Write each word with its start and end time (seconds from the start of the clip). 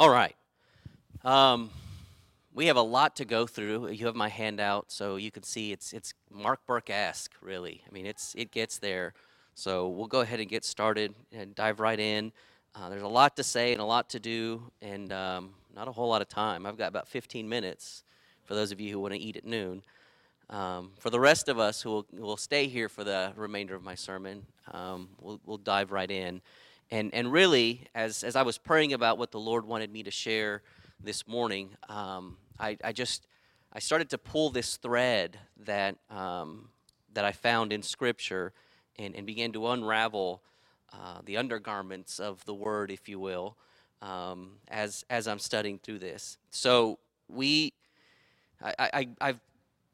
All 0.00 0.08
right. 0.08 0.34
Um, 1.24 1.68
we 2.54 2.68
have 2.68 2.78
a 2.78 2.82
lot 2.82 3.16
to 3.16 3.26
go 3.26 3.46
through. 3.46 3.90
You 3.90 4.06
have 4.06 4.16
my 4.16 4.30
handout, 4.30 4.90
so 4.90 5.16
you 5.16 5.30
can 5.30 5.42
see 5.42 5.72
it's 5.72 5.92
it's 5.92 6.14
Mark 6.30 6.60
Burke-esque, 6.66 7.30
really. 7.42 7.82
I 7.86 7.92
mean, 7.92 8.06
it's 8.06 8.34
it 8.34 8.50
gets 8.50 8.78
there. 8.78 9.12
So 9.54 9.88
we'll 9.88 10.06
go 10.06 10.20
ahead 10.20 10.40
and 10.40 10.48
get 10.48 10.64
started 10.64 11.14
and 11.32 11.54
dive 11.54 11.80
right 11.80 12.00
in. 12.00 12.32
Uh, 12.74 12.88
there's 12.88 13.02
a 13.02 13.08
lot 13.08 13.36
to 13.36 13.44
say 13.44 13.72
and 13.72 13.80
a 13.82 13.84
lot 13.84 14.08
to 14.08 14.18
do, 14.18 14.62
and 14.80 15.12
um, 15.12 15.50
not 15.76 15.86
a 15.86 15.92
whole 15.92 16.08
lot 16.08 16.22
of 16.22 16.30
time. 16.30 16.64
I've 16.64 16.78
got 16.78 16.88
about 16.88 17.06
15 17.06 17.46
minutes 17.46 18.02
for 18.44 18.54
those 18.54 18.72
of 18.72 18.80
you 18.80 18.92
who 18.92 19.00
want 19.00 19.12
to 19.12 19.20
eat 19.20 19.36
at 19.36 19.44
noon. 19.44 19.82
Um, 20.48 20.92
for 20.98 21.10
the 21.10 21.20
rest 21.20 21.50
of 21.50 21.58
us 21.58 21.82
who 21.82 21.90
will, 21.90 22.06
who 22.16 22.22
will, 22.22 22.38
stay 22.38 22.68
here 22.68 22.88
for 22.88 23.04
the 23.04 23.34
remainder 23.36 23.74
of 23.74 23.82
my 23.82 23.96
sermon, 23.96 24.46
um, 24.72 25.10
we'll, 25.20 25.42
we'll 25.44 25.58
dive 25.58 25.92
right 25.92 26.10
in. 26.10 26.40
And, 26.90 27.14
and 27.14 27.30
really, 27.30 27.86
as, 27.94 28.24
as 28.24 28.34
I 28.34 28.42
was 28.42 28.58
praying 28.58 28.92
about 28.92 29.16
what 29.16 29.30
the 29.30 29.38
Lord 29.38 29.64
wanted 29.64 29.92
me 29.92 30.02
to 30.02 30.10
share 30.10 30.62
this 31.02 31.26
morning, 31.28 31.70
um, 31.88 32.36
I, 32.58 32.76
I 32.82 32.92
just 32.92 33.26
I 33.72 33.78
started 33.78 34.10
to 34.10 34.18
pull 34.18 34.50
this 34.50 34.76
thread 34.76 35.38
that 35.64 35.96
um, 36.10 36.68
that 37.14 37.24
I 37.24 37.32
found 37.32 37.72
in 37.72 37.82
Scripture 37.82 38.52
and, 38.98 39.14
and 39.14 39.26
began 39.26 39.52
to 39.52 39.68
unravel 39.68 40.42
uh, 40.92 41.20
the 41.24 41.36
undergarments 41.36 42.18
of 42.18 42.44
the 42.44 42.54
Word, 42.54 42.90
if 42.90 43.08
you 43.08 43.20
will, 43.20 43.56
um, 44.02 44.56
as 44.68 45.04
as 45.08 45.28
I'm 45.28 45.38
studying 45.38 45.78
through 45.78 46.00
this. 46.00 46.38
So 46.50 46.98
we, 47.28 47.72
I, 48.60 48.74
I 48.78 49.08
I've 49.20 49.40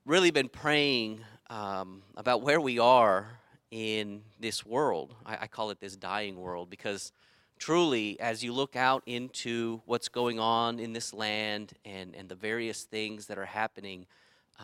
really 0.07 0.31
been 0.31 0.49
praying 0.49 1.21
um, 1.51 2.03
about 2.17 2.43
where 2.43 2.61
we 2.61 2.79
are 2.79 3.39
in 3.71 4.23
this 4.39 4.65
world. 4.65 5.15
I, 5.25 5.39
I 5.43 5.47
call 5.47 5.71
it 5.71 5.81
this 5.81 5.97
dying 5.97 6.37
world 6.37 6.71
because 6.71 7.13
truly, 7.59 8.19
as 8.21 8.45
you 8.45 8.53
look 8.53 8.77
out 8.77 9.03
into 9.07 9.81
what's 9.87 10.09
going 10.09 10.39
on 10.39 10.79
in 10.79 10.93
this 10.93 11.13
land 11.13 11.73
and, 11.85 12.15
and 12.15 12.29
the 12.29 12.35
various 12.35 12.85
things 12.85 13.27
that 13.27 13.39
are 13.39 13.47
happening, 13.47 14.07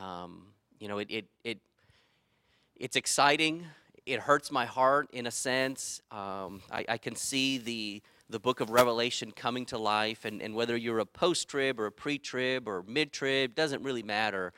um, 0.01 0.47
you 0.79 0.89
know, 0.89 0.99
it, 0.99 1.11
it, 1.11 1.25
it, 1.45 1.59
it's 2.77 2.97
exciting. 2.97 3.65
It 4.07 4.21
hurts 4.21 4.51
my 4.51 4.67
heart 4.67 5.09
in 5.13 5.27
a 5.27 5.31
sense. 5.31 6.01
Um, 6.11 6.63
I, 6.71 6.85
I 6.89 6.99
can 6.99 7.15
see 7.15 7.59
the, 7.59 8.03
the 8.29 8.41
book 8.41 8.61
of 8.61 8.71
Revelation 8.71 9.31
coming 9.31 9.67
to 9.67 9.79
life, 9.79 10.25
and, 10.25 10.43
and 10.43 10.55
whether 10.55 10.77
you're 10.77 10.99
a 10.99 11.07
post 11.07 11.49
trib 11.49 11.79
or 11.79 11.87
a 11.87 11.93
pre 11.93 12.19
trib 12.19 12.67
or 12.67 12.83
mid 12.87 13.13
trib, 13.13 13.55
doesn't 13.55 13.83
really 13.83 14.03
matter. 14.03 14.53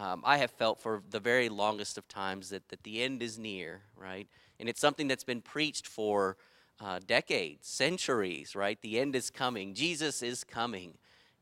Um, 0.00 0.22
I 0.24 0.38
have 0.38 0.50
felt 0.50 0.80
for 0.80 1.02
the 1.10 1.20
very 1.20 1.50
longest 1.50 1.98
of 1.98 2.08
times 2.08 2.48
that, 2.48 2.66
that 2.70 2.84
the 2.84 3.02
end 3.02 3.22
is 3.22 3.38
near, 3.38 3.82
right? 3.96 4.26
And 4.58 4.66
it's 4.66 4.80
something 4.80 5.08
that's 5.08 5.24
been 5.24 5.42
preached 5.42 5.86
for 5.86 6.38
uh, 6.80 7.00
decades, 7.06 7.68
centuries, 7.68 8.56
right? 8.56 8.80
The 8.80 8.98
end 8.98 9.14
is 9.14 9.28
coming. 9.28 9.74
Jesus 9.74 10.22
is 10.22 10.42
coming. 10.42 10.94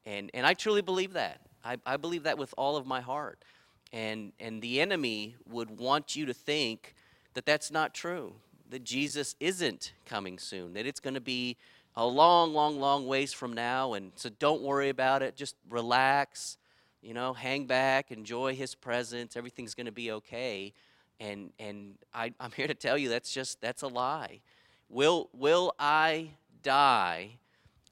And, 0.04 0.28
and 0.34 0.44
I 0.44 0.54
truly 0.54 0.82
believe 0.82 1.12
that. 1.12 1.40
I, 1.64 1.76
I 1.86 1.96
believe 1.98 2.24
that 2.24 2.36
with 2.36 2.52
all 2.58 2.76
of 2.76 2.84
my 2.84 3.00
heart. 3.00 3.44
And, 3.92 4.32
and 4.40 4.60
the 4.60 4.80
enemy 4.80 5.36
would 5.48 5.78
want 5.78 6.16
you 6.16 6.26
to 6.26 6.34
think 6.34 6.96
that 7.34 7.46
that's 7.46 7.70
not 7.70 7.94
true, 7.94 8.34
that 8.70 8.82
Jesus 8.82 9.36
isn't 9.38 9.92
coming 10.04 10.36
soon, 10.36 10.72
that 10.72 10.84
it's 10.84 11.00
going 11.00 11.14
to 11.14 11.20
be 11.20 11.56
a 11.94 12.04
long, 12.04 12.52
long, 12.52 12.80
long 12.80 13.06
ways 13.06 13.32
from 13.32 13.52
now. 13.52 13.92
And 13.92 14.10
so 14.16 14.30
don't 14.40 14.62
worry 14.62 14.88
about 14.88 15.22
it. 15.22 15.36
Just 15.36 15.54
relax, 15.70 16.58
you 17.02 17.14
know, 17.14 17.32
hang 17.32 17.66
back, 17.66 18.10
enjoy 18.10 18.54
his 18.54 18.74
presence. 18.74 19.36
Everything's 19.36 19.74
going 19.74 19.86
to 19.86 19.92
be 19.92 20.10
okay. 20.12 20.72
And, 21.20 21.52
and 21.58 21.94
I, 22.12 22.32
I'm 22.40 22.52
here 22.52 22.66
to 22.66 22.74
tell 22.74 22.98
you 22.98 23.08
that's 23.08 23.32
just, 23.32 23.60
that's 23.60 23.82
a 23.82 23.88
lie. 23.88 24.40
Will, 24.88 25.28
will 25.32 25.74
I 25.78 26.30
die 26.62 27.38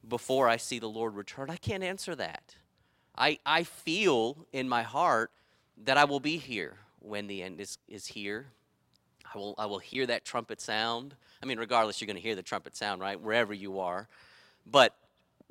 before 0.07 0.49
I 0.49 0.57
see 0.57 0.79
the 0.79 0.89
Lord 0.89 1.15
return? 1.15 1.51
I 1.51 1.57
can't 1.57 1.83
answer 1.83 2.15
that. 2.15 2.57
I, 3.19 3.39
I 3.47 3.65
feel 3.65 4.47
in 4.53 4.69
my 4.69 4.83
heart 4.83 5.31
that 5.84 5.97
I 5.97 6.05
will 6.05 6.21
be 6.21 6.37
here 6.37 6.77
when 7.01 7.27
the 7.27 7.43
end 7.43 7.61
is, 7.61 7.79
is 7.89 8.07
here. 8.07 8.47
I 9.34 9.39
will, 9.39 9.55
I 9.59 9.66
will 9.66 9.78
hear 9.78 10.06
that 10.06 10.25
trumpet 10.25 10.61
sound. 10.61 11.15
I 11.43 11.47
mean, 11.47 11.59
regardless, 11.59 12.00
you're 12.00 12.06
going 12.06 12.16
to 12.16 12.22
hear 12.22 12.34
the 12.34 12.43
trumpet 12.43 12.77
sound, 12.77 13.00
right? 13.00 13.21
Wherever 13.21 13.53
you 13.53 13.81
are. 13.81 14.09
But 14.66 14.95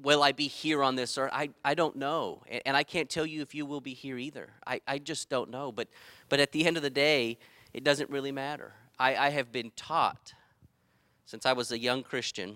will 0.01 0.23
I 0.23 0.31
be 0.31 0.47
here 0.47 0.83
on 0.83 0.95
this 0.95 1.17
earth? 1.17 1.31
I, 1.33 1.49
I 1.63 1.73
don't 1.73 1.95
know. 1.95 2.43
And 2.65 2.75
I 2.75 2.83
can't 2.83 3.09
tell 3.09 3.25
you 3.25 3.41
if 3.41 3.55
you 3.55 3.65
will 3.65 3.81
be 3.81 3.93
here 3.93 4.17
either. 4.17 4.49
I, 4.65 4.81
I 4.87 4.97
just 4.97 5.29
don't 5.29 5.49
know. 5.49 5.71
But, 5.71 5.87
but 6.29 6.39
at 6.39 6.51
the 6.51 6.65
end 6.65 6.77
of 6.77 6.83
the 6.83 6.89
day, 6.89 7.37
it 7.73 7.83
doesn't 7.83 8.09
really 8.09 8.31
matter. 8.31 8.73
I, 8.99 9.15
I 9.15 9.29
have 9.29 9.51
been 9.51 9.71
taught 9.75 10.33
since 11.25 11.45
I 11.45 11.53
was 11.53 11.71
a 11.71 11.79
young 11.79 12.03
Christian, 12.03 12.55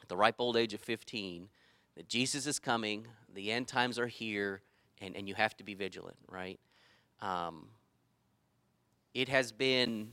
at 0.00 0.08
the 0.08 0.16
ripe 0.16 0.36
old 0.38 0.56
age 0.56 0.72
of 0.72 0.80
15, 0.80 1.48
that 1.96 2.08
Jesus 2.08 2.46
is 2.46 2.58
coming, 2.58 3.06
the 3.34 3.50
end 3.50 3.66
times 3.66 3.98
are 3.98 4.06
here, 4.06 4.62
and, 5.00 5.16
and 5.16 5.28
you 5.28 5.34
have 5.34 5.56
to 5.56 5.64
be 5.64 5.74
vigilant, 5.74 6.16
right? 6.30 6.60
Um, 7.20 7.66
it 9.14 9.28
has 9.28 9.50
been 9.50 10.10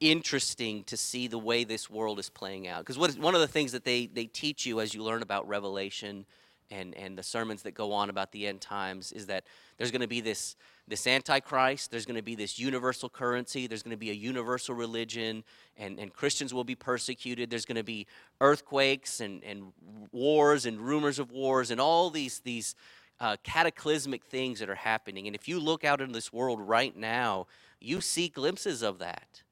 interesting 0.00 0.84
to 0.84 0.96
see 0.96 1.26
the 1.26 1.38
way 1.38 1.64
this 1.64 1.90
world 1.90 2.18
is 2.18 2.30
playing 2.30 2.68
out. 2.68 2.84
Because 2.84 2.98
one 3.18 3.34
of 3.34 3.40
the 3.40 3.48
things 3.48 3.72
that 3.72 3.84
they, 3.84 4.06
they 4.06 4.26
teach 4.26 4.66
you 4.66 4.80
as 4.80 4.94
you 4.94 5.02
learn 5.02 5.22
about 5.22 5.48
Revelation 5.48 6.24
and, 6.70 6.94
and 6.94 7.16
the 7.16 7.22
sermons 7.22 7.62
that 7.62 7.72
go 7.72 7.92
on 7.92 8.10
about 8.10 8.32
the 8.32 8.46
end 8.46 8.60
times 8.60 9.12
is 9.12 9.26
that 9.26 9.44
there's 9.76 9.90
going 9.90 10.02
to 10.02 10.08
be 10.08 10.20
this 10.20 10.56
this 10.86 11.06
antichrist 11.06 11.90
there's 11.90 12.06
going 12.06 12.16
to 12.16 12.22
be 12.22 12.34
this 12.34 12.58
universal 12.58 13.08
currency 13.08 13.66
there's 13.66 13.82
going 13.82 13.90
to 13.90 13.98
be 13.98 14.10
a 14.10 14.14
universal 14.14 14.74
religion 14.74 15.44
and, 15.76 15.98
and 15.98 16.12
christians 16.12 16.52
will 16.52 16.64
be 16.64 16.74
persecuted. 16.74 17.50
There's 17.50 17.64
going 17.64 17.76
to 17.76 17.84
be 17.84 18.06
earthquakes 18.40 19.20
and, 19.20 19.42
and 19.44 19.72
wars 20.12 20.66
and 20.66 20.80
rumors 20.80 21.18
of 21.18 21.30
wars 21.30 21.70
and 21.70 21.80
all 21.80 22.10
these 22.10 22.40
these 22.40 22.74
uh, 23.20 23.36
cataclysmic 23.42 24.24
things 24.24 24.60
that 24.60 24.70
are 24.70 24.76
happening. 24.76 25.26
And 25.26 25.34
if 25.34 25.48
you 25.48 25.58
look 25.58 25.84
out 25.84 26.00
in 26.00 26.12
this 26.12 26.32
world 26.32 26.60
right 26.60 26.96
now 26.96 27.46
you 27.80 28.00
see 28.00 28.28
glimpses 28.28 28.82
of 28.82 28.98
that 28.98 29.42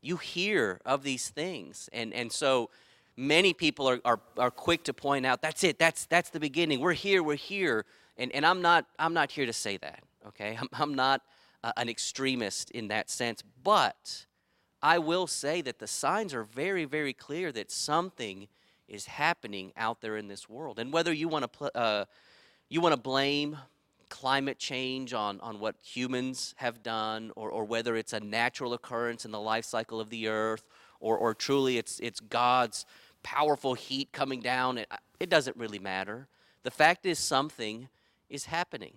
you 0.00 0.16
hear 0.16 0.80
of 0.84 1.02
these 1.02 1.28
things 1.28 1.88
and 1.92 2.12
and 2.12 2.30
so 2.30 2.70
many 3.16 3.54
people 3.54 3.88
are, 3.88 4.00
are, 4.04 4.20
are 4.36 4.50
quick 4.50 4.84
to 4.84 4.92
point 4.92 5.24
out 5.24 5.40
that's 5.42 5.64
it 5.64 5.78
that's 5.78 6.06
that's 6.06 6.30
the 6.30 6.40
beginning 6.40 6.80
we're 6.80 6.92
here 6.92 7.22
we're 7.22 7.34
here 7.34 7.84
and, 8.18 8.30
and 8.32 8.44
i'm 8.44 8.60
not 8.60 8.86
i'm 8.98 9.14
not 9.14 9.30
here 9.30 9.46
to 9.46 9.52
say 9.52 9.76
that 9.76 10.02
okay? 10.28 10.56
I'm, 10.60 10.68
I'm 10.72 10.94
not 10.94 11.22
uh, 11.62 11.72
an 11.76 11.88
extremist 11.88 12.70
in 12.70 12.88
that 12.88 13.10
sense, 13.10 13.42
but 13.62 14.26
I 14.82 14.98
will 14.98 15.26
say 15.26 15.62
that 15.62 15.78
the 15.78 15.86
signs 15.86 16.34
are 16.34 16.44
very, 16.44 16.84
very 16.84 17.12
clear 17.12 17.52
that 17.52 17.70
something 17.70 18.48
is 18.88 19.06
happening 19.06 19.72
out 19.76 20.00
there 20.00 20.16
in 20.16 20.28
this 20.28 20.48
world. 20.48 20.78
And 20.78 20.92
whether 20.92 21.12
you 21.12 21.28
want 21.28 21.42
to 21.42 21.48
pl- 21.48 21.70
uh, 21.74 22.04
you 22.68 22.80
want 22.80 22.94
to 22.94 23.00
blame 23.00 23.56
climate 24.08 24.58
change 24.58 25.12
on, 25.12 25.40
on 25.40 25.58
what 25.58 25.76
humans 25.82 26.54
have 26.58 26.82
done, 26.82 27.32
or, 27.36 27.50
or 27.50 27.64
whether 27.64 27.96
it's 27.96 28.12
a 28.12 28.20
natural 28.20 28.72
occurrence 28.72 29.24
in 29.24 29.30
the 29.30 29.40
life 29.40 29.64
cycle 29.64 30.00
of 30.00 30.10
the 30.10 30.28
earth, 30.28 30.64
or, 31.00 31.16
or 31.16 31.34
truly 31.34 31.78
it's, 31.78 32.00
it's 32.00 32.20
God's 32.20 32.86
powerful 33.22 33.74
heat 33.74 34.12
coming 34.12 34.40
down, 34.40 34.78
it, 34.78 34.88
it 35.18 35.28
doesn't 35.28 35.56
really 35.56 35.78
matter. 35.78 36.28
The 36.62 36.70
fact 36.70 37.06
is, 37.06 37.18
something 37.18 37.88
is 38.30 38.46
happening. 38.46 38.94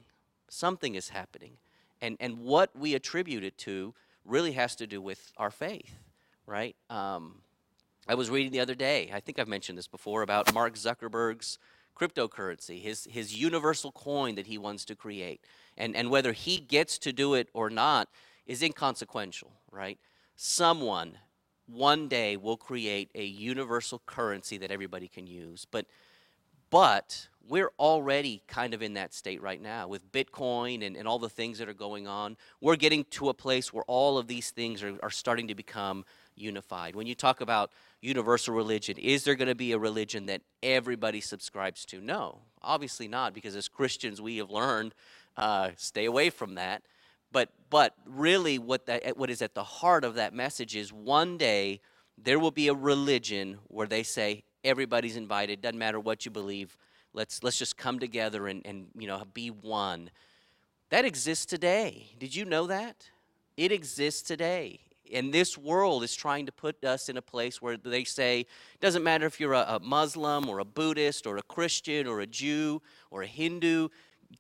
Something 0.50 0.96
is 0.96 1.10
happening. 1.10 1.54
And, 2.02 2.18
and 2.20 2.40
what 2.40 2.70
we 2.78 2.94
attribute 2.94 3.44
it 3.44 3.58
to 3.60 3.94
really 4.26 4.52
has 4.54 4.76
to 4.78 4.88
do 4.88 5.02
with 5.02 5.32
our 5.38 5.52
faith, 5.52 5.98
right? 6.46 6.76
Um, 6.90 7.42
I 8.08 8.16
was 8.16 8.30
reading 8.30 8.52
the 8.52 8.60
other 8.60 8.76
day, 8.76 9.12
I 9.14 9.20
think 9.20 9.40
I've 9.40 9.48
mentioned 9.48 9.78
this 9.78 9.88
before, 9.88 10.22
about 10.22 10.54
Mark 10.54 10.76
Zuckerberg's 10.76 11.60
cryptocurrency, 12.00 12.82
his, 12.82 13.08
his 13.10 13.36
universal 13.36 13.92
coin 13.92 14.36
that 14.36 14.48
he 14.48 14.58
wants 14.58 14.86
to 14.86 14.96
create. 14.96 15.42
And, 15.78 15.96
and 15.96 16.10
whether 16.10 16.34
he 16.34 16.58
gets 16.58 16.98
to 17.00 17.14
do 17.14 17.34
it 17.34 17.50
or 17.54 17.70
not 17.70 18.10
is 18.46 18.64
inconsequential, 18.64 19.52
right? 19.72 20.00
Someone 20.36 21.18
one 21.68 22.08
day 22.08 22.36
will 22.38 22.58
create 22.58 23.12
a 23.14 23.24
universal 23.24 24.02
currency 24.06 24.58
that 24.58 24.72
everybody 24.72 25.08
can 25.08 25.28
use. 25.28 25.66
But, 25.70 25.86
but 26.70 27.28
we're 27.48 27.72
already 27.80 28.44
kind 28.48 28.74
of 28.74 28.82
in 28.82 28.94
that 28.94 29.14
state 29.14 29.42
right 29.42 29.62
now 29.62 29.88
with 29.88 30.12
Bitcoin 30.12 30.86
and, 30.86 30.96
and 30.96 31.08
all 31.08 31.20
the 31.20 31.30
things 31.30 31.60
that 31.60 31.70
are 31.70 31.74
going 31.74 32.08
on. 32.08 32.38
We're 32.62 32.76
getting 32.76 33.04
to 33.12 33.30
a 33.30 33.34
place 33.34 33.74
where 33.74 33.84
all 33.88 34.18
of 34.18 34.28
these 34.28 34.52
things 34.52 34.84
are, 34.84 34.98
are 35.04 35.10
starting 35.10 35.48
to 35.48 35.56
become 35.56 36.06
unified. 36.40 36.96
When 36.96 37.08
you 37.08 37.16
talk 37.16 37.42
about 37.42 37.72
universal 38.02 38.54
religion, 38.54 38.98
is 38.98 39.24
there 39.24 39.36
going 39.36 39.48
to 39.48 39.56
be 39.56 39.72
a 39.72 39.80
religion 39.80 40.28
that 40.28 40.42
everybody 40.64 41.22
subscribes 41.22 41.86
to? 41.88 42.02
No, 42.02 42.40
obviously 42.62 43.08
not, 43.08 43.34
because 43.34 43.56
as 43.56 43.68
Christians 43.68 44.22
we 44.22 44.38
have 44.38 44.50
learned 44.50 44.94
uh, 45.38 45.72
stay 45.78 46.06
away 46.06 46.30
from 46.30 46.56
that. 46.56 46.84
But 47.32 47.50
but 47.70 47.94
really, 48.06 48.58
what 48.58 48.88
that 48.88 49.18
what 49.18 49.30
is 49.30 49.42
at 49.42 49.54
the 49.54 49.64
heart 49.64 50.04
of 50.04 50.16
that 50.16 50.34
message 50.34 50.76
is 50.76 50.92
one 50.92 51.38
day 51.38 51.82
there 52.18 52.40
will 52.40 52.52
be 52.52 52.68
a 52.68 52.74
religion 52.74 53.60
where 53.68 53.88
they 53.88 54.04
say 54.04 54.44
everybody's 54.64 55.16
invited, 55.16 55.62
doesn't 55.62 55.78
matter 55.78 56.00
what 56.00 56.26
you 56.26 56.32
believe 56.32 56.76
Let's, 57.14 57.44
let's 57.44 57.58
just 57.58 57.78
come 57.78 58.00
together 58.00 58.48
and, 58.48 58.62
and 58.66 58.88
you 58.98 59.08
know, 59.08 59.24
be 59.34 59.50
one. 59.50 60.12
That 60.90 61.06
exists 61.06 61.46
today. 61.46 62.08
Did 62.20 62.36
you 62.36 62.46
know 62.46 62.68
that? 62.68 63.10
It 63.58 63.72
exists 63.72 64.22
today. 64.22 64.80
And 65.14 65.34
this 65.34 65.58
world 65.58 66.04
is 66.04 66.16
trying 66.16 66.46
to 66.46 66.52
put 66.52 66.84
us 66.84 67.10
in 67.10 67.18
a 67.18 67.22
place 67.22 67.62
where 67.62 67.78
they 67.78 68.04
say, 68.04 68.42
it 68.42 68.80
doesn't 68.80 69.04
matter 69.04 69.26
if 69.26 69.40
you're 69.40 69.54
a, 69.54 69.66
a 69.68 69.80
Muslim 69.80 70.50
or 70.50 70.60
a 70.60 70.66
Buddhist 70.66 71.26
or 71.26 71.38
a 71.38 71.42
Christian 71.42 72.08
or 72.08 72.20
a 72.20 72.28
Jew 72.28 72.82
or 73.12 73.24
a 73.24 73.28
Hindu, 73.28 73.90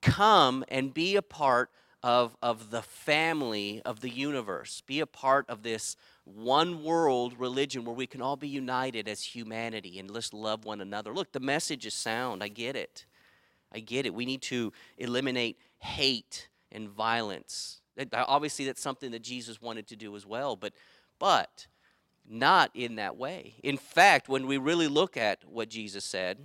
come 0.01 0.63
and 0.69 0.93
be 0.93 1.15
a 1.15 1.21
part 1.21 1.69
of, 2.03 2.35
of 2.41 2.71
the 2.71 2.81
family 2.81 3.81
of 3.85 4.01
the 4.01 4.09
universe. 4.09 4.81
Be 4.85 4.99
a 4.99 5.05
part 5.05 5.49
of 5.49 5.63
this 5.63 5.95
one 6.23 6.83
world 6.83 7.33
religion 7.37 7.83
where 7.83 7.95
we 7.95 8.07
can 8.07 8.21
all 8.21 8.35
be 8.35 8.47
united 8.47 9.07
as 9.07 9.23
humanity 9.23 9.99
and 9.99 10.13
just 10.13 10.33
love 10.33 10.65
one 10.65 10.81
another. 10.81 11.13
Look, 11.13 11.31
the 11.31 11.39
message 11.39 11.85
is 11.85 11.93
sound. 11.93 12.43
I 12.43 12.47
get 12.47 12.75
it. 12.75 13.05
I 13.71 13.79
get 13.79 14.05
it. 14.05 14.13
We 14.13 14.25
need 14.25 14.41
to 14.43 14.71
eliminate 14.97 15.57
hate 15.79 16.49
and 16.71 16.89
violence. 16.89 17.78
Obviously, 18.13 18.65
that's 18.65 18.81
something 18.81 19.11
that 19.11 19.21
Jesus 19.21 19.61
wanted 19.61 19.87
to 19.87 19.95
do 19.95 20.15
as 20.15 20.25
well, 20.25 20.55
but, 20.55 20.73
but 21.17 21.67
not 22.27 22.71
in 22.73 22.95
that 22.95 23.17
way. 23.17 23.55
In 23.63 23.77
fact, 23.77 24.29
when 24.29 24.47
we 24.47 24.57
really 24.57 24.87
look 24.87 25.17
at 25.17 25.43
what 25.45 25.69
Jesus 25.69 26.05
said 26.05 26.37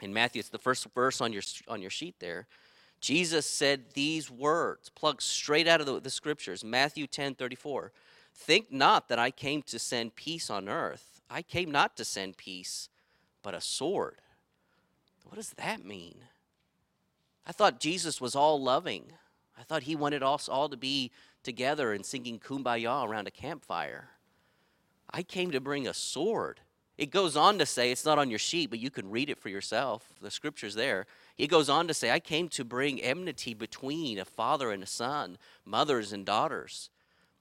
in 0.00 0.12
Matthew, 0.12 0.40
it's 0.40 0.48
the 0.48 0.58
first 0.58 0.86
verse 0.94 1.20
on 1.20 1.32
your, 1.32 1.42
on 1.68 1.80
your 1.80 1.90
sheet 1.90 2.16
there. 2.18 2.46
Jesus 3.00 3.46
said 3.46 3.92
these 3.94 4.30
words, 4.30 4.88
plugged 4.88 5.22
straight 5.22 5.68
out 5.68 5.80
of 5.80 5.86
the, 5.86 6.00
the 6.00 6.10
scriptures 6.10 6.64
Matthew 6.64 7.06
10 7.06 7.34
34. 7.34 7.92
Think 8.34 8.72
not 8.72 9.08
that 9.08 9.18
I 9.18 9.30
came 9.30 9.62
to 9.62 9.78
send 9.78 10.16
peace 10.16 10.50
on 10.50 10.68
earth. 10.68 11.20
I 11.30 11.42
came 11.42 11.70
not 11.70 11.96
to 11.98 12.04
send 12.04 12.36
peace, 12.36 12.88
but 13.42 13.54
a 13.54 13.60
sword. 13.60 14.16
What 15.24 15.36
does 15.36 15.50
that 15.50 15.84
mean? 15.84 16.16
I 17.46 17.52
thought 17.52 17.78
Jesus 17.78 18.20
was 18.20 18.34
all 18.34 18.60
loving. 18.62 19.12
I 19.58 19.62
thought 19.62 19.84
he 19.84 19.96
wanted 19.96 20.22
us 20.22 20.48
all 20.48 20.68
to 20.68 20.76
be 20.76 21.10
together 21.42 21.92
and 21.92 22.04
singing 22.04 22.38
kumbaya 22.38 23.06
around 23.06 23.28
a 23.28 23.30
campfire. 23.30 24.10
I 25.10 25.22
came 25.22 25.50
to 25.52 25.60
bring 25.60 25.86
a 25.86 25.94
sword. 25.94 26.60
It 26.96 27.10
goes 27.10 27.36
on 27.36 27.58
to 27.58 27.66
say, 27.66 27.90
it's 27.90 28.04
not 28.04 28.18
on 28.18 28.30
your 28.30 28.38
sheet, 28.38 28.70
but 28.70 28.78
you 28.78 28.90
can 28.90 29.10
read 29.10 29.28
it 29.28 29.38
for 29.38 29.48
yourself. 29.48 30.12
The 30.20 30.30
scripture's 30.30 30.74
there. 30.74 31.06
He 31.36 31.46
goes 31.46 31.68
on 31.68 31.88
to 31.88 31.94
say, 31.94 32.10
I 32.10 32.20
came 32.20 32.48
to 32.50 32.64
bring 32.64 33.02
enmity 33.02 33.54
between 33.54 34.18
a 34.18 34.24
father 34.24 34.70
and 34.70 34.82
a 34.82 34.86
son, 34.86 35.38
mothers 35.64 36.12
and 36.12 36.24
daughters. 36.24 36.90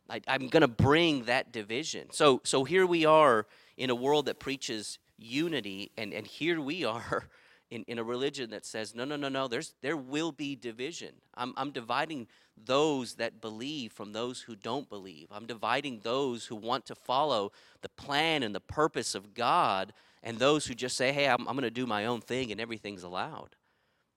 I, 0.09 0.21
am 0.27 0.49
going 0.49 0.61
to 0.61 0.67
bring 0.67 1.25
that 1.25 1.51
division. 1.51 2.07
So, 2.11 2.41
so 2.43 2.63
here 2.63 2.85
we 2.85 3.05
are 3.05 3.45
in 3.77 3.89
a 3.89 3.95
world 3.95 4.25
that 4.25 4.39
preaches 4.39 4.99
unity, 5.17 5.91
and, 5.97 6.13
and 6.13 6.27
here 6.27 6.59
we 6.59 6.83
are 6.85 7.27
in, 7.73 7.83
in 7.87 7.97
a 7.97 8.03
religion 8.03 8.51
that 8.51 8.65
says, 8.65 8.93
no, 8.93 9.03
no, 9.03 9.15
no, 9.15 9.29
no, 9.29 9.47
there's, 9.47 9.73
there 9.81 9.97
will 9.97 10.31
be 10.31 10.55
division. 10.55 11.09
I'm, 11.33 11.55
I'm 11.57 11.71
dividing 11.71 12.27
those 12.55 13.15
that 13.15 13.41
believe 13.41 13.91
from 13.91 14.13
those 14.13 14.41
who 14.41 14.55
don't 14.55 14.87
believe. 14.87 15.27
I'm 15.31 15.47
dividing 15.47 16.01
those 16.03 16.45
who 16.45 16.55
want 16.55 16.85
to 16.85 16.95
follow 16.95 17.51
the 17.81 17.89
plan 17.89 18.43
and 18.43 18.53
the 18.53 18.59
purpose 18.59 19.15
of 19.15 19.33
God 19.33 19.91
and 20.21 20.37
those 20.37 20.67
who 20.67 20.75
just 20.75 20.95
say, 20.95 21.11
hey, 21.11 21.27
I'm, 21.27 21.47
I'm 21.47 21.55
going 21.55 21.63
to 21.63 21.71
do 21.71 21.87
my 21.87 22.05
own 22.05 22.21
thing 22.21 22.51
and 22.51 22.61
everything's 22.61 23.01
allowed. 23.01 23.55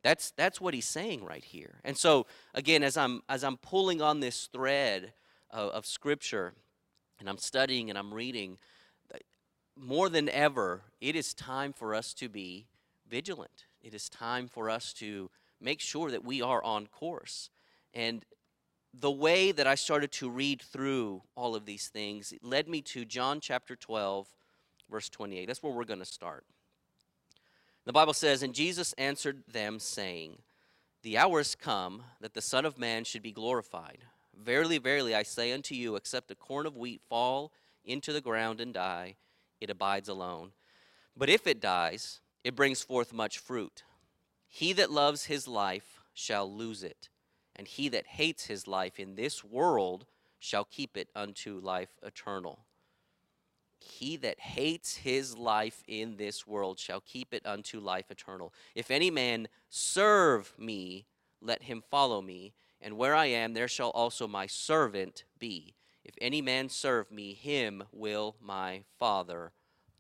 That's, 0.03 0.33
that's 0.33 0.61
what 0.61 0.75
he's 0.75 0.87
saying 0.87 1.25
right 1.25 1.43
here. 1.43 1.81
And 1.83 1.97
so, 1.97 2.27
again, 2.55 2.83
as 2.83 2.99
I'm, 2.99 3.23
as 3.27 3.43
I'm 3.43 3.57
pulling 3.57 4.03
on 4.03 4.21
this 4.21 4.51
thread 4.53 5.15
of, 5.51 5.71
of 5.71 5.87
Scripture 5.87 6.53
and 7.19 7.27
I'm 7.27 7.39
studying 7.39 7.89
and 7.89 7.99
I'm 7.99 8.13
reading, 8.13 8.59
more 9.79 10.11
than 10.11 10.29
ever, 10.29 10.83
it 11.01 11.17
is 11.17 11.35
time 11.35 11.73
for 11.73 11.95
us 11.95 12.13
to 12.15 12.29
be 12.29 12.67
vigilant. 13.09 13.67
It 13.83 13.95
is 13.95 14.09
time 14.09 14.49
for 14.49 14.69
us 14.71 14.93
to 14.95 15.31
make 15.61 15.81
sure 15.81 16.11
that 16.11 16.25
we 16.25 16.43
are 16.43 16.63
on 16.63 16.87
course. 16.87 17.51
And 17.95 18.25
the 18.93 19.11
way 19.11 19.53
that 19.53 19.67
I 19.67 19.75
started 19.75 20.11
to 20.13 20.31
read 20.31 20.63
through 20.63 21.23
all 21.35 21.55
of 21.55 21.67
these 21.67 21.89
things 21.89 22.33
led 22.43 22.69
me 22.69 22.83
to 22.83 23.05
John 23.05 23.41
chapter 23.41 23.77
12, 23.77 24.27
verse 24.91 25.09
28. 25.09 25.47
That's 25.47 25.63
where 25.63 25.73
we're 25.73 25.85
going 25.85 26.01
to 26.01 26.05
start. 26.05 26.45
The 27.85 27.93
Bible 27.93 28.15
says, 28.15 28.43
And 28.43 28.55
Jesus 28.55 28.93
answered 28.95 29.45
them, 29.51 29.79
saying, 29.79 30.39
The 31.03 31.19
hour 31.19 31.41
is 31.41 31.55
come 31.55 32.03
that 32.21 32.35
the 32.35 32.43
Son 32.43 32.65
of 32.65 32.79
Man 32.79 33.05
should 33.05 33.23
be 33.23 33.33
glorified. 33.33 33.99
Verily, 34.37 34.79
verily, 34.79 35.15
I 35.15 35.23
say 35.23 35.53
unto 35.53 35.75
you, 35.75 35.97
except 35.97 36.31
a 36.31 36.35
corn 36.35 36.67
of 36.67 36.77
wheat 36.77 37.01
fall 37.09 37.53
into 37.85 38.13
the 38.13 38.21
ground 38.21 38.61
and 38.61 38.75
die, 38.75 39.17
it 39.61 39.71
abides 39.71 40.09
alone. 40.09 40.53
But 41.17 41.31
if 41.31 41.47
it 41.47 41.61
dies, 41.61 42.21
it 42.47 42.55
brings 42.55 42.81
forth 42.81 43.13
much 43.13 43.41
fruit. 43.41 43.83
He 44.47 44.73
that 44.75 44.93
loves 44.93 45.25
his 45.25 45.49
life 45.49 45.99
shall 46.15 46.49
lose 46.49 46.85
it, 46.85 47.09
and 47.57 47.67
he 47.67 47.89
that 47.89 48.07
hates 48.07 48.45
his 48.45 48.69
life 48.69 49.01
in 49.01 49.17
this 49.17 49.43
world 49.43 50.07
shall 50.39 50.65
keep 50.65 50.97
it 50.97 51.09
unto 51.17 51.59
life 51.59 51.99
eternal. 52.05 52.61
He 53.81 54.17
that 54.19 54.39
hates 54.39 54.99
his 54.99 55.37
life 55.37 55.83
in 55.89 56.19
this 56.19 56.47
world 56.47 56.79
shall 56.79 57.01
keep 57.01 57.35
it 57.35 57.45
unto 57.45 57.81
life 57.81 58.13
eternal. 58.13 58.55
If 58.77 58.93
any 58.93 59.11
man 59.11 59.49
serve 59.69 60.55
me, 60.57 61.07
let 61.43 61.65
him 61.65 61.83
follow 61.91 62.23
me, 62.23 62.55
and 62.81 62.97
where 62.97 63.17
I 63.17 63.27
am, 63.27 63.55
there 63.55 63.67
shall 63.67 63.91
also 63.91 64.29
my 64.29 64.47
servant 64.47 65.25
be. 65.41 65.75
If 66.05 66.15
any 66.21 66.43
man 66.43 66.69
serve 66.69 67.11
me, 67.11 67.35
him 67.35 67.83
will 67.91 68.37
my 68.41 68.85
Father 69.01 69.51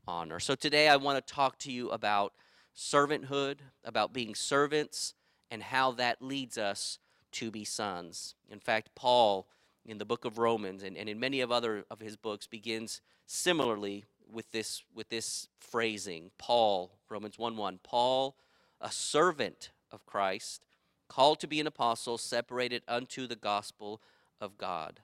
honor. 0.06 0.40
So 0.40 0.54
today 0.54 0.88
I 0.88 0.96
want 0.96 1.24
to 1.24 1.34
talk 1.34 1.58
to 1.60 1.72
you 1.72 1.90
about 1.90 2.32
servanthood, 2.76 3.58
about 3.84 4.12
being 4.12 4.34
servants, 4.34 5.14
and 5.50 5.62
how 5.62 5.92
that 5.92 6.22
leads 6.22 6.58
us 6.58 6.98
to 7.32 7.50
be 7.50 7.64
sons. 7.64 8.34
In 8.50 8.60
fact, 8.60 8.90
Paul 8.94 9.48
in 9.84 9.98
the 9.98 10.04
book 10.04 10.24
of 10.24 10.38
Romans 10.38 10.82
and, 10.82 10.96
and 10.96 11.08
in 11.08 11.20
many 11.20 11.40
of 11.40 11.52
other 11.52 11.84
of 11.90 12.00
his 12.00 12.16
books 12.16 12.46
begins 12.46 13.00
similarly 13.26 14.04
with 14.30 14.50
this 14.52 14.82
with 14.94 15.08
this 15.08 15.48
phrasing. 15.58 16.30
Paul, 16.38 16.98
Romans 17.08 17.38
1 17.38 17.56
1, 17.56 17.80
Paul, 17.82 18.36
a 18.80 18.90
servant 18.90 19.70
of 19.90 20.04
Christ, 20.06 20.64
called 21.08 21.40
to 21.40 21.46
be 21.46 21.60
an 21.60 21.66
apostle, 21.66 22.18
separated 22.18 22.82
unto 22.88 23.26
the 23.26 23.36
gospel 23.36 24.02
of 24.40 24.58
God. 24.58 25.00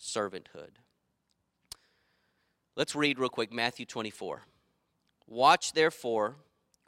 Servanthood. 0.00 0.76
Let's 2.78 2.94
read 2.94 3.18
real 3.18 3.28
quick 3.28 3.52
Matthew 3.52 3.86
24. 3.86 4.42
Watch 5.26 5.72
therefore, 5.72 6.36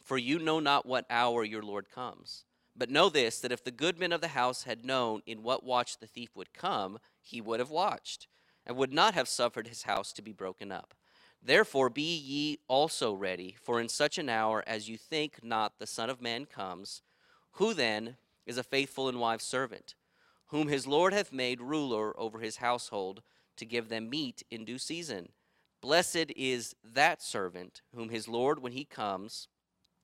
for 0.00 0.16
you 0.16 0.38
know 0.38 0.60
not 0.60 0.86
what 0.86 1.04
hour 1.10 1.42
your 1.42 1.64
Lord 1.64 1.90
comes. 1.90 2.44
But 2.76 2.90
know 2.90 3.08
this 3.08 3.40
that 3.40 3.50
if 3.50 3.64
the 3.64 3.72
goodman 3.72 4.12
of 4.12 4.20
the 4.20 4.28
house 4.28 4.62
had 4.62 4.84
known 4.84 5.20
in 5.26 5.42
what 5.42 5.64
watch 5.64 5.98
the 5.98 6.06
thief 6.06 6.30
would 6.36 6.54
come, 6.54 7.00
he 7.20 7.40
would 7.40 7.58
have 7.58 7.70
watched, 7.70 8.28
and 8.64 8.76
would 8.76 8.92
not 8.92 9.14
have 9.14 9.26
suffered 9.26 9.66
his 9.66 9.82
house 9.82 10.12
to 10.12 10.22
be 10.22 10.30
broken 10.30 10.70
up. 10.70 10.94
Therefore 11.42 11.90
be 11.90 12.16
ye 12.16 12.60
also 12.68 13.12
ready, 13.12 13.56
for 13.60 13.80
in 13.80 13.88
such 13.88 14.16
an 14.16 14.28
hour 14.28 14.62
as 14.68 14.88
you 14.88 14.96
think 14.96 15.42
not 15.42 15.80
the 15.80 15.88
Son 15.88 16.08
of 16.08 16.22
Man 16.22 16.46
comes. 16.46 17.02
Who 17.54 17.74
then 17.74 18.16
is 18.46 18.58
a 18.58 18.62
faithful 18.62 19.08
and 19.08 19.18
wise 19.18 19.42
servant, 19.42 19.96
whom 20.50 20.68
his 20.68 20.86
Lord 20.86 21.12
hath 21.12 21.32
made 21.32 21.60
ruler 21.60 22.16
over 22.16 22.38
his 22.38 22.58
household, 22.58 23.22
to 23.56 23.64
give 23.64 23.88
them 23.88 24.08
meat 24.08 24.44
in 24.52 24.64
due 24.64 24.78
season? 24.78 25.30
Blessed 25.80 26.32
is 26.36 26.74
that 26.84 27.22
servant 27.22 27.80
whom 27.94 28.10
his 28.10 28.28
Lord, 28.28 28.62
when 28.62 28.72
he 28.72 28.84
comes, 28.84 29.48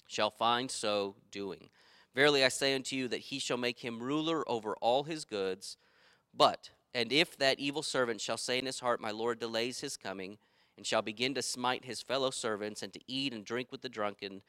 shall 0.07 0.31
find 0.31 0.71
so 0.71 1.17
doing. 1.31 1.69
Verily 2.15 2.43
I 2.45 2.49
say 2.49 2.75
unto 2.75 2.97
you 2.97 3.09
that 3.09 3.21
he 3.21 3.39
shall 3.39 3.59
make 3.59 3.81
him 3.81 4.03
ruler 4.03 4.43
over 4.49 4.75
all 4.77 5.05
his 5.05 5.27
goods. 5.27 5.77
But, 6.33 6.71
and 6.95 7.13
if 7.13 7.37
that 7.37 7.61
evil 7.61 7.83
servant 7.83 8.23
shall 8.23 8.39
say 8.39 8.59
in 8.59 8.65
his 8.65 8.81
heart, 8.81 9.03
My 9.03 9.11
Lord 9.11 9.39
delays 9.39 9.81
his 9.81 9.99
coming, 9.99 10.39
and 10.79 10.87
shall 10.87 11.03
begin 11.03 11.35
to 11.35 11.43
smite 11.43 11.85
his 11.85 12.01
fellow 12.01 12.31
servants, 12.31 12.83
and 12.83 12.93
to 12.95 13.01
eat 13.07 13.35
and 13.35 13.45
drink 13.45 13.71
with 13.71 13.83
the 13.83 13.91
drunken, 13.91 14.41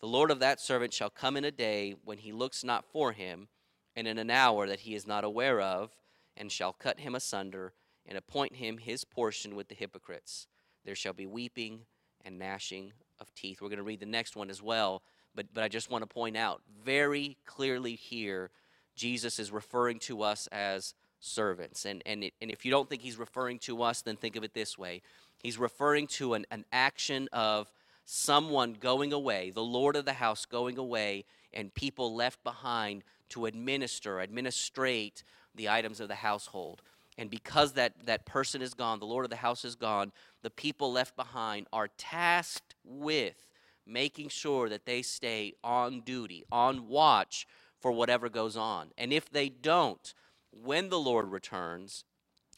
the 0.00 0.06
Lord 0.06 0.30
of 0.30 0.40
that 0.40 0.60
servant 0.60 0.92
shall 0.92 1.08
come 1.08 1.38
in 1.38 1.46
a 1.46 1.50
day 1.50 1.94
when 2.04 2.18
he 2.18 2.32
looks 2.32 2.62
not 2.62 2.84
for 2.84 3.12
him, 3.12 3.48
and 3.96 4.06
in 4.06 4.18
an 4.18 4.30
hour 4.30 4.66
that 4.66 4.80
he 4.80 4.94
is 4.94 5.06
not 5.06 5.24
aware 5.24 5.62
of, 5.62 5.96
and 6.36 6.52
shall 6.52 6.74
cut 6.74 7.00
him 7.00 7.14
asunder, 7.14 7.72
and 8.04 8.18
appoint 8.18 8.56
him 8.56 8.76
his 8.76 9.04
portion 9.04 9.56
with 9.56 9.68
the 9.68 9.74
hypocrites 9.74 10.46
there 10.84 10.94
shall 10.94 11.12
be 11.12 11.26
weeping 11.26 11.80
and 12.24 12.38
gnashing 12.38 12.92
of 13.20 13.32
teeth. 13.34 13.60
We're 13.60 13.68
going 13.68 13.78
to 13.78 13.84
read 13.84 14.00
the 14.00 14.06
next 14.06 14.36
one 14.36 14.50
as 14.50 14.62
well, 14.62 15.02
but, 15.34 15.46
but 15.52 15.64
I 15.64 15.68
just 15.68 15.90
want 15.90 16.02
to 16.02 16.06
point 16.06 16.36
out 16.36 16.62
very 16.84 17.36
clearly 17.46 17.94
here, 17.94 18.50
Jesus 18.94 19.38
is 19.38 19.50
referring 19.50 19.98
to 20.00 20.22
us 20.22 20.46
as 20.52 20.94
servants. 21.20 21.84
And, 21.84 22.02
and, 22.06 22.24
it, 22.24 22.34
and 22.40 22.50
if 22.50 22.64
you 22.64 22.70
don't 22.70 22.88
think 22.88 23.02
he's 23.02 23.18
referring 23.18 23.58
to 23.60 23.82
us, 23.82 24.02
then 24.02 24.16
think 24.16 24.36
of 24.36 24.44
it 24.44 24.54
this 24.54 24.78
way 24.78 25.02
He's 25.44 25.58
referring 25.58 26.06
to 26.06 26.32
an, 26.32 26.46
an 26.50 26.64
action 26.72 27.28
of 27.30 27.70
someone 28.06 28.72
going 28.72 29.12
away, 29.12 29.50
the 29.50 29.62
Lord 29.62 29.94
of 29.94 30.06
the 30.06 30.14
house 30.14 30.46
going 30.46 30.78
away, 30.78 31.26
and 31.52 31.72
people 31.74 32.14
left 32.14 32.42
behind 32.42 33.04
to 33.30 33.44
administer, 33.44 34.20
administrate 34.20 35.22
the 35.54 35.68
items 35.68 36.00
of 36.00 36.08
the 36.08 36.14
household. 36.16 36.80
And 37.16 37.30
because 37.30 37.74
that, 37.74 38.06
that 38.06 38.26
person 38.26 38.60
is 38.60 38.74
gone, 38.74 38.98
the 38.98 39.06
Lord 39.06 39.24
of 39.24 39.30
the 39.30 39.36
house 39.36 39.64
is 39.64 39.76
gone, 39.76 40.12
the 40.42 40.50
people 40.50 40.92
left 40.92 41.16
behind 41.16 41.66
are 41.72 41.88
tasked 41.96 42.74
with 42.84 43.46
making 43.86 44.30
sure 44.30 44.68
that 44.68 44.86
they 44.86 45.02
stay 45.02 45.54
on 45.62 46.00
duty, 46.00 46.44
on 46.50 46.88
watch 46.88 47.46
for 47.80 47.92
whatever 47.92 48.28
goes 48.28 48.56
on. 48.56 48.88
And 48.98 49.12
if 49.12 49.30
they 49.30 49.48
don't, 49.48 50.14
when 50.50 50.88
the 50.88 50.98
Lord 50.98 51.30
returns, 51.30 52.04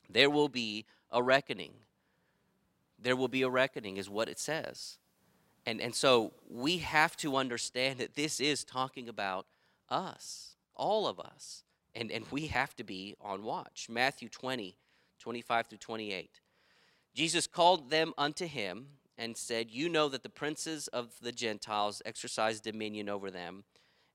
there 0.08 0.30
will 0.30 0.48
be 0.48 0.86
a 1.10 1.22
reckoning. 1.22 1.72
there 2.98 3.16
will 3.16 3.28
be 3.28 3.42
a 3.42 3.50
reckoning, 3.50 3.96
is 3.96 4.08
what 4.08 4.28
it 4.28 4.38
says. 4.38 4.98
And, 5.66 5.80
and 5.80 5.94
so 5.94 6.32
we 6.48 6.78
have 6.78 7.16
to 7.18 7.36
understand 7.36 7.98
that 7.98 8.14
this 8.14 8.40
is 8.40 8.64
talking 8.64 9.08
about 9.08 9.46
us, 9.88 10.56
all 10.74 11.06
of 11.06 11.20
us. 11.20 11.64
And, 11.96 12.12
and 12.12 12.26
we 12.30 12.48
have 12.48 12.76
to 12.76 12.84
be 12.84 13.16
on 13.20 13.42
watch. 13.42 13.88
Matthew 13.88 14.28
20, 14.28 14.76
25 15.18 15.66
through 15.66 15.78
28. 15.78 16.40
Jesus 17.14 17.46
called 17.46 17.90
them 17.90 18.12
unto 18.18 18.46
him 18.46 18.86
and 19.16 19.36
said, 19.36 19.70
You 19.70 19.88
know 19.88 20.08
that 20.10 20.22
the 20.22 20.28
princes 20.28 20.88
of 20.88 21.14
the 21.22 21.32
Gentiles 21.32 22.02
exercise 22.04 22.60
dominion 22.60 23.08
over 23.08 23.30
them, 23.30 23.64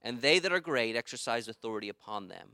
and 0.01 0.21
they 0.21 0.37
that 0.39 0.53
are 0.53 0.59
great 0.59 0.95
exercise 0.95 1.47
authority 1.47 1.89
upon 1.89 2.27
them. 2.27 2.49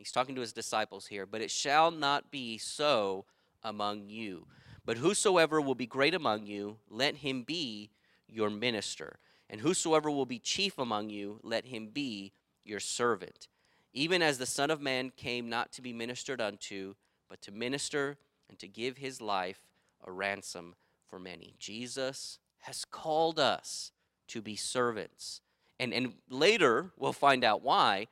He's 0.00 0.12
talking 0.12 0.34
to 0.34 0.40
his 0.40 0.54
disciples 0.54 1.08
here. 1.08 1.26
But 1.26 1.42
it 1.42 1.50
shall 1.50 1.90
not 1.90 2.30
be 2.30 2.56
so 2.56 3.26
among 3.62 4.08
you. 4.08 4.46
But 4.86 4.96
whosoever 4.96 5.60
will 5.60 5.74
be 5.74 5.86
great 5.86 6.14
among 6.14 6.46
you, 6.46 6.78
let 6.88 7.16
him 7.16 7.42
be 7.42 7.90
your 8.26 8.48
minister. 8.48 9.18
And 9.50 9.60
whosoever 9.60 10.10
will 10.10 10.24
be 10.24 10.38
chief 10.38 10.78
among 10.78 11.10
you, 11.10 11.38
let 11.42 11.66
him 11.66 11.88
be 11.88 12.32
your 12.64 12.80
servant. 12.80 13.48
Even 13.92 14.22
as 14.22 14.38
the 14.38 14.46
Son 14.46 14.70
of 14.70 14.80
Man 14.80 15.10
came 15.16 15.48
not 15.48 15.72
to 15.72 15.82
be 15.82 15.92
ministered 15.92 16.40
unto, 16.40 16.94
but 17.28 17.42
to 17.42 17.52
minister 17.52 18.18
and 18.48 18.58
to 18.58 18.68
give 18.68 18.98
his 18.98 19.20
life 19.20 19.60
a 20.04 20.12
ransom 20.12 20.74
for 21.08 21.18
many. 21.18 21.54
Jesus 21.58 22.38
has 22.60 22.84
called 22.84 23.38
us 23.38 23.92
to 24.28 24.40
be 24.40 24.56
servants. 24.56 25.40
And, 25.78 25.92
and 25.92 26.14
later 26.28 26.92
we'll 26.96 27.12
find 27.12 27.42
out 27.42 27.62
why. 27.62 28.06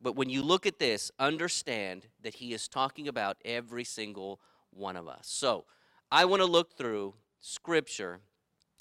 But 0.00 0.16
when 0.16 0.28
you 0.28 0.42
look 0.42 0.66
at 0.66 0.78
this, 0.78 1.10
understand 1.18 2.06
that 2.22 2.34
he 2.34 2.52
is 2.52 2.68
talking 2.68 3.08
about 3.08 3.38
every 3.44 3.84
single 3.84 4.40
one 4.70 4.96
of 4.96 5.08
us. 5.08 5.26
So 5.26 5.64
I 6.12 6.26
want 6.26 6.42
to 6.42 6.46
look 6.46 6.76
through 6.76 7.14
Scripture 7.40 8.20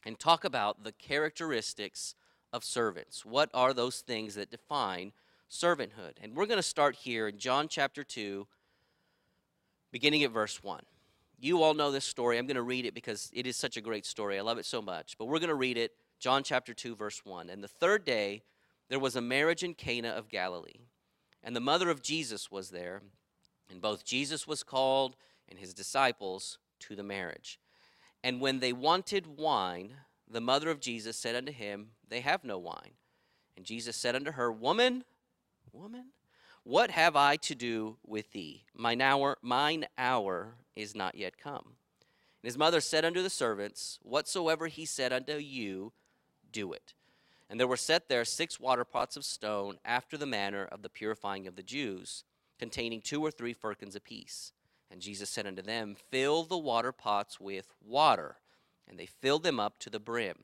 and 0.06 0.20
talk 0.20 0.44
about 0.44 0.84
the 0.84 0.92
characteristics 0.92 2.16
of 2.52 2.64
servants. 2.64 3.26
What 3.26 3.50
are 3.54 3.74
those 3.74 4.02
things 4.02 4.36
that 4.36 4.52
define 4.52 5.14
servanthood? 5.54 6.14
And 6.22 6.36
we're 6.36 6.48
going 6.48 6.58
to 6.58 6.64
start 6.64 6.96
here 6.96 7.28
in 7.28 7.38
John 7.38 7.68
chapter 7.68 8.04
2, 8.04 8.48
beginning 9.92 10.24
at 10.24 10.32
verse 10.32 10.64
1. 10.64 10.82
You 11.40 11.62
all 11.62 11.74
know 11.74 11.92
this 11.92 12.06
story. 12.06 12.38
I'm 12.38 12.48
going 12.48 12.56
to 12.56 12.64
read 12.64 12.86
it 12.86 12.94
because 12.94 13.30
it 13.34 13.46
is 13.46 13.56
such 13.56 13.78
a 13.78 13.82
great 13.82 14.06
story. 14.06 14.38
I 14.38 14.42
love 14.42 14.58
it 14.58 14.66
so 14.66 14.82
much. 14.82 15.16
But 15.18 15.26
we're 15.26 15.40
going 15.40 15.50
to 15.50 15.56
read 15.56 15.78
it, 15.78 15.92
John 16.20 16.44
chapter 16.44 16.74
2, 16.74 16.96
verse 16.96 17.22
1. 17.24 17.50
And 17.50 17.64
the 17.64 17.68
third 17.68 18.04
day, 18.04 18.44
there 18.90 19.00
was 19.00 19.16
a 19.16 19.22
marriage 19.22 19.64
in 19.64 19.76
Cana 19.76 20.10
of 20.10 20.30
Galilee, 20.30 20.88
and 21.44 21.56
the 21.56 21.62
mother 21.62 21.90
of 21.90 22.02
Jesus 22.02 22.50
was 22.50 22.70
there, 22.70 23.02
and 23.70 23.82
both 23.82 24.04
Jesus 24.04 24.48
was 24.48 24.64
called 24.64 25.16
and 25.50 25.60
his 25.60 25.74
disciples 25.74 26.58
to 26.80 26.96
the 26.96 27.04
marriage. 27.04 27.60
And 28.24 28.42
when 28.42 28.60
they 28.60 28.74
wanted 28.74 29.38
wine, 29.38 29.96
the 30.30 30.42
mother 30.42 30.70
of 30.70 30.80
Jesus 30.80 31.18
said 31.18 31.36
unto 31.36 31.52
him, 31.52 31.90
They 32.08 32.22
have 32.22 32.44
no 32.44 32.58
wine. 32.58 32.94
And 33.56 33.66
Jesus 33.66 33.96
said 33.96 34.16
unto 34.16 34.32
her, 34.32 34.52
Woman, 34.52 35.04
woman, 35.74 36.06
what 36.64 36.92
have 36.92 37.16
I 37.16 37.36
to 37.38 37.56
do 37.56 37.98
with 38.06 38.32
thee? 38.32 38.64
Mine 38.74 39.02
hour, 39.02 39.38
mine 39.42 39.86
hour 39.98 40.56
is 40.76 40.96
not 40.96 41.16
yet 41.16 41.38
come. 41.38 41.66
And 41.66 42.46
his 42.48 42.58
mother 42.58 42.80
said 42.80 43.04
unto 43.04 43.22
the 43.22 43.30
servants, 43.30 44.00
Whatsoever 44.04 44.68
he 44.68 44.86
said 44.86 45.12
unto 45.12 45.34
you, 45.34 45.92
do 46.52 46.72
it. 46.72 46.94
And 47.50 47.60
there 47.60 47.68
were 47.68 47.78
set 47.78 48.08
there 48.08 48.26
six 48.26 48.60
water 48.60 48.86
pots 48.86 49.18
of 49.18 49.26
stone, 49.26 49.78
after 49.84 50.18
the 50.18 50.26
manner 50.26 50.66
of 50.66 50.82
the 50.82 50.90
purifying 50.90 51.48
of 51.48 51.56
the 51.56 51.64
Jews, 51.64 52.24
containing 52.58 53.02
two 53.02 53.22
or 53.22 53.32
three 53.32 53.54
firkins 53.54 53.96
apiece. 53.96 54.54
And 54.90 55.02
Jesus 55.02 55.30
said 55.30 55.48
unto 55.48 55.62
them, 55.62 55.96
Fill 56.12 56.44
the 56.44 56.58
water 56.58 56.92
pots 56.92 57.40
with 57.40 57.74
water. 57.86 58.38
And 58.88 58.98
they 58.98 59.06
filled 59.06 59.44
them 59.44 59.60
up 59.60 59.80
to 59.80 59.90
the 59.90 60.00
brim. 60.00 60.38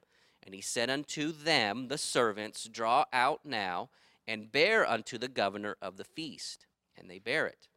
And 0.43 0.55
he 0.55 0.61
said 0.61 0.89
unto 0.89 1.31
them, 1.31 1.87
the 1.87 1.97
servants, 1.97 2.65
Draw 2.65 3.05
out 3.13 3.41
now, 3.45 3.89
and 4.29 4.51
bear 4.51 4.87
unto 4.87 5.17
the 5.17 5.27
governor 5.27 5.75
of 5.81 5.97
the 5.97 6.03
feast. 6.03 6.67
And 6.95 7.09
they 7.09 7.19
bear 7.19 7.47
it. 7.47 7.67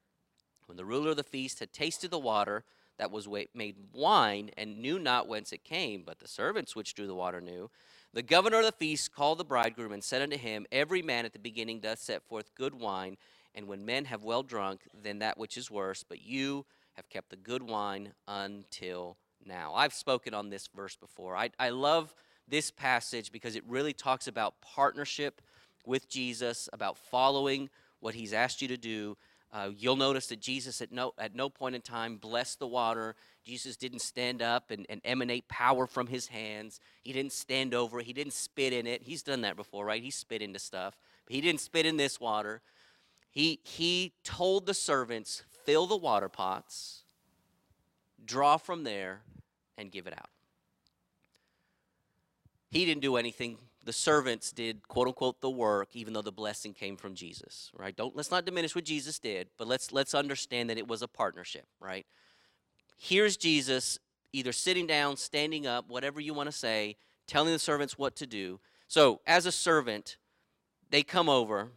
When 0.66 0.76
the 0.76 0.84
ruler 0.84 1.10
of 1.10 1.16
the 1.16 1.22
feast 1.22 1.60
had 1.60 1.72
tasted 1.72 2.10
the 2.10 2.18
water 2.18 2.64
that 2.98 3.10
was 3.10 3.26
made 3.54 3.76
wine, 3.92 4.50
and 4.56 4.78
knew 4.78 4.98
not 4.98 5.26
whence 5.26 5.52
it 5.52 5.64
came, 5.64 6.02
but 6.06 6.20
the 6.20 6.28
servants 6.28 6.76
which 6.76 6.94
drew 6.94 7.06
the 7.06 7.14
water 7.14 7.40
knew, 7.40 7.70
the 8.12 8.22
governor 8.22 8.58
of 8.58 8.66
the 8.66 8.72
feast 8.72 9.14
called 9.14 9.38
the 9.38 9.44
bridegroom, 9.44 9.92
and 9.92 10.04
said 10.04 10.22
unto 10.22 10.36
him, 10.36 10.66
Every 10.70 11.02
man 11.02 11.24
at 11.24 11.32
the 11.32 11.38
beginning 11.38 11.80
doth 11.80 11.98
set 11.98 12.22
forth 12.22 12.54
good 12.54 12.74
wine 12.74 13.16
and 13.54 13.66
when 13.66 13.84
men 13.84 14.06
have 14.06 14.24
well 14.24 14.42
drunk, 14.42 14.80
then 15.02 15.18
that 15.18 15.38
which 15.38 15.56
is 15.56 15.70
worse. 15.70 16.04
But 16.06 16.22
you 16.22 16.64
have 16.94 17.08
kept 17.08 17.30
the 17.30 17.36
good 17.36 17.62
wine 17.62 18.12
until 18.26 19.16
now. 19.44 19.74
I've 19.74 19.92
spoken 19.92 20.34
on 20.34 20.50
this 20.50 20.68
verse 20.74 20.96
before. 20.96 21.36
I, 21.36 21.50
I 21.58 21.70
love 21.70 22.14
this 22.48 22.70
passage 22.70 23.30
because 23.32 23.56
it 23.56 23.64
really 23.66 23.92
talks 23.92 24.26
about 24.26 24.60
partnership 24.60 25.40
with 25.84 26.08
Jesus, 26.08 26.68
about 26.72 26.96
following 26.96 27.70
what 28.00 28.14
he's 28.14 28.32
asked 28.32 28.62
you 28.62 28.68
to 28.68 28.76
do. 28.76 29.16
Uh, 29.52 29.68
you'll 29.76 29.96
notice 29.96 30.28
that 30.28 30.40
Jesus 30.40 30.80
at 30.80 30.90
no, 30.90 31.12
at 31.18 31.34
no 31.34 31.50
point 31.50 31.74
in 31.74 31.82
time 31.82 32.16
blessed 32.16 32.58
the 32.58 32.66
water. 32.66 33.14
Jesus 33.44 33.76
didn't 33.76 34.00
stand 34.00 34.40
up 34.40 34.70
and, 34.70 34.86
and 34.88 35.00
emanate 35.04 35.46
power 35.48 35.86
from 35.86 36.06
his 36.06 36.28
hands. 36.28 36.80
He 37.02 37.12
didn't 37.12 37.32
stand 37.32 37.74
over 37.74 38.00
it. 38.00 38.06
He 38.06 38.14
didn't 38.14 38.32
spit 38.32 38.72
in 38.72 38.86
it. 38.86 39.02
He's 39.02 39.22
done 39.22 39.42
that 39.42 39.56
before, 39.56 39.84
right? 39.84 40.02
He 40.02 40.10
spit 40.10 40.40
into 40.40 40.58
stuff. 40.58 40.96
But 41.26 41.34
he 41.34 41.40
didn't 41.42 41.60
spit 41.60 41.84
in 41.84 41.98
this 41.98 42.18
water. 42.18 42.62
He, 43.30 43.60
he 43.62 44.12
told 44.24 44.66
the 44.66 44.74
servants, 44.74 45.42
fill 45.64 45.86
the 45.86 45.96
water 45.96 46.28
pots, 46.28 47.02
draw 48.24 48.56
from 48.56 48.84
there, 48.84 49.22
and 49.76 49.90
give 49.90 50.06
it 50.06 50.12
out. 50.12 50.30
He 52.70 52.86
didn't 52.86 53.02
do 53.02 53.16
anything. 53.16 53.58
The 53.84 53.92
servants 53.92 54.52
did, 54.52 54.86
quote 54.86 55.08
unquote, 55.08 55.40
the 55.40 55.50
work, 55.50 55.90
even 55.94 56.12
though 56.12 56.22
the 56.22 56.32
blessing 56.32 56.72
came 56.72 56.96
from 56.96 57.14
Jesus, 57.14 57.70
right? 57.76 57.96
Don't 57.96 58.14
let's 58.14 58.30
not 58.30 58.44
diminish 58.44 58.74
what 58.74 58.84
Jesus 58.84 59.18
did, 59.18 59.48
but 59.58 59.66
let's 59.66 59.92
let's 59.92 60.14
understand 60.14 60.70
that 60.70 60.78
it 60.78 60.86
was 60.86 61.02
a 61.02 61.08
partnership, 61.08 61.66
right? 61.80 62.06
Here's 62.96 63.36
Jesus 63.36 63.98
either 64.32 64.52
sitting 64.52 64.86
down, 64.86 65.16
standing 65.16 65.66
up, 65.66 65.88
whatever 65.88 66.20
you 66.20 66.32
want 66.32 66.48
to 66.48 66.56
say, 66.56 66.96
telling 67.26 67.52
the 67.52 67.58
servants 67.58 67.98
what 67.98 68.16
to 68.16 68.26
do. 68.26 68.60
So, 68.88 69.20
as 69.26 69.46
a 69.46 69.52
servant, 69.52 70.16
they 70.90 71.02
come 71.02 71.28
over 71.28 71.70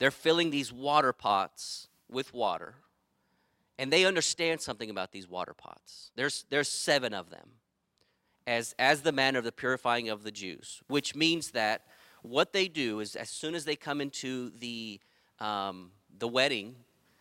they're 0.00 0.10
filling 0.10 0.50
these 0.50 0.72
water 0.72 1.12
pots 1.12 1.88
with 2.08 2.34
water. 2.34 2.74
And 3.78 3.92
they 3.92 4.04
understand 4.04 4.60
something 4.60 4.90
about 4.90 5.12
these 5.12 5.28
water 5.28 5.54
pots. 5.54 6.10
There's, 6.16 6.44
there's 6.50 6.68
seven 6.68 7.14
of 7.14 7.30
them, 7.30 7.50
as, 8.50 8.74
as 8.80 9.02
the 9.02 9.12
manner 9.12 9.38
of 9.38 9.44
the 9.44 9.52
purifying 9.52 10.08
of 10.08 10.24
the 10.24 10.32
Jews, 10.32 10.82
which 10.88 11.14
means 11.14 11.52
that 11.52 11.82
what 12.22 12.52
they 12.52 12.66
do 12.66 12.98
is 12.98 13.14
as 13.14 13.30
soon 13.30 13.54
as 13.54 13.64
they 13.64 13.76
come 13.76 14.00
into 14.00 14.50
the, 14.58 15.00
um, 15.38 15.92
the 16.18 16.26
wedding, 16.26 16.74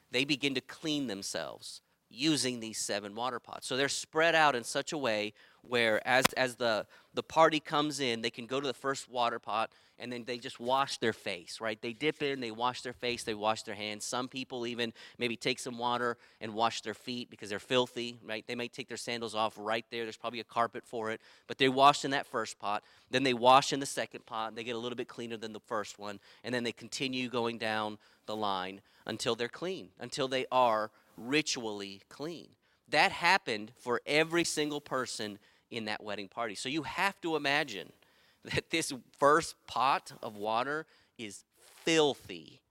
they 0.09 0.25
begin 0.25 0.55
to 0.55 0.61
clean 0.61 1.05
themselves 1.05 1.81
using 2.09 2.59
these 2.59 2.79
seven 2.79 3.13
water 3.13 3.39
pots. 3.39 3.67
So 3.67 3.77
they're 3.77 3.89
spread 3.89 4.33
out 4.33 4.55
in 4.55 4.63
such 4.63 4.91
a 4.91 4.97
way 4.97 5.33
where 5.61 6.05
as, 6.07 6.25
as 6.37 6.55
the, 6.55 6.85
the 7.13 7.23
party 7.23 7.59
comes 7.59 7.99
in, 7.99 8.21
they 8.21 8.29
can 8.29 8.45
go 8.45 8.59
to 8.59 8.67
the 8.67 8.73
first 8.73 9.09
water 9.09 9.39
pot 9.39 9.71
and 9.99 10.11
then 10.11 10.23
they 10.23 10.37
just 10.37 10.59
wash 10.59 10.97
their 10.97 11.13
face, 11.13 11.59
right? 11.59 11.79
They 11.81 11.93
dip 11.93 12.21
in, 12.21 12.39
they 12.39 12.51
wash 12.51 12.81
their 12.81 12.93
face, 12.93 13.23
they 13.23 13.33
wash 13.33 13.63
their 13.63 13.75
hands. 13.75 14.05
Some 14.05 14.29
people 14.29 14.65
even 14.65 14.93
maybe 15.17 15.35
take 15.35 15.59
some 15.59 15.77
water 15.77 16.17
and 16.39 16.53
wash 16.53 16.81
their 16.81 16.93
feet 16.93 17.29
because 17.29 17.49
they're 17.49 17.59
filthy, 17.59 18.17
right? 18.25 18.45
They 18.47 18.55
might 18.55 18.71
take 18.71 18.87
their 18.87 18.97
sandals 18.97 19.35
off 19.35 19.55
right 19.57 19.85
there. 19.91 20.03
There's 20.05 20.17
probably 20.17 20.39
a 20.39 20.45
carpet 20.45 20.83
for 20.85 21.11
it, 21.11 21.19
but 21.47 21.57
they 21.57 21.67
wash 21.67 22.05
in 22.05 22.11
that 22.11 22.25
first 22.25 22.59
pot. 22.59 22.83
Then 23.11 23.23
they 23.23 23.33
wash 23.33 23.73
in 23.73 23.81
the 23.81 23.85
second 23.85 24.25
pot. 24.25 24.55
They 24.55 24.63
get 24.63 24.75
a 24.75 24.79
little 24.79 24.95
bit 24.95 25.09
cleaner 25.09 25.37
than 25.37 25.51
the 25.53 25.59
first 25.59 25.99
one, 25.99 26.19
and 26.43 26.55
then 26.55 26.63
they 26.63 26.71
continue 26.71 27.29
going 27.29 27.57
down 27.57 27.97
the 28.25 28.35
line 28.35 28.81
until 29.05 29.35
they're 29.35 29.49
clean, 29.49 29.89
until 29.99 30.27
they 30.27 30.45
are 30.51 30.91
ritually 31.17 32.01
clean. 32.09 32.47
That 32.87 33.11
happened 33.11 33.71
for 33.77 34.01
every 34.05 34.43
single 34.43 34.81
person 34.81 35.39
in 35.71 35.85
that 35.85 36.03
wedding 36.03 36.27
party. 36.27 36.55
So 36.55 36.69
you 36.69 36.83
have 36.83 37.19
to 37.21 37.35
imagine 37.35 37.91
that 38.43 38.69
this 38.69 38.93
first 39.17 39.55
pot 39.67 40.11
of 40.21 40.37
water 40.37 40.85
is 41.17 41.43
filthy. 41.83 42.61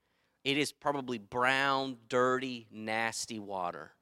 It 0.45 0.57
is 0.57 0.73
probably 0.73 1.19
brown, 1.19 1.97
dirty, 2.09 2.67
nasty 2.71 3.39
water. 3.39 3.93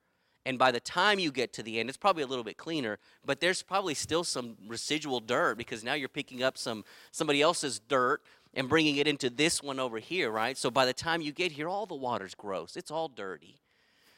And 0.44 0.60
by 0.60 0.70
the 0.70 0.78
time 0.78 1.18
you 1.18 1.32
get 1.32 1.52
to 1.54 1.62
the 1.64 1.80
end, 1.80 1.88
it's 1.88 1.98
probably 1.98 2.22
a 2.22 2.26
little 2.26 2.44
bit 2.44 2.56
cleaner, 2.56 2.98
but 3.24 3.40
there's 3.40 3.62
probably 3.62 3.94
still 3.94 4.22
some 4.22 4.56
residual 4.68 5.18
dirt 5.18 5.58
because 5.58 5.82
now 5.82 5.94
you're 5.94 6.08
picking 6.08 6.44
up 6.44 6.56
some 6.56 6.84
somebody 7.10 7.42
else's 7.42 7.80
dirt 7.80 8.22
and 8.54 8.68
bringing 8.68 8.96
it 8.96 9.08
into 9.08 9.28
this 9.28 9.60
one 9.60 9.80
over 9.80 9.98
here, 9.98 10.30
right? 10.30 10.56
So 10.56 10.70
by 10.70 10.86
the 10.86 10.92
time 10.92 11.20
you 11.20 11.32
get 11.32 11.50
here, 11.50 11.68
all 11.68 11.84
the 11.84 11.96
water's 11.96 12.36
gross. 12.36 12.76
It's 12.76 12.92
all 12.92 13.08
dirty. 13.08 13.60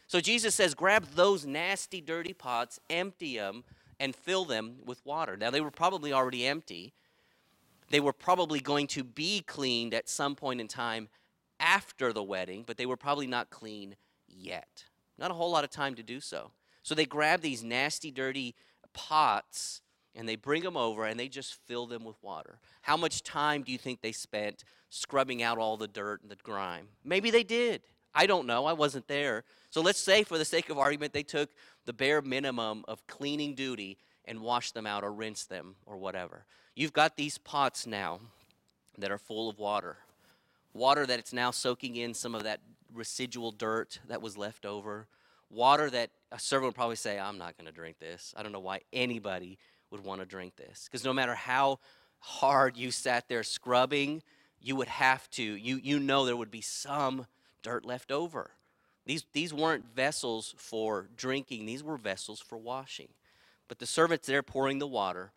So 0.06 0.20
Jesus 0.20 0.54
says, 0.54 0.74
grab 0.74 1.06
those 1.14 1.46
nasty, 1.46 2.00
dirty 2.00 2.34
pots, 2.34 2.78
empty 2.90 3.36
them, 3.36 3.64
and 4.00 4.14
fill 4.14 4.44
them 4.44 4.76
with 4.84 5.04
water. 5.04 5.36
Now, 5.36 5.50
they 5.50 5.60
were 5.60 5.70
probably 5.70 6.12
already 6.12 6.46
empty. 6.46 6.92
They 7.90 8.00
were 8.00 8.12
probably 8.12 8.60
going 8.60 8.86
to 8.88 9.04
be 9.04 9.40
cleaned 9.40 9.94
at 9.94 10.08
some 10.08 10.34
point 10.34 10.60
in 10.60 10.68
time 10.68 11.08
after 11.58 12.12
the 12.12 12.22
wedding, 12.22 12.64
but 12.66 12.76
they 12.76 12.86
were 12.86 12.96
probably 12.96 13.26
not 13.26 13.50
clean 13.50 13.96
yet. 14.28 14.84
Not 15.18 15.30
a 15.30 15.34
whole 15.34 15.50
lot 15.50 15.64
of 15.64 15.70
time 15.70 15.94
to 15.96 16.02
do 16.02 16.20
so. 16.20 16.52
So 16.82 16.94
they 16.94 17.06
grab 17.06 17.40
these 17.40 17.64
nasty, 17.64 18.10
dirty 18.10 18.54
pots 18.92 19.82
and 20.14 20.28
they 20.28 20.36
bring 20.36 20.62
them 20.62 20.76
over 20.76 21.04
and 21.04 21.18
they 21.18 21.28
just 21.28 21.54
fill 21.66 21.86
them 21.86 22.04
with 22.04 22.16
water. 22.22 22.58
How 22.82 22.96
much 22.96 23.22
time 23.22 23.62
do 23.62 23.72
you 23.72 23.78
think 23.78 24.00
they 24.00 24.12
spent 24.12 24.64
scrubbing 24.90 25.42
out 25.42 25.58
all 25.58 25.76
the 25.76 25.88
dirt 25.88 26.22
and 26.22 26.30
the 26.30 26.36
grime? 26.36 26.88
Maybe 27.04 27.30
they 27.30 27.44
did. 27.44 27.82
I 28.14 28.26
don't 28.26 28.46
know. 28.46 28.64
I 28.64 28.72
wasn't 28.72 29.06
there. 29.06 29.44
So 29.70 29.80
let's 29.80 30.00
say, 30.00 30.24
for 30.24 30.38
the 30.38 30.44
sake 30.44 30.70
of 30.70 30.78
argument, 30.78 31.12
they 31.12 31.22
took 31.22 31.50
the 31.88 31.92
bare 31.94 32.20
minimum 32.20 32.84
of 32.86 33.06
cleaning 33.06 33.54
duty 33.54 33.96
and 34.26 34.42
wash 34.42 34.72
them 34.72 34.86
out 34.86 35.02
or 35.02 35.10
rinse 35.10 35.44
them 35.44 35.74
or 35.86 35.96
whatever. 35.96 36.44
You've 36.76 36.92
got 36.92 37.16
these 37.16 37.38
pots 37.38 37.86
now 37.86 38.20
that 38.98 39.10
are 39.10 39.16
full 39.16 39.48
of 39.48 39.58
water. 39.58 39.96
Water 40.74 41.06
that 41.06 41.18
it's 41.18 41.32
now 41.32 41.50
soaking 41.50 41.96
in 41.96 42.12
some 42.12 42.34
of 42.34 42.42
that 42.42 42.60
residual 42.92 43.52
dirt 43.52 44.00
that 44.06 44.20
was 44.20 44.36
left 44.36 44.66
over. 44.66 45.06
Water 45.48 45.88
that 45.88 46.10
uh, 46.30 46.36
a 46.36 46.38
servant 46.38 46.66
would 46.66 46.74
probably 46.74 46.96
say, 46.96 47.18
I'm 47.18 47.38
not 47.38 47.56
going 47.56 47.64
to 47.64 47.72
drink 47.72 47.98
this. 47.98 48.34
I 48.36 48.42
don't 48.42 48.52
know 48.52 48.60
why 48.60 48.82
anybody 48.92 49.56
would 49.90 50.04
want 50.04 50.20
to 50.20 50.26
drink 50.26 50.56
this. 50.56 50.84
Because 50.84 51.06
no 51.06 51.14
matter 51.14 51.34
how 51.34 51.78
hard 52.18 52.76
you 52.76 52.90
sat 52.90 53.30
there 53.30 53.42
scrubbing, 53.42 54.22
you 54.60 54.76
would 54.76 54.88
have 54.88 55.30
to, 55.30 55.42
you, 55.42 55.80
you 55.82 55.98
know 55.98 56.26
there 56.26 56.36
would 56.36 56.50
be 56.50 56.60
some 56.60 57.26
dirt 57.62 57.86
left 57.86 58.12
over. 58.12 58.50
These, 59.08 59.24
these 59.32 59.54
weren't 59.54 59.86
vessels 59.96 60.54
for 60.58 61.08
drinking, 61.16 61.64
these 61.64 61.82
were 61.82 61.96
vessels 61.96 62.40
for 62.40 62.58
washing. 62.58 63.08
But 63.66 63.78
the 63.78 63.86
servant's 63.86 64.26
there 64.26 64.42
pouring 64.42 64.80
the 64.80 64.86
water, 64.86 65.32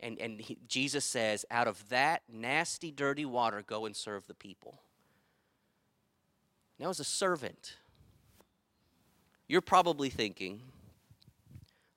and, 0.00 0.18
and 0.18 0.40
he, 0.40 0.58
Jesus 0.66 1.04
says, 1.04 1.44
Out 1.48 1.68
of 1.68 1.88
that 1.90 2.22
nasty, 2.28 2.90
dirty 2.90 3.24
water, 3.24 3.62
go 3.64 3.86
and 3.86 3.94
serve 3.94 4.26
the 4.26 4.34
people. 4.34 4.80
Now, 6.76 6.90
as 6.90 6.98
a 6.98 7.04
servant, 7.04 7.76
you're 9.46 9.60
probably 9.60 10.10
thinking, 10.10 10.62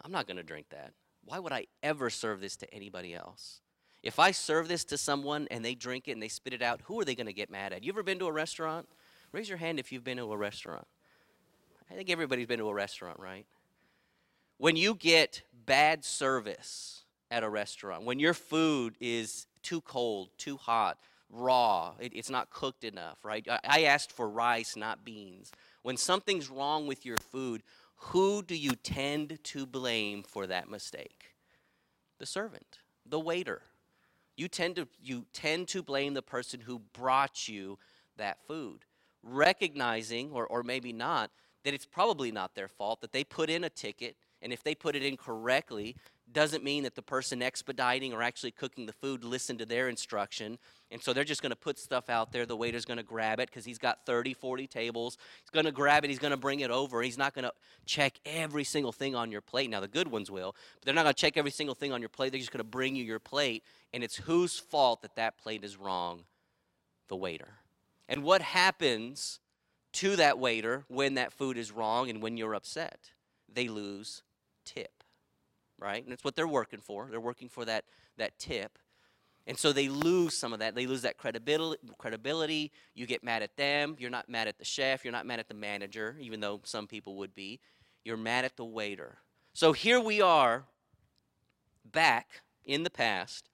I'm 0.06 0.12
not 0.12 0.28
going 0.28 0.38
to 0.38 0.44
drink 0.44 0.68
that. 0.70 0.94
Why 1.26 1.40
would 1.40 1.52
I 1.52 1.66
ever 1.82 2.12
serve 2.12 2.42
this 2.42 2.58
to 2.58 2.72
anybody 2.72 3.16
else? 3.16 3.62
If 4.04 4.20
I 4.20 4.30
serve 4.30 4.68
this 4.68 4.86
to 4.86 5.00
someone 5.00 5.48
and 5.50 5.66
they 5.66 5.74
drink 5.74 6.08
it 6.08 6.12
and 6.12 6.22
they 6.22 6.28
spit 6.28 6.54
it 6.54 6.62
out, 6.62 6.82
who 6.84 7.00
are 7.00 7.06
they 7.06 7.16
going 7.16 7.26
to 7.26 7.34
get 7.34 7.50
mad 7.50 7.74
at? 7.74 7.84
You 7.84 7.92
ever 7.92 8.04
been 8.04 8.20
to 8.20 8.28
a 8.28 8.32
restaurant? 8.32 8.88
Raise 9.32 9.50
your 9.50 9.58
hand 9.58 9.80
if 9.80 9.92
you've 9.92 10.04
been 10.04 10.18
to 10.18 10.32
a 10.32 10.38
restaurant. 10.38 10.86
I 11.90 11.96
think 11.96 12.10
everybody's 12.10 12.48
been 12.48 12.60
to 12.60 12.70
a 12.70 12.74
restaurant, 12.74 13.20
right? 13.20 13.46
When 14.58 14.76
you 14.76 14.96
get 14.96 15.44
bad 15.66 16.04
service 16.04 17.04
at 17.32 17.44
a 17.44 17.50
restaurant, 17.50 18.04
when 18.04 18.20
your 18.20 18.34
food 18.34 18.96
is 19.00 19.48
too 19.62 19.82
cold, 19.82 20.30
too 20.38 20.58
hot, 20.58 20.98
raw, 21.30 21.94
it, 22.00 22.14
it's 22.16 22.30
not 22.30 22.50
cooked 22.50 22.84
enough, 22.84 23.24
right? 23.24 23.46
I, 23.50 23.60
I 23.64 23.84
asked 23.84 24.12
for 24.12 24.28
rice, 24.28 24.76
not 24.76 25.06
beans. 25.06 25.52
When 25.84 25.98
something's 25.98 26.50
wrong 26.50 26.88
with 26.88 27.06
your 27.06 27.18
food, 27.18 27.64
who 27.98 28.42
do 28.42 28.56
you 28.56 28.72
tend 28.72 29.40
to 29.44 29.66
blame 29.66 30.24
for 30.24 30.48
that 30.48 30.70
mistake? 30.70 31.36
The 32.20 32.26
servant, 32.26 32.80
the 33.06 33.20
waiter. 33.20 33.62
You 34.36 34.48
tend 34.48 34.76
to 34.76 34.88
you 35.02 35.26
tend 35.34 35.68
to 35.70 35.82
blame 35.82 36.14
the 36.14 36.22
person 36.22 36.60
who 36.60 36.80
brought 36.94 37.48
you 37.48 37.80
that 38.18 38.38
food, 38.48 38.86
recognizing 39.24 40.32
or 40.32 40.46
or 40.46 40.62
maybe 40.62 40.94
not 40.94 41.32
that 41.64 41.74
it's 41.74 41.86
probably 41.86 42.32
not 42.32 42.56
their 42.56 42.68
fault 42.68 43.02
that 43.02 43.12
they 43.12 43.24
put 43.24 43.50
in 43.50 43.64
a 43.64 43.70
ticket 43.70 44.16
and 44.42 44.54
if 44.54 44.64
they 44.64 44.76
put 44.76 44.96
it 44.96 45.04
in 45.04 45.18
correctly 45.18 45.96
doesn't 46.32 46.64
mean 46.64 46.84
that 46.84 46.96
the 46.96 47.02
person 47.02 47.42
expediting 47.42 48.14
or 48.14 48.22
actually 48.22 48.52
cooking 48.52 48.86
the 48.86 48.94
food 48.94 49.24
listened 49.24 49.60
to 49.60 49.66
their 49.66 49.88
instruction. 49.88 50.58
And 50.92 51.02
so 51.02 51.14
they're 51.14 51.24
just 51.24 51.42
going 51.42 51.52
to 51.52 51.56
put 51.56 51.80
stuff 51.80 52.10
out 52.10 52.32
there. 52.32 52.46
The 52.46 52.56
waiter's 52.56 52.86
going 52.86 52.98
to 52.98 53.04
grab 53.04 53.40
it 53.40 53.50
because 53.50 53.66
he's 53.66 53.78
got 53.78 54.06
30, 54.06 54.34
40 54.34 54.68
tables. 54.68 55.18
He's 55.42 55.50
going 55.50 55.66
to 55.66 55.72
grab 55.72 56.04
it. 56.04 56.10
He's 56.10 56.20
going 56.20 56.32
to 56.32 56.38
bring 56.38 56.60
it 56.60 56.70
over. 56.70 57.02
He's 57.02 57.18
not 57.18 57.34
going 57.34 57.46
to 57.46 57.54
check 57.86 58.20
every 58.26 58.66
single 58.66 58.92
thing 58.92 59.16
on 59.16 59.32
your 59.32 59.42
plate. 59.42 59.70
Now, 59.70 59.80
the 59.80 59.88
good 59.88 60.10
ones 60.10 60.30
will, 60.30 60.54
but 60.76 60.86
they're 60.86 60.94
not 60.94 61.04
going 61.04 61.16
to 61.16 61.22
check 61.22 61.38
every 61.38 61.52
single 61.52 61.76
thing 61.76 61.94
on 61.94 62.02
your 62.02 62.10
plate. 62.10 62.32
They're 62.32 62.40
just 62.40 62.52
going 62.52 62.60
to 62.60 62.66
bring 62.66 62.96
you 62.96 63.04
your 63.04 63.20
plate. 63.20 63.64
And 63.94 64.04
it's 64.04 64.18
whose 64.18 64.60
fault 64.60 65.02
that 65.04 65.16
that 65.16 65.38
plate 65.38 65.64
is 65.64 65.78
wrong? 65.78 66.24
The 67.08 67.16
waiter. 67.16 67.54
And 68.10 68.24
what 68.24 68.42
happens 68.42 69.40
to 69.98 70.16
that 70.16 70.40
waiter 70.40 70.86
when 70.88 71.16
that 71.16 71.34
food 71.34 71.58
is 71.58 71.72
wrong 71.72 72.10
and 72.10 72.22
when 72.22 72.38
you're 72.38 72.56
upset? 72.56 73.12
They 73.54 73.68
lose 73.68 74.24
tip 74.66 74.98
right? 75.80 76.04
And 76.04 76.14
it's 76.14 76.24
what 76.24 76.36
they're 76.36 76.48
working 76.48 76.80
for. 76.80 77.08
They're 77.10 77.20
working 77.20 77.50
for 77.50 77.66
that, 77.66 77.86
that 78.18 78.38
tip. 78.40 78.78
And 79.46 79.58
so 79.58 79.72
they 79.72 79.88
lose 79.88 80.36
some 80.36 80.52
of 80.52 80.60
that. 80.60 80.76
They 80.76 80.88
lose 80.88 81.04
that 81.04 81.18
credibility, 81.18 81.82
credibility. 81.98 82.72
You 82.96 83.06
get 83.06 83.24
mad 83.24 83.44
at 83.44 83.56
them. 83.56 83.96
You're 83.98 84.10
not 84.10 84.28
mad 84.28 84.48
at 84.48 84.58
the 84.58 84.66
chef. 84.66 85.06
You're 85.06 85.14
not 85.14 85.26
mad 85.26 85.40
at 85.40 85.48
the 85.48 85.54
manager, 85.54 86.18
even 86.20 86.42
though 86.42 86.60
some 86.64 86.88
people 86.88 87.16
would 87.18 87.34
be. 87.34 87.60
You're 88.04 88.18
mad 88.18 88.44
at 88.44 88.58
the 88.58 88.66
waiter. 88.66 89.20
So 89.54 89.72
here 89.72 90.02
we 90.02 90.22
are 90.22 90.66
back 91.90 92.42
in 92.66 92.84
the 92.84 92.90
past. 92.90 93.50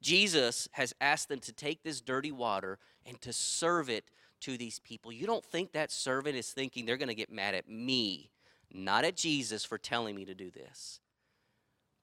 Jesus 0.00 0.68
has 0.72 0.94
asked 1.00 1.28
them 1.28 1.40
to 1.40 1.52
take 1.52 1.82
this 1.82 2.00
dirty 2.00 2.32
water 2.32 2.78
and 3.06 3.20
to 3.20 3.32
serve 3.32 3.90
it 3.90 4.04
to 4.44 4.56
these 4.56 4.78
people. 4.78 5.12
You 5.12 5.26
don't 5.26 5.44
think 5.44 5.72
that 5.72 5.90
servant 5.90 6.36
is 6.36 6.50
thinking 6.50 6.86
they're 6.86 6.96
going 6.96 7.08
to 7.08 7.14
get 7.14 7.32
mad 7.32 7.54
at 7.54 7.68
me, 7.68 8.30
not 8.72 9.04
at 9.04 9.16
Jesus 9.16 9.64
for 9.64 9.78
telling 9.78 10.14
me 10.14 10.24
to 10.24 10.34
do 10.34 10.50
this 10.50 11.00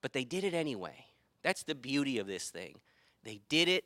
but 0.02 0.12
they 0.12 0.24
did 0.24 0.44
it 0.44 0.52
anyway. 0.52 1.06
That's 1.42 1.62
the 1.62 1.74
beauty 1.74 2.18
of 2.18 2.26
this 2.26 2.50
thing. 2.50 2.80
They 3.24 3.40
did 3.48 3.68
it 3.68 3.84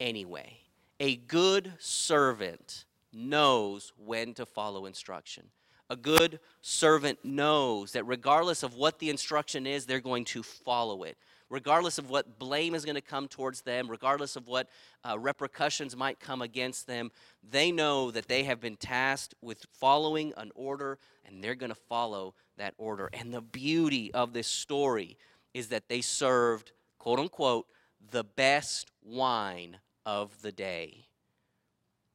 anyway. 0.00 0.60
A 1.00 1.16
good 1.16 1.74
servant 1.78 2.86
knows 3.12 3.92
when 3.98 4.32
to 4.34 4.46
follow 4.46 4.86
instruction. 4.86 5.48
A 5.90 5.96
good 5.96 6.40
servant 6.62 7.18
knows 7.24 7.92
that 7.92 8.06
regardless 8.06 8.62
of 8.62 8.74
what 8.74 8.98
the 8.98 9.10
instruction 9.10 9.66
is, 9.66 9.86
they're 9.86 10.00
going 10.00 10.24
to 10.26 10.42
follow 10.42 11.02
it. 11.02 11.18
Regardless 11.48 11.98
of 11.98 12.10
what 12.10 12.38
blame 12.38 12.74
is 12.74 12.84
going 12.84 12.96
to 12.96 13.00
come 13.00 13.28
towards 13.28 13.62
them, 13.62 13.88
regardless 13.88 14.34
of 14.34 14.48
what 14.48 14.68
uh, 15.08 15.16
repercussions 15.18 15.96
might 15.96 16.18
come 16.18 16.42
against 16.42 16.88
them, 16.88 17.10
they 17.48 17.70
know 17.70 18.10
that 18.10 18.26
they 18.26 18.42
have 18.42 18.60
been 18.60 18.76
tasked 18.76 19.34
with 19.40 19.64
following 19.72 20.32
an 20.36 20.50
order 20.56 20.98
and 21.24 21.42
they're 21.42 21.54
going 21.54 21.70
to 21.70 21.80
follow 21.88 22.34
that 22.56 22.74
order. 22.78 23.08
And 23.12 23.32
the 23.32 23.40
beauty 23.40 24.12
of 24.12 24.32
this 24.32 24.48
story 24.48 25.16
is 25.54 25.68
that 25.68 25.88
they 25.88 26.00
served, 26.00 26.72
quote 26.98 27.20
unquote, 27.20 27.66
the 28.10 28.24
best 28.24 28.90
wine 29.04 29.78
of 30.04 30.42
the 30.42 30.52
day 30.52 31.06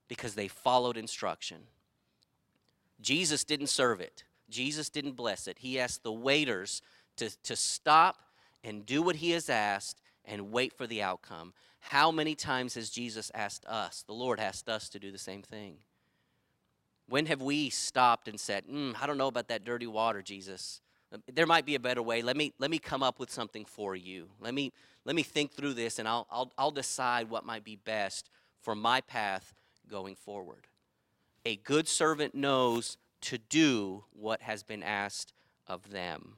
because 0.10 0.36
they 0.36 0.50
followed 0.50 0.98
instruction. 0.98 1.58
Jesus 3.00 3.46
didn't 3.46 3.68
serve 3.68 4.02
it, 4.02 4.26
Jesus 4.50 4.90
didn't 4.90 5.14
bless 5.16 5.48
it. 5.48 5.60
He 5.60 5.80
asked 5.80 6.04
the 6.04 6.12
waiters 6.12 6.82
to, 7.16 7.30
to 7.44 7.56
stop 7.56 8.18
and 8.64 8.86
do 8.86 9.02
what 9.02 9.18
he 9.18 9.32
has 9.32 9.50
asked 9.50 10.02
and 10.26 10.52
wait 10.52 10.74
for 10.74 10.88
the 10.88 11.02
outcome. 11.02 11.54
How 11.80 12.12
many 12.12 12.36
times 12.36 12.76
has 12.76 12.90
Jesus 12.90 13.32
asked 13.34 13.66
us, 13.66 14.04
the 14.06 14.14
Lord 14.14 14.40
asked 14.40 14.70
us 14.70 14.90
to 14.90 15.00
do 15.00 15.12
the 15.12 15.18
same 15.18 15.42
thing? 15.42 15.78
When 17.08 17.26
have 17.26 17.42
we 17.42 17.70
stopped 17.70 18.28
and 18.28 18.40
said, 18.40 18.68
mm, 18.68 18.96
I 19.02 19.08
don't 19.08 19.18
know 19.18 19.28
about 19.28 19.48
that 19.50 19.66
dirty 19.66 19.88
water, 19.88 20.22
Jesus? 20.22 20.82
there 21.34 21.46
might 21.46 21.66
be 21.66 21.76
a 21.76 21.80
better 21.80 22.02
way 22.02 22.22
let 22.22 22.38
me 22.38 22.54
let 22.58 22.72
me 22.72 22.80
come 22.80 23.04
up 23.04 23.20
with 23.20 23.30
something 23.30 23.66
for 23.66 23.96
you 23.96 24.30
let 24.40 24.54
me 24.54 24.72
let 25.06 25.16
me 25.16 25.24
think 25.24 25.52
through 25.52 25.74
this 25.74 26.00
and 26.00 26.08
i'll 26.08 26.28
i'll, 26.32 26.52
I'll 26.58 26.72
decide 26.72 27.30
what 27.30 27.46
might 27.46 27.64
be 27.64 27.76
best 27.76 28.30
for 28.62 28.76
my 28.76 29.02
path 29.02 29.54
going 29.90 30.16
forward 30.16 30.68
a 31.46 31.58
good 31.58 31.88
servant 31.88 32.34
knows 32.34 32.98
to 33.22 33.38
do 33.38 34.06
what 34.14 34.42
has 34.42 34.64
been 34.64 34.84
asked 34.84 35.34
of 35.68 35.92
them 35.92 36.36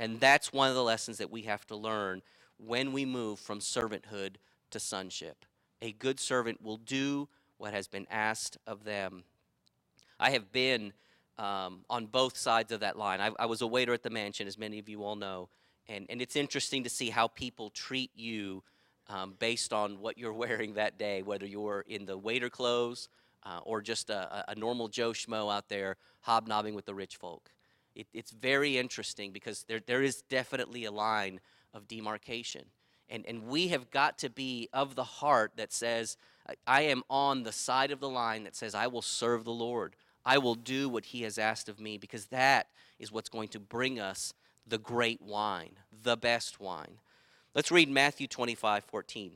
and 0.00 0.18
that's 0.18 0.52
one 0.52 0.68
of 0.68 0.74
the 0.74 0.82
lessons 0.82 1.18
that 1.18 1.30
we 1.30 1.42
have 1.42 1.64
to 1.64 1.76
learn 1.76 2.22
when 2.56 2.92
we 2.92 3.04
move 3.04 3.38
from 3.38 3.60
servanthood 3.60 4.34
to 4.70 4.80
sonship 4.80 5.44
a 5.80 5.92
good 5.92 6.18
servant 6.18 6.60
will 6.60 6.78
do 6.78 7.28
what 7.58 7.72
has 7.72 7.86
been 7.86 8.06
asked 8.10 8.58
of 8.66 8.84
them 8.84 9.22
i 10.18 10.30
have 10.30 10.50
been 10.50 10.92
um, 11.40 11.86
on 11.88 12.04
both 12.04 12.36
sides 12.36 12.70
of 12.70 12.80
that 12.80 12.98
line. 12.98 13.20
I, 13.20 13.30
I, 13.38 13.46
was 13.46 13.62
a 13.62 13.66
waiter 13.66 13.94
at 13.94 14.02
the 14.02 14.10
mansion, 14.10 14.46
as 14.46 14.58
many 14.58 14.78
of 14.78 14.90
you 14.90 15.02
all 15.02 15.16
know, 15.16 15.48
and, 15.88 16.04
and 16.10 16.20
it's 16.20 16.36
interesting 16.36 16.84
to 16.84 16.90
see 16.90 17.08
how 17.08 17.28
people 17.28 17.70
treat 17.70 18.10
you 18.14 18.62
um, 19.08 19.34
based 19.38 19.72
on 19.72 20.00
what 20.00 20.18
you're 20.18 20.32
wearing 20.44 20.74
that 20.74 20.98
day, 20.98 21.22
whether 21.22 21.46
you're 21.46 21.84
in 21.88 22.04
the 22.04 22.18
waiter 22.18 22.50
clothes 22.50 23.08
uh, 23.44 23.60
or 23.64 23.80
just 23.80 24.10
a, 24.10 24.44
a, 24.48 24.54
normal 24.54 24.88
Joe 24.88 25.12
Schmo 25.12 25.50
out 25.52 25.70
there 25.70 25.96
hobnobbing 26.20 26.74
with 26.74 26.84
the 26.84 26.94
rich 26.94 27.16
folk. 27.16 27.50
It, 27.94 28.06
it's 28.12 28.30
very 28.30 28.78
interesting 28.78 29.32
because 29.32 29.64
there, 29.68 29.80
there 29.84 30.02
is 30.02 30.22
definitely 30.22 30.84
a 30.84 30.92
line 30.92 31.40
of 31.74 31.88
demarcation. 31.88 32.64
And, 33.08 33.24
and 33.26 33.48
we 33.48 33.68
have 33.68 33.90
got 33.90 34.18
to 34.18 34.30
be 34.30 34.68
of 34.72 34.94
the 34.94 35.04
heart 35.04 35.52
that 35.56 35.72
says, 35.72 36.16
I 36.66 36.82
am 36.82 37.02
on 37.10 37.42
the 37.42 37.52
side 37.52 37.90
of 37.90 38.00
the 38.00 38.08
line 38.08 38.44
that 38.44 38.56
says, 38.56 38.74
I 38.74 38.86
will 38.86 39.02
serve 39.02 39.44
the 39.44 39.52
Lord. 39.52 39.96
I 40.24 40.38
will 40.38 40.54
do 40.54 40.88
what 40.88 41.06
he 41.06 41.22
has 41.22 41.38
asked 41.38 41.68
of 41.68 41.80
me 41.80 41.98
because 41.98 42.26
that 42.26 42.68
is 42.98 43.10
what's 43.10 43.28
going 43.28 43.48
to 43.48 43.60
bring 43.60 43.98
us 43.98 44.32
the 44.66 44.78
great 44.78 45.20
wine, 45.20 45.72
the 46.02 46.16
best 46.16 46.60
wine. 46.60 46.98
Let's 47.54 47.72
read 47.72 47.88
Matthew 47.88 48.26
25 48.26 48.84
14. 48.84 49.32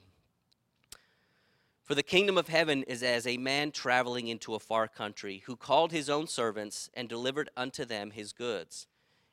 For 1.84 1.94
the 1.94 2.02
kingdom 2.02 2.38
of 2.38 2.48
heaven 2.48 2.82
is 2.84 3.02
as 3.02 3.26
a 3.26 3.36
man 3.36 3.70
traveling 3.70 4.26
into 4.28 4.54
a 4.54 4.58
far 4.58 4.88
country, 4.88 5.42
who 5.44 5.54
called 5.54 5.92
his 5.92 6.08
own 6.08 6.26
servants 6.26 6.88
and 6.94 7.10
delivered 7.10 7.50
unto 7.58 7.84
them 7.84 8.12
his 8.12 8.32
goods. 8.32 8.86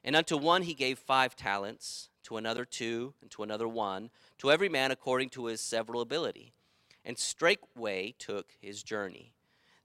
And 0.03 0.17
unto 0.17 0.35
one 0.35 0.63
he 0.63 0.73
gave 0.73 0.99
five 0.99 1.37
talents, 1.37 2.09
to 2.23 2.35
another 2.35 2.65
two, 2.65 3.13
and 3.21 3.31
to 3.31 3.43
another 3.43 3.69
one, 3.69 4.09
to 4.39 4.51
every 4.51 4.67
man 4.67 4.91
according 4.91 5.29
to 5.29 5.45
his 5.45 5.61
several 5.61 6.01
ability. 6.01 6.51
And 7.05 7.17
straightway 7.17 8.15
took 8.19 8.49
his 8.59 8.83
journey. 8.83 9.31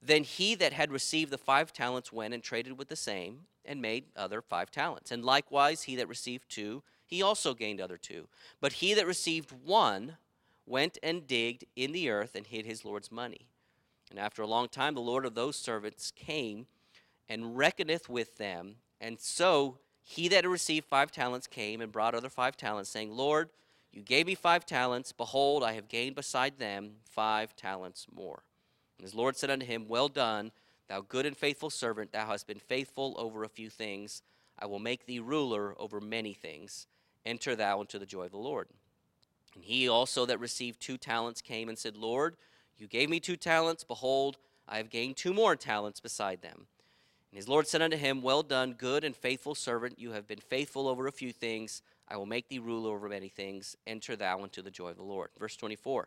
Then 0.02 0.24
he 0.24 0.56
that 0.56 0.72
had 0.72 0.90
received 0.90 1.30
the 1.30 1.38
five 1.38 1.72
talents 1.72 2.12
went 2.12 2.34
and 2.34 2.42
traded 2.42 2.76
with 2.76 2.88
the 2.88 2.96
same, 2.96 3.42
and 3.64 3.80
made 3.80 4.06
other 4.16 4.42
five 4.42 4.72
talents. 4.72 5.12
And 5.12 5.24
likewise 5.24 5.82
he 5.82 5.94
that 5.96 6.08
received 6.08 6.48
two, 6.48 6.82
he 7.04 7.22
also 7.22 7.54
gained 7.54 7.80
other 7.80 7.96
two. 7.96 8.26
But 8.60 8.74
he 8.74 8.92
that 8.94 9.06
received 9.06 9.52
one 9.52 10.16
went 10.66 10.98
and 11.02 11.26
digged 11.26 11.64
in 11.76 11.92
the 11.92 12.10
earth 12.10 12.34
and 12.34 12.46
hid 12.46 12.66
his 12.66 12.84
Lord's 12.84 13.12
money. 13.12 13.46
And 14.10 14.18
after 14.18 14.42
a 14.42 14.46
long 14.46 14.68
time, 14.68 14.94
the 14.94 15.00
Lord 15.00 15.24
of 15.24 15.34
those 15.34 15.56
servants 15.56 16.10
came 16.10 16.66
and 17.28 17.56
reckoneth 17.56 18.08
with 18.08 18.36
them. 18.36 18.76
And 19.00 19.18
so 19.18 19.78
he 20.02 20.28
that 20.28 20.44
had 20.44 20.46
received 20.46 20.86
five 20.86 21.10
talents 21.10 21.46
came 21.46 21.80
and 21.80 21.90
brought 21.90 22.14
other 22.14 22.28
five 22.28 22.56
talents, 22.56 22.90
saying, 22.90 23.10
Lord, 23.10 23.50
you 23.92 24.02
gave 24.02 24.26
me 24.26 24.34
five 24.34 24.64
talents. 24.64 25.12
Behold, 25.12 25.64
I 25.64 25.72
have 25.72 25.88
gained 25.88 26.14
beside 26.14 26.58
them 26.58 26.96
five 27.10 27.56
talents 27.56 28.06
more. 28.14 28.42
And 28.98 29.04
his 29.04 29.14
Lord 29.14 29.36
said 29.36 29.50
unto 29.50 29.66
him, 29.66 29.86
Well 29.88 30.08
done, 30.08 30.52
thou 30.88 31.00
good 31.00 31.26
and 31.26 31.36
faithful 31.36 31.70
servant. 31.70 32.12
Thou 32.12 32.26
hast 32.26 32.46
been 32.46 32.60
faithful 32.60 33.14
over 33.18 33.42
a 33.42 33.48
few 33.48 33.68
things. 33.68 34.22
I 34.58 34.66
will 34.66 34.78
make 34.78 35.06
thee 35.06 35.18
ruler 35.18 35.74
over 35.78 36.00
many 36.00 36.34
things. 36.34 36.86
Enter 37.24 37.56
thou 37.56 37.80
into 37.80 37.98
the 37.98 38.06
joy 38.06 38.26
of 38.26 38.30
the 38.30 38.38
Lord. 38.38 38.68
And 39.56 39.64
he 39.64 39.88
also 39.88 40.26
that 40.26 40.38
received 40.38 40.80
two 40.80 40.98
talents 40.98 41.40
came 41.40 41.70
and 41.70 41.78
said, 41.78 41.96
Lord, 41.96 42.36
you 42.76 42.86
gave 42.86 43.08
me 43.08 43.18
two 43.18 43.36
talents. 43.36 43.84
Behold, 43.84 44.36
I 44.68 44.76
have 44.76 44.90
gained 44.90 45.16
two 45.16 45.32
more 45.32 45.56
talents 45.56 45.98
beside 45.98 46.42
them. 46.42 46.66
And 47.30 47.38
his 47.38 47.48
Lord 47.48 47.66
said 47.66 47.80
unto 47.80 47.96
him, 47.96 48.20
Well 48.20 48.42
done, 48.42 48.74
good 48.74 49.02
and 49.02 49.16
faithful 49.16 49.54
servant. 49.54 49.98
You 49.98 50.12
have 50.12 50.28
been 50.28 50.40
faithful 50.40 50.86
over 50.86 51.06
a 51.06 51.12
few 51.12 51.32
things. 51.32 51.80
I 52.06 52.18
will 52.18 52.26
make 52.26 52.48
thee 52.48 52.58
ruler 52.58 52.94
over 52.94 53.08
many 53.08 53.30
things. 53.30 53.76
Enter 53.86 54.14
thou 54.14 54.44
into 54.44 54.60
the 54.60 54.70
joy 54.70 54.90
of 54.90 54.98
the 54.98 55.02
Lord. 55.02 55.30
Verse 55.38 55.56
24. 55.56 56.06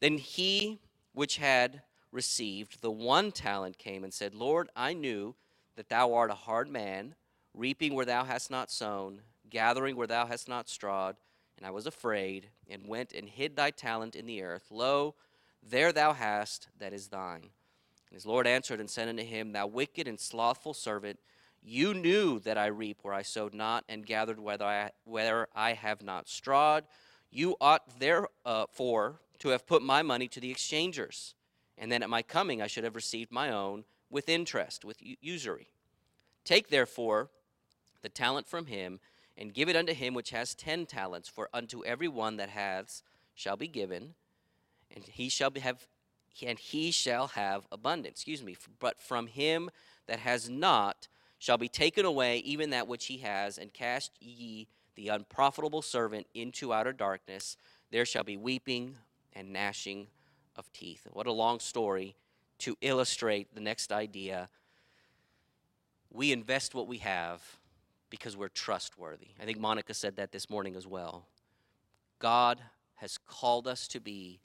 Then 0.00 0.16
he 0.16 0.80
which 1.12 1.36
had 1.36 1.82
received 2.10 2.80
the 2.80 2.90
one 2.90 3.32
talent 3.32 3.76
came 3.76 4.02
and 4.02 4.14
said, 4.14 4.34
Lord, 4.34 4.70
I 4.74 4.94
knew 4.94 5.34
that 5.76 5.90
thou 5.90 6.14
art 6.14 6.30
a 6.30 6.34
hard 6.34 6.70
man, 6.70 7.14
reaping 7.54 7.94
where 7.94 8.06
thou 8.06 8.24
hast 8.24 8.50
not 8.50 8.70
sown, 8.70 9.20
gathering 9.50 9.94
where 9.94 10.06
thou 10.06 10.26
hast 10.26 10.48
not 10.48 10.70
strawed. 10.70 11.16
And 11.58 11.66
I 11.66 11.70
was 11.70 11.86
afraid, 11.86 12.48
and 12.70 12.86
went 12.86 13.12
and 13.12 13.28
hid 13.28 13.56
thy 13.56 13.70
talent 13.72 14.14
in 14.14 14.26
the 14.26 14.42
earth. 14.42 14.66
Lo, 14.70 15.16
there 15.60 15.92
thou 15.92 16.12
hast 16.12 16.68
that 16.78 16.92
is 16.92 17.08
thine. 17.08 17.42
And 17.42 18.14
his 18.14 18.24
Lord 18.24 18.46
answered 18.46 18.78
and 18.78 18.88
said 18.88 19.08
unto 19.08 19.24
him, 19.24 19.52
Thou 19.52 19.66
wicked 19.66 20.06
and 20.06 20.20
slothful 20.20 20.72
servant, 20.72 21.18
you 21.60 21.94
knew 21.94 22.38
that 22.40 22.56
I 22.56 22.66
reap 22.66 23.00
where 23.02 23.12
I 23.12 23.22
sowed 23.22 23.54
not, 23.54 23.84
and 23.88 24.06
gathered 24.06 24.38
whether 24.38 24.64
I, 24.64 24.92
where 25.04 25.48
I 25.52 25.72
have 25.72 26.00
not 26.00 26.28
strawed. 26.28 26.84
You 27.30 27.56
ought 27.60 27.98
therefore 27.98 29.20
to 29.40 29.48
have 29.48 29.66
put 29.66 29.82
my 29.82 30.02
money 30.02 30.28
to 30.28 30.40
the 30.40 30.52
exchangers, 30.52 31.34
and 31.76 31.90
then 31.90 32.04
at 32.04 32.08
my 32.08 32.22
coming 32.22 32.62
I 32.62 32.68
should 32.68 32.84
have 32.84 32.94
received 32.94 33.32
my 33.32 33.50
own 33.50 33.84
with 34.08 34.28
interest, 34.28 34.84
with 34.84 35.02
usury. 35.20 35.68
Take 36.44 36.68
therefore 36.68 37.30
the 38.02 38.08
talent 38.08 38.46
from 38.46 38.66
him 38.66 39.00
and 39.38 39.54
give 39.54 39.68
it 39.68 39.76
unto 39.76 39.94
him 39.94 40.12
which 40.12 40.30
has 40.30 40.54
ten 40.54 40.84
talents. 40.84 41.28
For 41.28 41.48
unto 41.54 41.84
every 41.84 42.08
one 42.08 42.36
that 42.36 42.50
hath 42.50 43.02
shall 43.34 43.56
be 43.56 43.68
given, 43.68 44.14
and 44.94 45.04
he 45.04 45.28
shall 45.28 45.52
have, 45.62 45.86
and 46.44 46.58
he 46.58 46.90
shall 46.90 47.28
have 47.28 47.66
abundance. 47.70 48.18
Excuse 48.18 48.42
me. 48.42 48.56
But 48.80 49.00
from 49.00 49.28
him 49.28 49.70
that 50.08 50.18
has 50.18 50.50
not 50.50 51.06
shall 51.38 51.56
be 51.56 51.68
taken 51.68 52.04
away 52.04 52.38
even 52.38 52.70
that 52.70 52.88
which 52.88 53.06
he 53.06 53.18
has, 53.18 53.56
and 53.56 53.72
cast 53.72 54.10
ye 54.20 54.66
the 54.96 55.08
unprofitable 55.08 55.82
servant 55.82 56.26
into 56.34 56.72
outer 56.72 56.92
darkness. 56.92 57.56
There 57.92 58.04
shall 58.04 58.24
be 58.24 58.36
weeping 58.36 58.96
and 59.32 59.52
gnashing 59.52 60.08
of 60.56 60.72
teeth. 60.72 61.06
What 61.12 61.28
a 61.28 61.32
long 61.32 61.60
story 61.60 62.16
to 62.58 62.76
illustrate 62.80 63.54
the 63.54 63.60
next 63.60 63.92
idea. 63.92 64.48
We 66.10 66.32
invest 66.32 66.74
what 66.74 66.88
we 66.88 66.98
have 66.98 67.58
because 68.10 68.36
we're 68.36 68.48
trustworthy. 68.48 69.28
I 69.40 69.44
think 69.44 69.58
Monica 69.58 69.94
said 69.94 70.16
that 70.16 70.32
this 70.32 70.48
morning 70.48 70.76
as 70.76 70.86
well. 70.86 71.26
God 72.18 72.60
has 72.96 73.18
called 73.18 73.68
us 73.68 73.86
to 73.88 74.00
be 74.00 74.40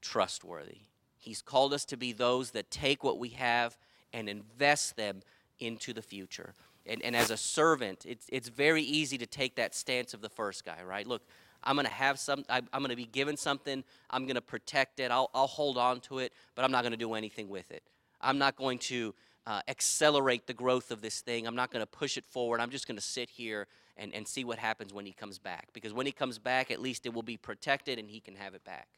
trustworthy. 0.00 0.82
He's 1.18 1.42
called 1.42 1.72
us 1.72 1.84
to 1.86 1.96
be 1.96 2.12
those 2.12 2.52
that 2.52 2.70
take 2.70 3.02
what 3.02 3.18
we 3.18 3.30
have 3.30 3.76
and 4.12 4.28
invest 4.28 4.96
them 4.96 5.22
into 5.58 5.92
the 5.92 6.02
future. 6.02 6.54
And, 6.86 7.02
and 7.02 7.14
as 7.14 7.30
a 7.30 7.36
servant, 7.36 8.06
it's, 8.06 8.26
it's 8.30 8.48
very 8.48 8.82
easy 8.82 9.18
to 9.18 9.26
take 9.26 9.56
that 9.56 9.74
stance 9.74 10.14
of 10.14 10.20
the 10.20 10.28
first 10.28 10.64
guy, 10.64 10.82
right? 10.82 11.06
Look, 11.06 11.22
I'm 11.62 11.76
going 11.76 11.86
to 11.86 11.92
have 11.92 12.18
some, 12.18 12.44
I, 12.48 12.58
I'm 12.72 12.80
going 12.80 12.90
to 12.90 12.96
be 12.96 13.06
given 13.06 13.36
something, 13.36 13.84
I'm 14.10 14.24
going 14.24 14.36
to 14.36 14.40
protect 14.40 15.00
it, 15.00 15.10
I'll, 15.10 15.28
I'll 15.34 15.48
hold 15.48 15.76
on 15.76 16.00
to 16.02 16.20
it, 16.20 16.32
but 16.54 16.64
I'm 16.64 16.70
not 16.70 16.82
going 16.82 16.92
to 16.92 16.98
do 16.98 17.14
anything 17.14 17.48
with 17.48 17.70
it. 17.70 17.82
I'm 18.20 18.38
not 18.38 18.56
going 18.56 18.78
to 18.78 19.14
uh, 19.48 19.62
accelerate 19.66 20.46
the 20.46 20.52
growth 20.52 20.90
of 20.90 21.00
this 21.00 21.22
thing. 21.22 21.46
I'm 21.46 21.56
not 21.56 21.70
going 21.70 21.80
to 21.80 21.86
push 21.86 22.18
it 22.18 22.26
forward. 22.26 22.60
I'm 22.60 22.68
just 22.68 22.86
going 22.86 22.98
to 22.98 23.02
sit 23.02 23.30
here 23.30 23.66
and, 23.96 24.14
and 24.14 24.28
see 24.28 24.44
what 24.44 24.58
happens 24.58 24.92
when 24.92 25.06
he 25.06 25.12
comes 25.12 25.38
back. 25.38 25.68
Because 25.72 25.94
when 25.94 26.04
he 26.04 26.12
comes 26.12 26.38
back, 26.38 26.70
at 26.70 26.82
least 26.82 27.06
it 27.06 27.14
will 27.14 27.22
be 27.22 27.38
protected 27.38 27.98
and 27.98 28.10
he 28.10 28.20
can 28.20 28.34
have 28.34 28.54
it 28.54 28.62
back, 28.62 28.88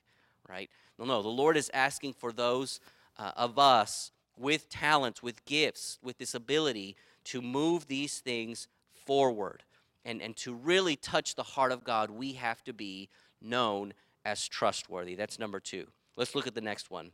right? 0.49 0.69
No, 0.99 1.05
no. 1.05 1.23
The 1.23 1.29
Lord 1.29 1.57
is 1.57 1.71
asking 1.73 2.15
for 2.15 2.33
those 2.33 2.81
uh, 3.17 3.31
of 3.37 3.61
us 3.61 4.11
with 4.37 4.69
talents, 4.69 5.23
with 5.23 5.45
gifts, 5.45 6.01
with 6.03 6.19
this 6.19 6.35
ability 6.35 6.97
to 7.27 7.41
move 7.41 7.87
these 7.87 8.19
things 8.19 8.67
forward 9.07 9.63
and, 10.05 10.21
and 10.21 10.37
to 10.39 10.53
really 10.53 10.97
touch 10.97 11.37
the 11.37 11.45
heart 11.45 11.71
of 11.71 11.85
God. 11.85 12.11
We 12.11 12.33
have 12.33 12.65
to 12.65 12.73
be 12.73 13.09
known 13.41 13.95
as 14.25 14.49
trustworthy. 14.49 15.15
That's 15.15 15.39
number 15.39 15.61
two. 15.61 15.87
Let's 16.17 16.35
look 16.35 16.49
at 16.49 16.57
the 16.57 16.61
next 16.61 16.91
one. 16.91 17.13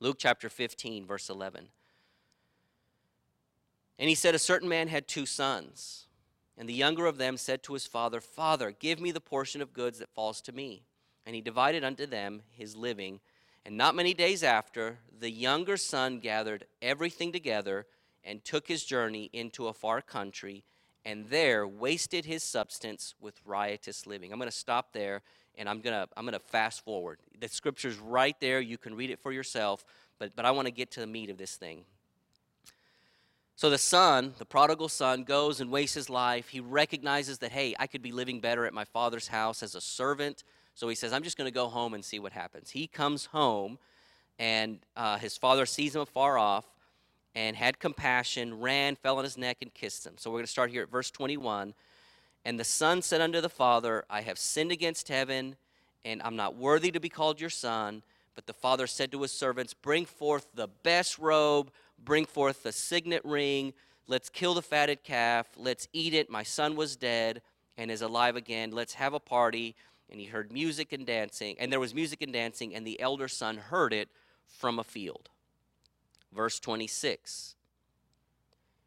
Luke 0.00 0.16
chapter 0.18 0.50
15, 0.50 1.06
verse 1.06 1.30
11. 1.30 1.68
And 3.98 4.08
he 4.08 4.14
said, 4.14 4.34
A 4.34 4.38
certain 4.38 4.68
man 4.68 4.88
had 4.88 5.08
two 5.08 5.26
sons. 5.26 6.06
And 6.56 6.68
the 6.68 6.74
younger 6.74 7.06
of 7.06 7.18
them 7.18 7.36
said 7.36 7.62
to 7.64 7.74
his 7.74 7.86
father, 7.86 8.20
Father, 8.20 8.72
give 8.72 9.00
me 9.00 9.12
the 9.12 9.20
portion 9.20 9.62
of 9.62 9.72
goods 9.72 9.98
that 10.00 10.10
falls 10.10 10.40
to 10.42 10.52
me. 10.52 10.82
And 11.24 11.34
he 11.34 11.40
divided 11.40 11.84
unto 11.84 12.04
them 12.04 12.42
his 12.50 12.74
living. 12.74 13.20
And 13.64 13.76
not 13.76 13.94
many 13.94 14.14
days 14.14 14.42
after, 14.42 14.98
the 15.20 15.30
younger 15.30 15.76
son 15.76 16.18
gathered 16.18 16.66
everything 16.82 17.32
together 17.32 17.86
and 18.24 18.44
took 18.44 18.66
his 18.66 18.84
journey 18.84 19.30
into 19.32 19.68
a 19.68 19.72
far 19.72 20.00
country, 20.00 20.64
and 21.04 21.28
there 21.28 21.66
wasted 21.66 22.24
his 22.24 22.42
substance 22.42 23.14
with 23.20 23.40
riotous 23.44 24.06
living. 24.06 24.32
I'm 24.32 24.38
going 24.38 24.50
to 24.50 24.56
stop 24.56 24.92
there 24.92 25.22
and 25.56 25.68
I'm 25.68 25.80
going 25.80 25.94
to 25.94 26.08
I'm 26.16 26.24
going 26.24 26.34
to 26.34 26.38
fast 26.38 26.84
forward. 26.84 27.18
The 27.40 27.48
scripture's 27.48 27.98
right 27.98 28.36
there. 28.40 28.60
You 28.60 28.78
can 28.78 28.94
read 28.94 29.10
it 29.10 29.18
for 29.18 29.32
yourself, 29.32 29.84
but 30.18 30.36
but 30.36 30.44
I 30.44 30.50
want 30.50 30.66
to 30.66 30.72
get 30.72 30.90
to 30.92 31.00
the 31.00 31.06
meat 31.06 31.30
of 31.30 31.38
this 31.38 31.56
thing. 31.56 31.84
So 33.58 33.70
the 33.70 33.76
son, 33.76 34.34
the 34.38 34.44
prodigal 34.44 34.88
son, 34.88 35.24
goes 35.24 35.60
and 35.60 35.68
wastes 35.68 35.96
his 35.96 36.08
life. 36.08 36.50
He 36.50 36.60
recognizes 36.60 37.38
that, 37.38 37.50
hey, 37.50 37.74
I 37.76 37.88
could 37.88 38.02
be 38.02 38.12
living 38.12 38.38
better 38.38 38.66
at 38.66 38.72
my 38.72 38.84
father's 38.84 39.26
house 39.26 39.64
as 39.64 39.74
a 39.74 39.80
servant. 39.80 40.44
So 40.76 40.88
he 40.88 40.94
says, 40.94 41.12
I'm 41.12 41.24
just 41.24 41.36
going 41.36 41.48
to 41.48 41.52
go 41.52 41.66
home 41.66 41.92
and 41.92 42.04
see 42.04 42.20
what 42.20 42.30
happens. 42.30 42.70
He 42.70 42.86
comes 42.86 43.24
home, 43.26 43.80
and 44.38 44.78
uh, 44.96 45.18
his 45.18 45.36
father 45.36 45.66
sees 45.66 45.96
him 45.96 46.02
afar 46.02 46.38
off 46.38 46.66
and 47.34 47.56
had 47.56 47.80
compassion, 47.80 48.60
ran, 48.60 48.94
fell 48.94 49.18
on 49.18 49.24
his 49.24 49.36
neck, 49.36 49.56
and 49.60 49.74
kissed 49.74 50.06
him. 50.06 50.14
So 50.18 50.30
we're 50.30 50.36
going 50.36 50.46
to 50.46 50.52
start 50.52 50.70
here 50.70 50.84
at 50.84 50.88
verse 50.88 51.10
21. 51.10 51.74
And 52.44 52.60
the 52.60 52.64
son 52.64 53.02
said 53.02 53.20
unto 53.20 53.40
the 53.40 53.48
father, 53.48 54.04
I 54.08 54.20
have 54.20 54.38
sinned 54.38 54.70
against 54.70 55.08
heaven, 55.08 55.56
and 56.04 56.22
I'm 56.22 56.36
not 56.36 56.54
worthy 56.54 56.92
to 56.92 57.00
be 57.00 57.08
called 57.08 57.40
your 57.40 57.50
son. 57.50 58.04
But 58.36 58.46
the 58.46 58.52
father 58.52 58.86
said 58.86 59.10
to 59.10 59.22
his 59.22 59.32
servants, 59.32 59.74
Bring 59.74 60.04
forth 60.04 60.46
the 60.54 60.68
best 60.84 61.18
robe 61.18 61.72
bring 62.02 62.24
forth 62.24 62.62
the 62.62 62.72
signet 62.72 63.24
ring. 63.24 63.72
Let's 64.06 64.28
kill 64.28 64.54
the 64.54 64.62
fatted 64.62 65.04
calf. 65.04 65.48
Let's 65.56 65.88
eat 65.92 66.14
it. 66.14 66.30
My 66.30 66.42
son 66.42 66.76
was 66.76 66.96
dead 66.96 67.42
and 67.76 67.90
is 67.90 68.02
alive 68.02 68.36
again. 68.36 68.70
Let's 68.70 68.94
have 68.94 69.14
a 69.14 69.20
party. 69.20 69.76
And 70.10 70.20
he 70.20 70.26
heard 70.26 70.52
music 70.52 70.92
and 70.92 71.06
dancing. 71.06 71.56
And 71.58 71.70
there 71.70 71.80
was 71.80 71.94
music 71.94 72.22
and 72.22 72.32
dancing, 72.32 72.74
and 72.74 72.86
the 72.86 72.98
elder 73.00 73.28
son 73.28 73.58
heard 73.58 73.92
it 73.92 74.08
from 74.46 74.78
a 74.78 74.84
field. 74.84 75.28
Verse 76.32 76.58
26. 76.58 77.56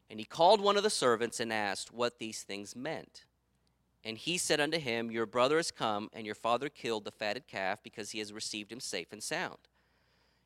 And 0.09 0.19
he 0.19 0.25
called 0.25 0.59
one 0.59 0.77
of 0.77 0.83
the 0.83 0.89
servants 0.89 1.39
and 1.39 1.53
asked 1.53 1.93
what 1.93 2.17
these 2.17 2.41
things 2.41 2.75
meant. 2.75 3.25
And 4.03 4.17
he 4.17 4.37
said 4.37 4.59
unto 4.59 4.79
him, 4.79 5.11
Your 5.11 5.27
brother 5.27 5.59
is 5.59 5.69
come, 5.69 6.09
and 6.11 6.25
your 6.25 6.35
father 6.35 6.69
killed 6.69 7.05
the 7.05 7.11
fatted 7.11 7.47
calf 7.47 7.83
because 7.83 8.11
he 8.11 8.19
has 8.19 8.33
received 8.33 8.71
him 8.71 8.79
safe 8.79 9.11
and 9.11 9.21
sound. 9.21 9.59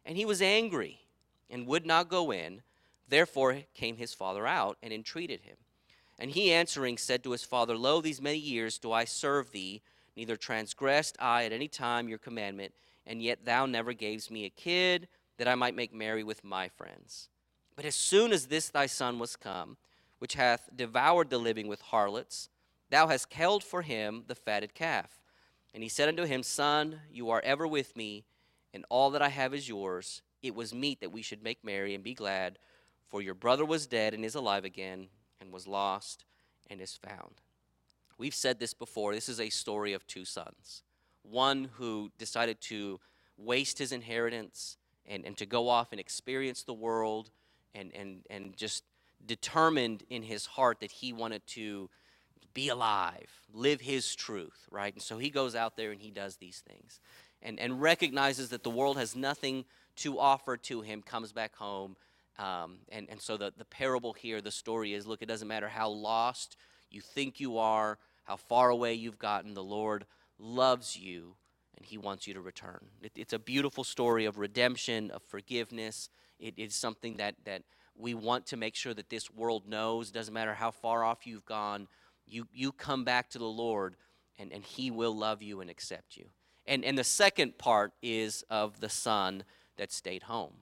And 0.05 0.17
he 0.17 0.25
was 0.25 0.41
angry 0.41 1.04
and 1.49 1.67
would 1.67 1.85
not 1.85 2.09
go 2.09 2.31
in. 2.31 2.61
Therefore 3.07 3.59
came 3.73 3.97
his 3.97 4.13
father 4.13 4.47
out 4.47 4.77
and 4.81 4.91
entreated 4.91 5.41
him. 5.41 5.57
And 6.17 6.31
he 6.31 6.51
answering 6.51 6.97
said 6.97 7.23
to 7.23 7.31
his 7.31 7.43
father, 7.43 7.77
Lo, 7.77 8.01
these 8.01 8.21
many 8.21 8.37
years 8.37 8.77
do 8.77 8.91
I 8.91 9.05
serve 9.05 9.51
thee, 9.51 9.81
neither 10.15 10.35
transgressed 10.35 11.17
I 11.19 11.45
at 11.45 11.51
any 11.51 11.67
time 11.67 12.07
your 12.07 12.17
commandment, 12.17 12.73
and 13.05 13.21
yet 13.21 13.45
thou 13.45 13.65
never 13.65 13.93
gavest 13.93 14.31
me 14.31 14.45
a 14.45 14.49
kid 14.49 15.07
that 15.37 15.47
I 15.47 15.55
might 15.55 15.75
make 15.75 15.93
merry 15.93 16.23
with 16.23 16.43
my 16.43 16.69
friends. 16.69 17.29
But 17.75 17.85
as 17.85 17.95
soon 17.95 18.31
as 18.31 18.47
this 18.47 18.69
thy 18.69 18.85
son 18.85 19.19
was 19.19 19.35
come, 19.35 19.77
which 20.19 20.35
hath 20.35 20.69
devoured 20.75 21.29
the 21.29 21.37
living 21.37 21.67
with 21.67 21.81
harlots, 21.81 22.49
Thou 22.89 23.07
hast 23.07 23.33
held 23.33 23.63
for 23.63 23.81
him 23.81 24.23
the 24.27 24.35
fatted 24.35 24.73
calf. 24.73 25.19
And 25.73 25.83
he 25.83 25.89
said 25.89 26.07
unto 26.07 26.23
him, 26.23 26.43
Son, 26.43 27.01
you 27.11 27.29
are 27.29 27.41
ever 27.43 27.67
with 27.67 27.95
me, 27.95 28.25
and 28.73 28.85
all 28.89 29.09
that 29.11 29.21
I 29.21 29.29
have 29.29 29.53
is 29.53 29.67
yours. 29.67 30.21
It 30.45 30.55
was 30.55 30.73
meet 30.73 31.01
that 31.01 31.11
we 31.11 31.21
should 31.21 31.43
make 31.43 31.63
merry 31.63 31.95
and 31.95 32.03
be 32.03 32.13
glad, 32.13 32.59
for 33.07 33.21
your 33.21 33.33
brother 33.33 33.65
was 33.65 33.87
dead 33.87 34.13
and 34.13 34.23
is 34.23 34.35
alive 34.35 34.63
again, 34.63 35.07
and 35.41 35.51
was 35.51 35.67
lost 35.67 36.23
and 36.69 36.79
is 36.79 36.95
found. 36.95 37.41
We've 38.17 38.35
said 38.35 38.59
this 38.59 38.73
before. 38.73 39.13
This 39.13 39.27
is 39.27 39.39
a 39.39 39.49
story 39.49 39.93
of 39.93 40.05
two 40.07 40.23
sons. 40.23 40.83
One 41.23 41.69
who 41.73 42.11
decided 42.17 42.61
to 42.61 42.99
waste 43.37 43.79
his 43.79 43.91
inheritance 43.91 44.77
and, 45.05 45.25
and 45.25 45.35
to 45.37 45.45
go 45.45 45.67
off 45.67 45.91
and 45.91 45.99
experience 45.99 46.63
the 46.63 46.73
world 46.73 47.31
and, 47.73 47.91
and, 47.93 48.21
and 48.29 48.55
just 48.55 48.83
determined 49.25 50.03
in 50.09 50.23
his 50.23 50.45
heart 50.45 50.79
that 50.79 50.91
he 50.91 51.11
wanted 51.11 51.45
to 51.47 51.89
be 52.53 52.69
alive, 52.69 53.29
live 53.51 53.81
his 53.81 54.15
truth, 54.15 54.67
right? 54.71 54.93
And 54.93 55.01
so 55.01 55.17
he 55.17 55.29
goes 55.29 55.55
out 55.55 55.75
there 55.75 55.91
and 55.91 55.99
he 55.99 56.11
does 56.11 56.37
these 56.37 56.63
things 56.65 56.99
and, 57.41 57.59
and 57.59 57.81
recognizes 57.81 58.49
that 58.49 58.63
the 58.63 58.69
world 58.69 58.97
has 58.97 59.15
nothing 59.15 59.65
to 59.97 60.19
offer 60.19 60.57
to 60.57 60.81
him, 60.81 61.01
comes 61.01 61.31
back 61.31 61.55
home. 61.55 61.95
Um, 62.37 62.79
and, 62.89 63.07
and 63.09 63.21
so 63.21 63.37
the, 63.37 63.53
the 63.57 63.65
parable 63.65 64.13
here, 64.13 64.41
the 64.41 64.51
story 64.51 64.93
is 64.93 65.07
look, 65.07 65.21
it 65.21 65.27
doesn't 65.27 65.47
matter 65.47 65.69
how 65.69 65.89
lost 65.89 66.57
you 66.91 67.01
think 67.01 67.39
you 67.39 67.57
are, 67.57 67.97
how 68.25 68.35
far 68.35 68.69
away 68.69 68.93
you've 68.93 69.19
gotten, 69.19 69.53
the 69.53 69.63
Lord 69.63 70.05
loves 70.37 70.97
you 70.97 71.35
and 71.77 71.85
he 71.85 71.97
wants 71.97 72.27
you 72.27 72.33
to 72.33 72.41
return. 72.41 72.79
It, 73.01 73.13
it's 73.15 73.33
a 73.33 73.39
beautiful 73.39 73.83
story 73.83 74.25
of 74.25 74.37
redemption, 74.37 75.11
of 75.11 75.21
forgiveness. 75.23 76.09
It 76.39 76.53
is 76.57 76.75
something 76.75 77.17
that, 77.17 77.35
that 77.45 77.63
we 77.97 78.13
want 78.13 78.45
to 78.47 78.57
make 78.57 78.75
sure 78.75 78.93
that 78.93 79.09
this 79.09 79.31
world 79.31 79.67
knows. 79.67 80.09
It 80.09 80.13
Doesn't 80.13 80.33
matter 80.33 80.53
how 80.53 80.71
far 80.71 81.03
off 81.03 81.25
you've 81.25 81.45
gone, 81.45 81.87
you, 82.27 82.47
you 82.53 82.71
come 82.71 83.03
back 83.03 83.29
to 83.31 83.39
the 83.39 83.45
Lord 83.45 83.95
and, 84.39 84.51
and 84.51 84.63
He 84.63 84.91
will 84.91 85.15
love 85.15 85.41
you 85.41 85.61
and 85.61 85.69
accept 85.69 86.17
you. 86.17 86.25
And, 86.65 86.83
and 86.83 86.97
the 86.97 87.03
second 87.03 87.57
part 87.57 87.93
is 88.01 88.43
of 88.49 88.79
the 88.79 88.89
son 88.89 89.43
that 89.77 89.91
stayed 89.91 90.23
home, 90.23 90.53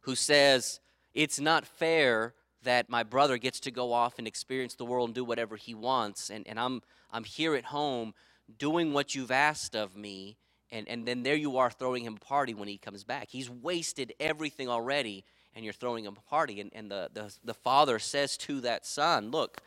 who 0.00 0.14
says, 0.14 0.80
It's 1.14 1.40
not 1.40 1.66
fair 1.66 2.34
that 2.62 2.90
my 2.90 3.02
brother 3.02 3.38
gets 3.38 3.60
to 3.60 3.70
go 3.70 3.92
off 3.92 4.18
and 4.18 4.26
experience 4.26 4.74
the 4.74 4.84
world 4.84 5.08
and 5.08 5.14
do 5.14 5.24
whatever 5.24 5.56
he 5.56 5.74
wants, 5.74 6.30
and, 6.30 6.46
and 6.46 6.58
I'm, 6.58 6.82
I'm 7.12 7.24
here 7.24 7.54
at 7.54 7.66
home 7.66 8.14
doing 8.58 8.92
what 8.92 9.14
you've 9.14 9.30
asked 9.30 9.74
of 9.74 9.96
me, 9.96 10.36
and, 10.70 10.88
and 10.88 11.06
then 11.06 11.22
there 11.22 11.36
you 11.36 11.58
are 11.58 11.70
throwing 11.70 12.04
him 12.04 12.16
a 12.20 12.24
party 12.24 12.54
when 12.54 12.68
he 12.68 12.78
comes 12.78 13.04
back. 13.04 13.28
He's 13.30 13.50
wasted 13.50 14.12
everything 14.18 14.68
already, 14.68 15.24
and 15.54 15.64
you're 15.64 15.74
throwing 15.74 16.04
him 16.04 16.16
a 16.16 16.28
party. 16.28 16.60
And, 16.60 16.70
and 16.74 16.90
the, 16.90 17.08
the, 17.12 17.34
the 17.44 17.54
father 17.54 17.98
says 17.98 18.36
to 18.38 18.60
that 18.62 18.84
son, 18.84 19.30
Look, 19.30 19.62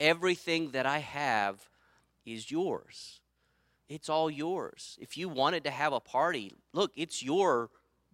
Everything 0.00 0.70
that 0.70 0.86
I 0.86 0.98
have 0.98 1.68
is 2.24 2.50
yours. 2.50 3.19
It's 3.90 4.08
all 4.08 4.30
yours. 4.30 4.96
If 5.00 5.18
you 5.18 5.28
wanted 5.28 5.64
to 5.64 5.70
have 5.70 5.92
a 5.92 5.98
party, 5.98 6.52
look, 6.72 6.92
it's 6.94 7.24
your 7.24 7.70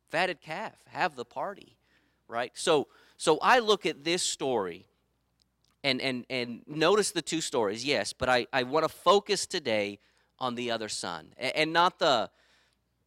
fatted 0.09 0.41
calf. 0.41 0.73
Have 0.89 1.17
the 1.17 1.25
party, 1.27 1.77
right? 2.29 2.51
So, 2.55 2.89
so 3.19 3.39
I 3.43 3.59
look 3.59 3.85
at 3.85 4.03
this 4.03 4.23
story 4.23 4.87
and, 5.85 6.01
and, 6.01 6.25
and 6.31 6.63
notice 6.67 7.11
the 7.11 7.21
two 7.21 7.43
stories, 7.43 7.85
yes, 7.85 8.15
but 8.15 8.31
I, 8.31 8.47
I 8.55 8.63
want 8.63 8.85
to 8.85 8.89
focus 8.89 9.47
today 9.47 9.99
on 10.39 10.55
the 10.55 10.71
other 10.71 10.89
son 10.89 11.35
and, 11.37 11.55
and 11.55 11.73
not 11.73 11.99
the 11.99 12.31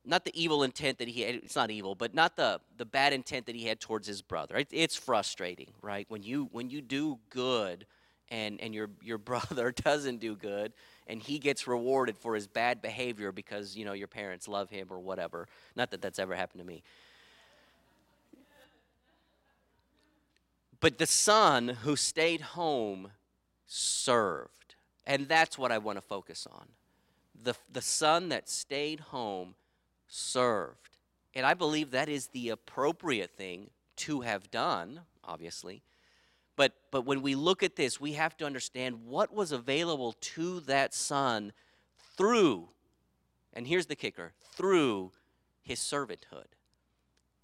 not 0.06 0.24
the 0.24 0.32
evil 0.42 0.64
intent 0.64 0.98
that 0.98 1.08
he 1.08 1.22
had 1.22 1.36
it's 1.36 1.56
not 1.56 1.70
evil 1.70 1.94
but 1.94 2.16
not 2.16 2.36
the 2.36 2.60
the 2.78 2.86
bad 2.86 3.14
intent 3.14 3.46
that 3.46 3.56
he 3.56 3.66
had 3.66 3.80
towards 3.80 4.08
his 4.08 4.24
brother 4.24 4.56
it, 4.56 4.68
it's 4.72 4.96
frustrating 4.96 5.72
right 5.84 6.08
when 6.10 6.24
you 6.24 6.50
when 6.52 6.72
you 6.72 6.82
do 6.82 7.20
good 7.30 7.86
and, 8.32 8.62
and 8.62 8.74
your, 8.74 8.90
your 9.02 9.18
brother 9.30 9.72
doesn't 9.72 10.20
do 10.20 10.36
good 10.36 10.74
and 11.10 11.22
he 11.22 11.40
gets 11.40 11.68
rewarded 11.68 12.18
for 12.18 12.36
his 12.36 12.48
bad 12.48 12.82
behavior 12.82 13.32
because 13.32 13.76
you 13.76 13.84
know 13.84 13.94
your 13.94 14.08
parents 14.08 14.48
love 14.48 14.70
him 14.70 14.88
or 14.92 15.00
whatever. 15.00 15.48
Not 15.76 15.92
that 15.92 16.02
that's 16.02 16.20
ever 16.20 16.36
happened 16.36 16.62
to 16.62 16.68
me. 16.68 16.84
But 20.80 21.00
the 21.00 21.08
son 21.08 21.68
who 21.68 21.98
stayed 21.98 22.40
home 22.40 23.12
served 23.66 24.76
and 25.06 25.28
that's 25.28 25.58
what 25.58 25.72
i 25.72 25.78
want 25.78 25.98
to 25.98 26.02
focus 26.02 26.48
on. 26.52 26.68
The, 27.42 27.56
the 27.72 27.82
son 27.82 28.30
that 28.30 28.50
stayed 28.50 29.00
home 29.00 29.56
served 30.08 30.98
and 31.36 31.46
i 31.46 31.54
believe 31.54 31.92
that 31.92 32.10
is 32.10 32.28
the 32.28 32.50
appropriate 32.50 33.32
thing 33.36 33.70
to 33.98 34.22
have 34.22 34.50
done 34.50 35.02
obviously 35.24 35.84
but, 36.60 36.74
but 36.92 37.06
when 37.06 37.22
we 37.22 37.36
look 37.36 37.64
at 37.64 37.78
this, 37.78 38.02
we 38.02 38.12
have 38.14 38.36
to 38.36 38.46
understand 38.46 39.06
what 39.06 39.34
was 39.34 39.54
available 39.54 40.12
to 40.20 40.60
that 40.60 40.94
son 40.94 41.54
through, 42.18 42.68
and 43.54 43.66
here's 43.66 43.86
the 43.86 43.96
kicker, 43.96 44.34
through 44.58 45.14
his 45.62 45.80
servanthood. 45.80 46.48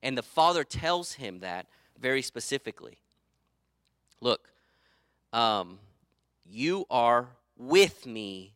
And 0.04 0.18
the 0.18 0.22
father 0.22 0.66
tells 0.66 1.14
him 1.14 1.40
that 1.40 1.68
very 1.98 2.22
specifically. 2.22 2.98
Look, 4.20 4.50
um, 5.32 5.80
you 6.46 6.86
are 6.90 7.30
with 7.56 8.06
me 8.06 8.56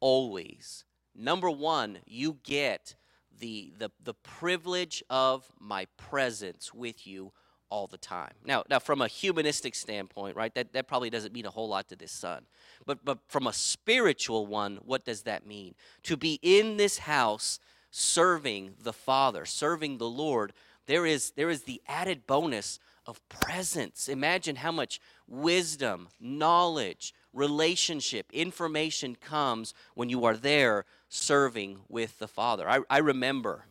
always. 0.00 0.86
Number 1.14 1.50
one, 1.50 1.98
you 2.06 2.38
get 2.44 2.94
the, 3.40 3.74
the, 3.76 3.90
the 4.02 4.14
privilege 4.14 5.04
of 5.10 5.52
my 5.60 5.86
presence 5.98 6.72
with 6.72 7.06
you 7.06 7.32
all 7.70 7.86
the 7.86 7.98
time. 7.98 8.32
Now, 8.44 8.64
now 8.68 8.78
from 8.78 9.00
a 9.00 9.08
humanistic 9.08 9.74
standpoint, 9.74 10.36
right, 10.36 10.54
that, 10.54 10.72
that 10.72 10.88
probably 10.88 11.10
doesn't 11.10 11.32
mean 11.32 11.46
a 11.46 11.50
whole 11.50 11.68
lot 11.68 11.88
to 11.88 11.96
this 11.96 12.12
son. 12.12 12.44
But, 12.86 13.04
but 13.04 13.18
from 13.28 13.46
a 13.46 13.52
spiritual 13.52 14.46
one, 14.46 14.78
what 14.84 15.04
does 15.04 15.22
that 15.22 15.46
mean? 15.46 15.74
To 16.04 16.16
be 16.16 16.38
in 16.42 16.76
this 16.76 16.98
house 16.98 17.60
serving 17.90 18.74
the 18.82 18.92
Father, 18.92 19.44
serving 19.44 19.98
the 19.98 20.08
Lord, 20.08 20.52
there 20.86 21.06
is, 21.06 21.32
there 21.32 21.50
is 21.50 21.62
the 21.62 21.82
added 21.86 22.26
bonus 22.26 22.78
of 23.06 23.26
presence. 23.28 24.08
Imagine 24.08 24.56
how 24.56 24.72
much 24.72 25.00
wisdom, 25.26 26.08
knowledge, 26.20 27.14
relationship, 27.32 28.26
information 28.32 29.14
comes 29.14 29.74
when 29.94 30.08
you 30.08 30.24
are 30.24 30.36
there 30.36 30.84
serving 31.08 31.78
with 31.88 32.18
the 32.18 32.28
Father. 32.28 32.68
I, 32.68 32.80
I 32.90 32.98
remember 32.98 33.64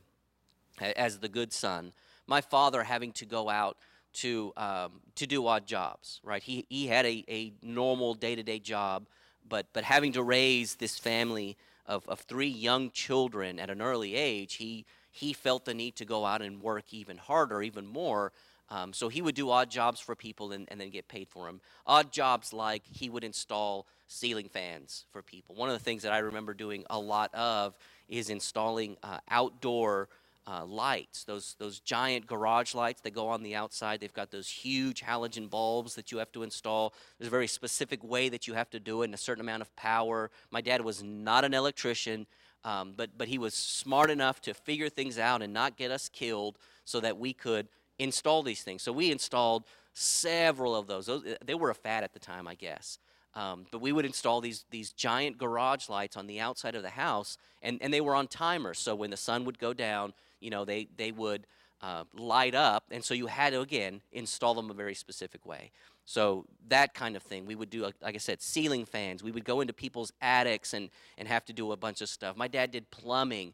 as 0.80 1.20
the 1.20 1.30
good 1.30 1.54
son, 1.54 1.94
my 2.28 2.42
father 2.42 2.84
having 2.84 3.12
to 3.14 3.26
go 3.26 3.50
out 3.50 3.78
to 4.18 4.54
um, 4.58 4.92
to 5.16 5.28
do 5.28 5.46
odd 5.48 5.66
jobs, 5.66 6.20
right? 6.24 6.44
He 6.44 6.66
he 6.70 6.88
had 6.88 7.06
a, 7.06 7.24
a 7.28 7.54
normal 7.62 8.14
day 8.14 8.36
to 8.36 8.44
day 8.44 8.60
job, 8.60 9.08
but 9.48 9.68
but 9.74 9.84
having 9.84 10.14
to 10.14 10.24
raise 10.24 10.76
this 10.76 10.98
family 11.00 11.58
of, 11.86 12.08
of 12.08 12.22
three 12.22 12.48
young 12.48 12.92
children 12.92 13.60
at 13.60 13.70
an 13.70 13.82
early 13.82 14.16
age, 14.16 14.56
he 14.56 14.86
he 15.12 15.34
felt 15.34 15.66
the 15.66 15.74
need 15.74 15.96
to 15.96 16.06
go 16.06 16.26
out 16.26 16.42
and 16.42 16.62
work 16.62 16.94
even 16.94 17.18
harder, 17.18 17.62
even 17.62 17.88
more. 17.88 18.32
Um, 18.70 18.92
so 18.92 19.08
he 19.08 19.22
would 19.22 19.36
do 19.36 19.50
odd 19.50 19.70
jobs 19.70 20.00
for 20.00 20.14
people 20.14 20.52
and, 20.52 20.68
and 20.70 20.80
then 20.80 20.90
get 20.90 21.08
paid 21.08 21.30
for 21.30 21.46
them. 21.46 21.62
Odd 21.86 22.12
jobs 22.12 22.52
like 22.52 22.84
he 22.92 23.10
would 23.10 23.24
install 23.24 23.88
ceiling 24.08 24.50
fans 24.50 25.06
for 25.12 25.22
people. 25.22 25.56
One 25.56 25.70
of 25.70 25.74
the 25.74 25.84
things 25.84 26.04
that 26.04 26.12
I 26.12 26.18
remember 26.18 26.54
doing 26.54 26.84
a 26.90 27.00
lot 27.00 27.34
of 27.34 27.78
is 28.10 28.30
installing 28.30 28.98
uh, 29.04 29.20
outdoor 29.30 30.10
uh, 30.48 30.66
lights, 30.66 31.26
those, 31.26 31.56
those 31.60 31.80
giant 31.80 32.26
garage 32.26 32.74
lights 32.74 33.02
that 33.02 33.14
go 33.14 33.28
on 33.28 33.44
the 33.44 33.54
outside. 33.54 34.00
They've 34.00 34.14
got 34.14 34.32
those 34.32 34.50
huge 34.50 35.04
halogen 35.04 35.50
bulbs 35.50 35.96
that 35.96 36.12
you 36.12 36.20
have 36.20 36.32
to 36.32 36.44
install. 36.44 36.94
There's 37.20 37.28
a 37.28 37.32
very 37.32 37.48
specific 37.48 38.04
way 38.04 38.30
that 38.30 38.48
you 38.48 38.54
have 38.54 38.70
to 38.70 38.80
do 38.80 39.02
it 39.02 39.06
and 39.06 39.14
a 39.14 39.18
certain 39.18 39.42
amount 39.42 39.62
of 39.62 39.76
power. 39.76 40.32
My 40.50 40.62
dad 40.62 40.82
was 40.82 41.04
not 41.04 41.44
an 41.44 41.54
electrician, 41.54 42.28
um, 42.64 42.94
but, 42.96 43.10
but 43.18 43.28
he 43.28 43.38
was 43.38 43.54
smart 43.54 44.10
enough 44.10 44.42
to 44.44 44.54
figure 44.54 44.90
things 44.90 45.20
out 45.20 45.42
and 45.42 45.54
not 45.54 45.76
get 45.76 45.92
us 45.92 46.08
killed 46.08 46.58
so 46.86 47.02
that 47.02 47.18
we 47.18 47.34
could 47.34 47.68
install 48.00 48.42
these 48.42 48.64
things. 48.64 48.82
So 48.82 48.94
we 48.94 49.12
installed 49.12 49.66
several 49.94 50.76
of 50.76 50.88
those. 50.88 51.08
those 51.08 51.24
they 51.44 51.56
were 51.56 51.72
a 51.72 51.76
fad 51.76 52.06
at 52.06 52.14
the 52.14 52.20
time, 52.20 52.48
I 52.48 52.56
guess. 52.56 53.00
Um, 53.36 53.68
but 53.72 53.82
we 53.82 53.92
would 53.92 54.06
install 54.06 54.42
these, 54.42 54.66
these 54.72 54.92
giant 54.94 55.38
garage 55.38 55.90
lights 55.90 56.18
on 56.18 56.26
the 56.26 56.40
outside 56.40 56.74
of 56.74 56.82
the 56.82 56.90
house, 56.90 57.38
and, 57.62 57.78
and 57.82 57.94
they 57.94 58.02
were 58.02 58.16
on 58.16 58.28
timers. 58.28 58.80
So 58.80 58.96
when 58.96 59.12
the 59.12 59.18
sun 59.18 59.46
would 59.46 59.60
go 59.60 59.74
down, 59.74 60.14
you 60.40 60.50
know, 60.50 60.66
they, 60.66 60.88
they 60.96 61.12
would 61.12 61.48
uh, 61.82 62.04
light 62.14 62.56
up. 62.56 62.86
And 62.92 63.04
so 63.04 63.14
you 63.14 63.28
had 63.28 63.54
to, 63.54 63.62
again, 63.62 64.02
install 64.12 64.54
them 64.54 64.70
a 64.70 64.74
very 64.74 64.96
specific 64.96 65.46
way. 65.46 65.72
So 66.06 66.46
that 66.70 66.94
kind 66.94 67.16
of 67.16 67.24
thing. 67.24 67.46
We 67.46 67.56
would 67.56 67.70
do, 67.70 67.84
like 67.84 68.16
I 68.16 68.18
said, 68.18 68.42
ceiling 68.42 68.86
fans. 68.86 69.24
We 69.24 69.32
would 69.32 69.44
go 69.44 69.62
into 69.62 69.74
people's 69.74 70.12
attics 70.22 70.74
and, 70.74 70.90
and 71.18 71.28
have 71.28 71.46
to 71.46 71.54
do 71.54 71.72
a 71.72 71.78
bunch 71.78 72.02
of 72.02 72.10
stuff. 72.10 72.38
My 72.38 72.48
dad 72.48 72.72
did 72.72 72.90
plumbing. 72.92 73.54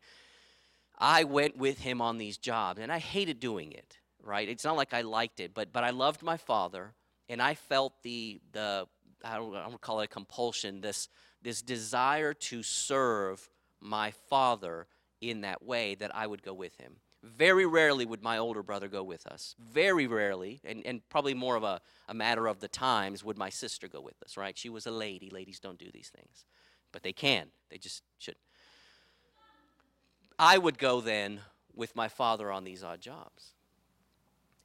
I 1.00 1.24
went 1.24 1.58
with 1.58 1.80
him 1.80 2.02
on 2.02 2.17
these 2.17 2.38
jobs, 2.38 2.80
and 2.80 2.91
I 2.91 3.00
hated 3.00 3.39
doing 3.39 3.72
it, 3.72 3.98
right? 4.24 4.48
It's 4.48 4.63
not 4.63 4.78
like 4.78 4.93
I 4.93 5.02
liked 5.02 5.39
it, 5.39 5.54
but, 5.54 5.74
but 5.74 5.84
I 5.84 5.89
loved 5.89 6.22
my 6.22 6.38
father, 6.38 6.93
and 7.28 7.41
I 7.41 7.56
felt 7.56 7.93
the, 8.04 8.39
the 8.52 8.88
I 9.26 9.38
don't, 9.38 9.56
I 9.56 9.63
don't 9.63 9.82
call 9.82 10.02
it 10.02 10.06
a 10.06 10.08
compulsion, 10.08 10.82
this, 10.82 11.10
this 11.41 11.62
desire 11.62 12.34
to 12.34 12.62
serve 12.62 13.50
my 13.82 14.12
father 14.30 14.88
in 15.30 15.42
that 15.42 15.64
way 15.64 15.96
that 15.96 16.16
I 16.16 16.28
would 16.28 16.44
go 16.44 16.54
with 16.54 16.76
him. 16.80 16.98
Very 17.24 17.66
rarely 17.66 18.06
would 18.06 18.22
my 18.22 18.38
older 18.38 18.62
brother 18.62 18.90
go 18.90 19.02
with 19.02 19.26
us. 19.26 19.56
Very 19.58 20.08
rarely, 20.08 20.60
and, 20.66 20.86
and 20.86 21.08
probably 21.10 21.34
more 21.34 21.56
of 21.56 21.64
a, 21.64 21.80
a 22.10 22.14
matter 22.14 22.48
of 22.48 22.60
the 22.60 22.68
times, 22.68 23.24
would 23.24 23.38
my 23.38 23.50
sister 23.50 23.88
go 23.88 24.02
with 24.02 24.22
us, 24.24 24.36
right? 24.36 24.58
She 24.58 24.70
was 24.70 24.86
a 24.86 24.92
lady. 24.92 25.30
Ladies 25.30 25.60
don't 25.60 25.80
do 25.80 25.90
these 25.94 26.10
things. 26.10 26.44
But 26.92 27.04
they 27.04 27.14
can, 27.14 27.48
they 27.70 27.78
just 27.78 28.04
should. 28.18 28.36
I 30.38 30.58
would 30.58 30.78
go 30.78 31.00
then 31.00 31.40
with 31.74 31.96
my 31.96 32.10
father 32.10 32.52
on 32.52 32.66
these 32.66 32.84
odd 32.84 33.00
jobs. 33.00 33.54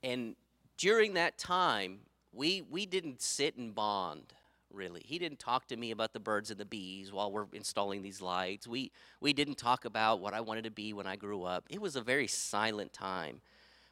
And 0.02 0.34
during 0.76 1.14
that 1.14 1.38
time, 1.38 2.00
we, 2.32 2.62
we 2.62 2.86
didn't 2.86 3.22
sit 3.22 3.56
and 3.56 3.74
bond 3.74 4.34
really. 4.72 5.02
He 5.04 5.18
didn't 5.18 5.38
talk 5.38 5.66
to 5.68 5.76
me 5.76 5.90
about 5.90 6.12
the 6.12 6.20
birds 6.20 6.50
and 6.50 6.58
the 6.58 6.64
bees 6.64 7.12
while 7.12 7.30
we're 7.30 7.46
installing 7.52 8.02
these 8.02 8.20
lights. 8.20 8.66
We, 8.66 8.90
we 9.20 9.32
didn't 9.32 9.56
talk 9.56 9.84
about 9.84 10.20
what 10.20 10.34
I 10.34 10.40
wanted 10.40 10.64
to 10.64 10.70
be 10.70 10.92
when 10.92 11.06
I 11.06 11.16
grew 11.16 11.44
up. 11.44 11.64
It 11.70 11.80
was 11.80 11.96
a 11.96 12.00
very 12.00 12.26
silent 12.26 12.92
time. 12.92 13.40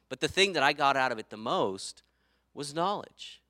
But 0.09 0.19
the 0.19 0.27
thing 0.27 0.53
that 0.53 0.63
I 0.63 0.73
got 0.73 0.95
out 0.95 1.11
of 1.11 1.19
it 1.19 1.29
the 1.29 1.37
most 1.37 2.03
was 2.53 2.73
knowledge. 2.73 3.41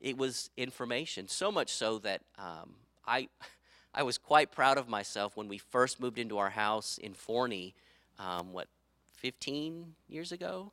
It 0.00 0.16
was 0.16 0.50
information, 0.56 1.28
so 1.28 1.50
much 1.50 1.72
so 1.72 1.98
that 2.00 2.22
um, 2.38 2.74
I, 3.06 3.28
I 3.94 4.02
was 4.02 4.18
quite 4.18 4.52
proud 4.52 4.78
of 4.78 4.88
myself 4.88 5.36
when 5.36 5.48
we 5.48 5.58
first 5.58 6.00
moved 6.00 6.18
into 6.18 6.38
our 6.38 6.50
house 6.50 6.98
in 6.98 7.14
Forney, 7.14 7.74
um, 8.18 8.52
what, 8.52 8.68
15 9.16 9.94
years 10.08 10.32
ago? 10.32 10.72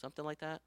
Something 0.00 0.24
like 0.24 0.38
that? 0.40 0.60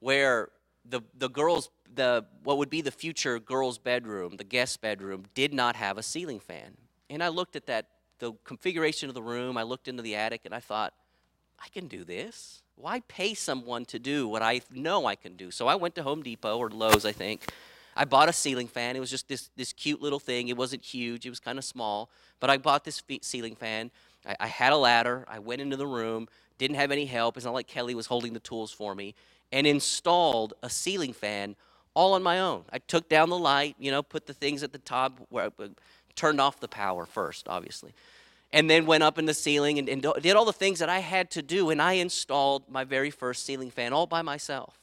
Where 0.00 0.50
the, 0.84 1.00
the 1.16 1.28
girls 1.28 1.70
the 1.92 2.24
what 2.44 2.58
would 2.58 2.70
be 2.70 2.80
the 2.80 2.90
future 2.90 3.38
girls 3.38 3.78
bedroom 3.78 4.36
the 4.36 4.44
guest 4.44 4.80
bedroom 4.80 5.24
did 5.34 5.52
not 5.52 5.76
have 5.76 5.98
a 5.98 6.02
ceiling 6.02 6.40
fan. 6.40 6.76
And 7.08 7.22
i 7.22 7.28
looked 7.28 7.56
at 7.56 7.66
that 7.66 7.86
the 8.18 8.32
configuration 8.44 9.08
of 9.08 9.14
the 9.14 9.22
room 9.22 9.56
i 9.56 9.62
looked 9.62 9.88
into 9.88 10.02
the 10.02 10.14
attic 10.14 10.42
and 10.44 10.54
i 10.54 10.60
thought 10.60 10.94
i 11.62 11.68
can 11.68 11.86
do 11.86 12.04
this. 12.04 12.62
Why 12.76 13.00
pay 13.08 13.34
someone 13.34 13.84
to 13.86 13.98
do 13.98 14.28
what 14.28 14.42
i 14.42 14.60
know 14.70 15.06
i 15.06 15.14
can 15.14 15.36
do? 15.36 15.50
So 15.50 15.66
i 15.66 15.74
went 15.74 15.94
to 15.96 16.02
home 16.02 16.22
depot 16.22 16.58
or 16.58 16.70
lowes 16.70 17.04
i 17.04 17.12
think. 17.12 17.52
I 17.96 18.04
bought 18.04 18.28
a 18.28 18.32
ceiling 18.32 18.68
fan. 18.68 18.94
It 18.94 19.00
was 19.00 19.10
just 19.10 19.28
this, 19.28 19.50
this 19.56 19.72
cute 19.72 20.00
little 20.00 20.20
thing. 20.20 20.46
It 20.46 20.56
wasn't 20.56 20.84
huge. 20.84 21.26
It 21.26 21.28
was 21.28 21.40
kind 21.40 21.58
of 21.58 21.64
small. 21.64 22.08
But 22.38 22.48
i 22.48 22.56
bought 22.56 22.84
this 22.84 23.02
ceiling 23.20 23.56
fan. 23.56 23.90
I, 24.24 24.36
I 24.40 24.46
had 24.46 24.72
a 24.72 24.76
ladder. 24.76 25.24
I 25.28 25.40
went 25.40 25.60
into 25.60 25.76
the 25.76 25.88
room. 25.88 26.28
Didn't 26.56 26.76
have 26.76 26.92
any 26.92 27.04
help. 27.04 27.36
It's 27.36 27.44
not 27.44 27.52
like 27.52 27.66
kelly 27.66 27.94
was 27.94 28.06
holding 28.06 28.32
the 28.32 28.40
tools 28.40 28.70
for 28.70 28.94
me 28.94 29.14
and 29.52 29.66
installed 29.66 30.54
a 30.62 30.70
ceiling 30.70 31.12
fan 31.12 31.56
all 31.94 32.14
on 32.14 32.22
my 32.22 32.38
own. 32.38 32.64
I 32.72 32.78
took 32.78 33.08
down 33.08 33.30
the 33.30 33.38
light, 33.38 33.76
you 33.78 33.90
know, 33.90 34.02
put 34.02 34.26
the 34.26 34.32
things 34.32 34.62
at 34.62 34.72
the 34.72 34.78
top, 34.78 35.18
where 35.28 35.50
I 35.58 35.68
turned 36.14 36.40
off 36.40 36.60
the 36.60 36.68
power 36.68 37.06
first, 37.06 37.48
obviously, 37.48 37.94
and 38.52 38.70
then 38.70 38.86
went 38.86 39.02
up 39.02 39.18
in 39.18 39.26
the 39.26 39.34
ceiling 39.34 39.78
and, 39.78 39.88
and 39.88 40.06
did 40.20 40.36
all 40.36 40.44
the 40.44 40.52
things 40.52 40.78
that 40.78 40.88
I 40.88 41.00
had 41.00 41.30
to 41.32 41.42
do. 41.42 41.70
And 41.70 41.80
I 41.80 41.94
installed 41.94 42.64
my 42.68 42.84
very 42.84 43.10
first 43.10 43.44
ceiling 43.44 43.70
fan 43.70 43.92
all 43.92 44.06
by 44.06 44.22
myself. 44.22 44.78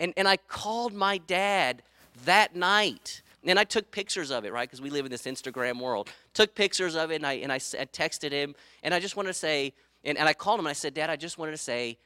And, 0.00 0.12
and 0.16 0.28
I 0.28 0.36
called 0.36 0.92
my 0.92 1.18
dad 1.18 1.82
that 2.24 2.54
night. 2.54 3.22
And 3.44 3.58
I 3.58 3.64
took 3.64 3.90
pictures 3.90 4.30
of 4.30 4.44
it, 4.44 4.52
right? 4.52 4.68
Because 4.68 4.80
we 4.80 4.90
live 4.90 5.06
in 5.06 5.10
this 5.10 5.22
Instagram 5.22 5.80
world. 5.80 6.10
Took 6.34 6.54
pictures 6.54 6.96
of 6.96 7.10
it 7.10 7.16
and 7.16 7.26
I, 7.26 7.34
and 7.34 7.52
I, 7.52 7.56
I 7.56 7.86
texted 7.86 8.30
him. 8.30 8.54
And 8.82 8.92
I 8.92 9.00
just 9.00 9.16
wanted 9.16 9.28
to 9.28 9.34
say, 9.34 9.72
and, 10.04 10.18
and 10.18 10.28
I 10.28 10.34
called 10.34 10.58
him 10.58 10.66
and 10.66 10.70
I 10.70 10.74
said, 10.74 10.92
Dad, 10.92 11.08
I 11.08 11.16
just 11.16 11.38
wanted 11.38 11.52
to 11.52 11.58
say 11.58 11.98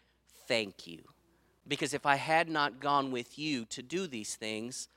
thank 0.47 0.87
you. 0.87 1.03
Because 1.72 1.94
if 1.94 2.04
I 2.04 2.16
had 2.16 2.50
not 2.50 2.80
gone 2.80 3.11
with 3.11 3.38
you 3.38 3.64
to 3.64 3.82
do 3.82 4.06
these 4.06 4.35
things, 4.35 4.88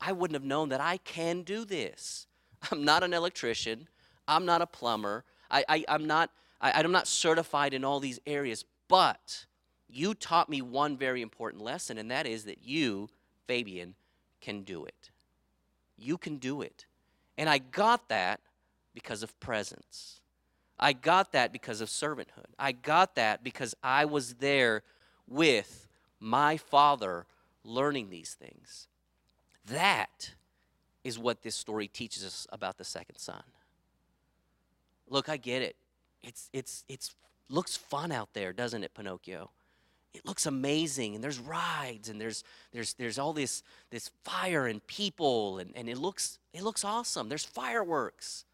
I 0.00 0.10
wouldn't 0.10 0.34
have 0.34 0.42
known 0.42 0.68
that 0.70 0.80
I 0.80 0.96
can 0.96 1.42
do 1.42 1.64
this. 1.64 2.26
I'm 2.72 2.84
not 2.84 3.04
an 3.04 3.14
electrician. 3.14 3.86
I'm 4.26 4.44
not 4.44 4.60
a 4.60 4.66
plumber. 4.66 5.22
I, 5.48 5.84
am 5.86 6.08
not, 6.08 6.30
I, 6.60 6.72
I'm 6.72 6.90
not 6.90 7.06
certified 7.06 7.72
in 7.72 7.84
all 7.84 8.00
these 8.00 8.18
areas. 8.26 8.64
But 8.88 9.46
you 9.88 10.12
taught 10.12 10.48
me 10.48 10.60
one 10.60 10.96
very 10.96 11.22
important 11.22 11.62
lesson, 11.62 11.98
and 11.98 12.10
that 12.10 12.26
is 12.26 12.46
that 12.46 12.64
you, 12.64 13.10
Fabian, 13.46 13.94
can 14.40 14.62
do 14.62 14.84
it. 14.86 15.10
You 15.96 16.18
can 16.18 16.38
do 16.38 16.62
it. 16.62 16.86
And 17.38 17.48
I 17.48 17.58
got 17.58 18.08
that 18.08 18.40
because 18.92 19.22
of 19.22 19.38
presence. 19.38 20.20
I 20.80 20.94
got 20.94 21.30
that 21.30 21.52
because 21.52 21.80
of 21.80 21.90
servanthood. 21.90 22.50
I 22.58 22.72
got 22.72 23.14
that 23.14 23.44
because 23.44 23.76
I 23.84 24.04
was 24.04 24.34
there 24.34 24.82
with 25.28 25.82
my 26.24 26.56
Father 26.56 27.26
learning 27.64 28.08
these 28.08 28.34
things. 28.34 28.88
That 29.66 30.32
is 31.04 31.18
what 31.18 31.42
this 31.42 31.54
story 31.54 31.86
teaches 31.86 32.24
us 32.24 32.46
about 32.50 32.78
the 32.78 32.84
second 32.84 33.18
son. 33.18 33.42
Look, 35.08 35.28
I 35.28 35.36
get 35.36 35.60
it. 35.62 35.76
It's 36.22 36.48
it's 36.52 36.84
it's 36.88 37.14
looks 37.50 37.76
fun 37.76 38.10
out 38.10 38.30
there, 38.32 38.52
doesn't 38.54 38.82
it, 38.82 38.94
Pinocchio? 38.94 39.50
It 40.14 40.24
looks 40.24 40.46
amazing, 40.46 41.14
and 41.14 41.22
there's 41.22 41.38
rides, 41.38 42.08
and 42.08 42.18
there's 42.18 42.42
there's 42.72 42.94
there's 42.94 43.18
all 43.18 43.34
this 43.34 43.62
this 43.90 44.10
fire 44.22 44.66
and 44.66 44.84
people, 44.86 45.58
and, 45.58 45.72
and 45.76 45.88
it 45.90 45.98
looks 45.98 46.38
it 46.54 46.62
looks 46.62 46.84
awesome. 46.84 47.28
There's 47.28 47.44
fireworks. 47.44 48.44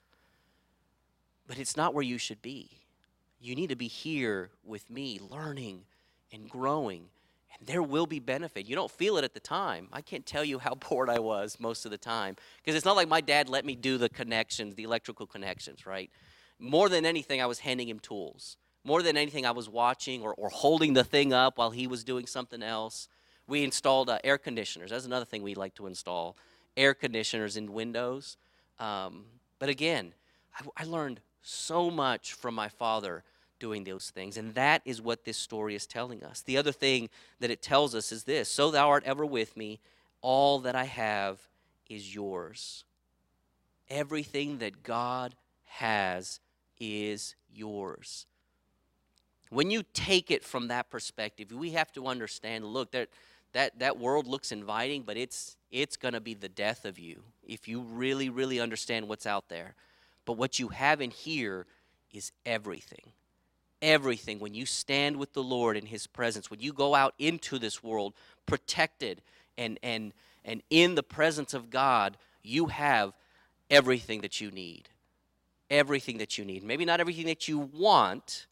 But 1.47 1.59
it's 1.59 1.77
not 1.77 1.95
where 1.95 2.05
you 2.05 2.19
should 2.19 2.43
be. 2.43 2.71
You 3.41 3.55
need 3.55 3.71
to 3.71 3.77
be 3.77 3.89
here 3.89 4.51
with 4.65 4.89
me, 4.89 5.21
learning 5.21 5.83
and 6.33 6.49
growing 6.49 7.07
there 7.61 7.83
will 7.83 8.07
be 8.07 8.19
benefit. 8.19 8.67
You 8.67 8.75
don't 8.75 8.91
feel 8.91 9.19
it 9.19 9.25
at 9.25 9.35
the 9.35 9.41
time. 9.41 9.89
I 9.93 10.01
can't 10.01 10.25
tell 10.25 10.45
you 10.45 10.59
how 10.59 10.75
bored 10.89 11.11
I 11.11 11.19
was 11.19 11.59
most 11.61 11.85
of 11.85 11.91
the 11.91 11.99
time 11.99 12.37
because 12.59 12.75
it's 12.75 12.85
not 12.85 12.97
like 12.97 13.09
my 13.09 13.21
dad 13.21 13.49
let 13.49 13.65
me 13.65 13.75
do 13.75 13.99
the 13.99 14.09
connections, 14.09 14.75
the 14.75 14.85
electrical 14.85 15.27
connections, 15.27 15.87
right? 15.87 16.11
More 16.59 16.89
than 16.89 17.07
anything, 17.07 17.41
I 17.41 17.47
was 17.47 17.61
handing 17.61 17.89
him 17.89 17.99
tools. 17.99 18.57
More 18.85 19.03
than 19.03 19.17
anything, 19.17 19.45
I 19.45 19.51
was 19.51 19.69
watching 19.69 20.23
or, 20.23 20.35
or 20.35 20.49
holding 20.49 20.95
the 20.95 21.05
thing 21.05 21.33
up 21.33 21.59
while 21.59 21.71
he 21.71 21.87
was 21.87 22.03
doing 22.03 22.27
something 22.27 22.63
else. 22.63 23.09
We 23.47 23.63
installed 23.63 24.09
uh, 24.09 24.19
air 24.25 24.39
conditioners. 24.39 24.91
That's 24.91 25.05
another 25.05 25.25
thing 25.25 25.43
we 25.43 25.55
like 25.55 25.75
to 25.75 25.87
install 25.87 26.37
air 26.77 26.95
conditioners 26.95 27.57
in 27.57 27.73
windows. 27.73 28.37
Um, 28.79 29.25
but 29.59 29.69
again, 29.69 30.15
I, 30.55 30.83
I 30.83 30.85
learned 30.85 31.21
so 31.43 31.91
much 31.91 32.33
from 32.33 32.55
my 32.55 32.69
father 32.69 33.25
doing 33.61 33.85
those 33.85 34.11
things. 34.11 34.37
And 34.37 34.55
that 34.55 34.83
is 34.85 35.01
what 35.01 35.25
this 35.25 35.37
story 35.37 35.77
is 35.77 35.87
telling 35.87 36.25
us. 36.25 36.43
The 36.43 36.57
other 36.57 36.73
thing 36.73 37.09
that 37.39 37.51
it 37.51 37.63
tells 37.63 37.95
us 37.95 38.11
is 38.11 38.25
this 38.25 38.49
So 38.49 38.71
thou 38.73 38.89
art 38.89 39.05
ever 39.07 39.25
with 39.25 39.57
me, 39.57 39.79
all 40.21 40.59
that 40.61 40.75
I 40.75 40.85
have 40.85 41.39
is 41.89 42.13
yours. 42.13 42.85
Everything 43.89 44.59
that 44.59 44.83
God 44.83 45.35
has 45.67 46.41
is 46.79 47.37
yours. 47.53 48.27
When 49.51 49.71
you 49.71 49.83
take 49.93 50.31
it 50.31 50.45
from 50.45 50.69
that 50.69 50.91
perspective, 50.91 51.51
we 51.53 51.71
have 51.73 51.93
to 51.93 52.07
understand 52.07 52.65
look, 52.65 52.93
that, 52.93 53.09
that, 53.53 53.79
that 53.81 53.99
world 53.99 54.27
looks 54.27 54.53
inviting, 54.53 55.03
but 55.03 55.17
it's, 55.17 55.57
it's 55.71 55.97
going 55.97 56.15
to 56.15 56.21
be 56.21 56.35
the 56.35 56.49
death 56.49 56.85
of 56.85 56.99
you 56.99 57.23
if 57.47 57.67
you 57.67 57.81
really, 57.81 58.29
really 58.29 58.61
understand 58.61 59.09
what's 59.09 59.27
out 59.27 59.49
there. 59.49 59.75
But 60.25 60.35
what 60.35 60.61
you 60.61 60.69
have 60.69 61.01
in 61.01 61.11
here 61.11 61.67
is 62.13 62.31
everything 62.47 63.13
everything 63.83 64.39
when 64.39 64.55
you 64.55 64.67
stand 64.67 65.17
with 65.17 65.33
the 65.33 65.43
Lord 65.43 65.77
in 65.77 65.87
His 65.87 66.07
presence, 66.07 66.51
when 66.51 66.61
you 66.61 66.73
go 66.73 66.95
out 66.95 67.15
into 67.19 67.59
this 67.59 67.83
world 67.83 68.15
protected 68.47 69.23
and, 69.57 69.79
and, 69.83 70.13
and 70.45 70.63
in 70.71 70.95
the 70.95 71.03
presence 71.03 71.55
of 71.55 71.71
God, 71.71 72.17
you 72.43 72.67
have 72.67 73.13
everything 73.71 74.21
that 74.23 74.41
you 74.41 74.51
need. 74.51 74.89
Everything 75.71 76.19
that 76.19 76.37
you 76.37 76.45
need. 76.45 76.65
Maybe 76.65 76.85
not 76.85 77.01
everything 77.01 77.27
that 77.27 77.47
you 77.47 77.59
want, 77.59 78.47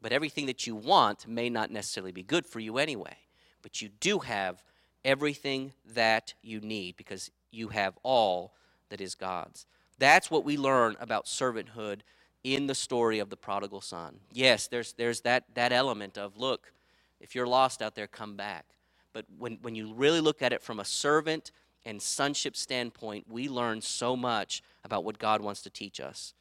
but 0.00 0.12
everything 0.12 0.46
that 0.46 0.66
you 0.66 0.74
want 0.74 1.28
may 1.28 1.48
not 1.48 1.70
necessarily 1.70 2.12
be 2.12 2.22
good 2.22 2.46
for 2.46 2.60
you 2.60 2.78
anyway. 2.78 3.16
But 3.62 3.80
you 3.80 3.90
do 4.00 4.18
have 4.20 4.62
everything 5.04 5.72
that 5.94 6.34
you 6.42 6.60
need 6.60 6.96
because 6.96 7.30
you 7.50 7.68
have 7.68 7.94
all 8.02 8.54
that 8.88 9.00
is 9.00 9.14
God's. 9.14 9.66
That's 9.98 10.30
what 10.30 10.44
we 10.44 10.56
learn 10.56 10.96
about 11.00 11.26
servanthood 11.26 12.00
in 12.44 12.66
the 12.66 12.74
story 12.74 13.18
of 13.18 13.30
the 13.30 13.36
prodigal 13.36 13.80
son. 13.80 14.20
Yes, 14.30 14.68
there's, 14.68 14.92
there's 14.92 15.22
that, 15.22 15.44
that 15.54 15.72
element 15.72 16.18
of, 16.18 16.36
look, 16.36 16.72
if 17.20 17.34
you're 17.34 17.46
lost 17.46 17.80
out 17.80 17.94
there, 17.94 18.06
come 18.06 18.36
back. 18.36 18.66
But 19.14 19.24
when, 19.38 19.58
when 19.62 19.74
you 19.74 19.94
really 19.94 20.20
look 20.20 20.42
at 20.42 20.52
it 20.52 20.62
from 20.62 20.78
a 20.78 20.84
servant 20.84 21.50
and 21.86 22.00
sonship 22.00 22.54
standpoint, 22.54 23.26
we 23.28 23.48
learn 23.48 23.80
so 23.80 24.14
much 24.14 24.62
about 24.84 25.04
what 25.04 25.18
God 25.18 25.40
wants 25.40 25.62
to 25.62 25.70
teach 25.70 26.00
us. 26.00 26.34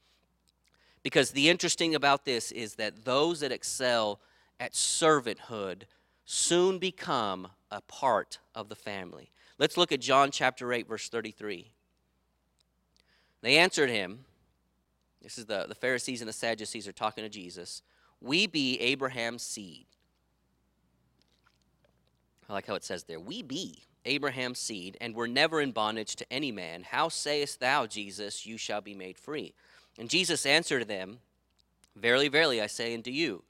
Because 1.03 1.31
the 1.31 1.49
interesting 1.49 1.95
about 1.95 2.25
this 2.25 2.51
is 2.51 2.75
that 2.75 3.05
those 3.05 3.39
that 3.39 3.51
excel 3.51 4.19
at 4.59 4.73
servanthood 4.73 5.83
soon 6.25 6.79
become 6.79 7.47
a 7.71 7.81
part 7.81 8.39
of 8.55 8.69
the 8.69 8.75
family. 8.75 9.31
Let's 9.57 9.77
look 9.77 9.91
at 9.91 10.01
John 10.01 10.31
chapter 10.31 10.73
8, 10.73 10.87
verse 10.87 11.09
33. 11.09 11.71
They 13.41 13.57
answered 13.57 13.89
him, 13.89 14.25
this 15.23 15.37
is 15.37 15.45
the, 15.45 15.65
the 15.67 15.75
Pharisees 15.75 16.21
and 16.21 16.27
the 16.27 16.33
Sadducees 16.33 16.87
are 16.87 16.93
talking 16.93 17.23
to 17.23 17.29
Jesus. 17.29 17.81
We 18.21 18.45
be 18.45 18.79
Abraham's 18.79 19.43
seed. 19.43 19.85
I 22.49 22.53
like 22.53 22.67
how 22.67 22.75
it 22.75 22.83
says 22.83 23.05
there. 23.05 23.19
We 23.19 23.41
be 23.41 23.83
Abraham's 24.05 24.59
seed, 24.59 24.97
and 24.99 25.15
were 25.15 25.27
never 25.27 25.61
in 25.61 25.71
bondage 25.71 26.15
to 26.17 26.25
any 26.31 26.51
man. 26.51 26.83
How 26.83 27.07
sayest 27.09 27.59
thou, 27.59 27.85
Jesus, 27.85 28.45
you 28.45 28.57
shall 28.57 28.81
be 28.81 28.93
made 28.93 29.17
free? 29.17 29.53
And 29.97 30.09
Jesus 30.09 30.45
answered 30.45 30.87
them, 30.87 31.19
Verily, 31.95 32.27
verily, 32.27 32.61
I 32.61 32.67
say 32.67 32.93
unto 32.93 33.11
you, 33.11 33.43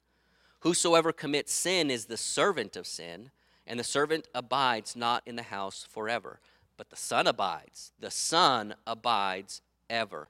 Whosoever 0.59 1.11
commits 1.11 1.51
sin 1.51 1.89
is 1.89 2.05
the 2.05 2.17
servant 2.17 2.75
of 2.75 2.87
sin, 2.87 3.31
and 3.65 3.79
the 3.79 3.83
servant 3.83 4.27
abides 4.35 4.95
not 4.95 5.23
in 5.25 5.35
the 5.35 5.43
house 5.43 5.87
forever, 5.89 6.39
but 6.77 6.89
the 6.89 6.95
Son 6.95 7.27
abides. 7.27 7.91
The 7.99 8.11
Son 8.11 8.75
abides 8.85 9.61
ever. 9.89 10.27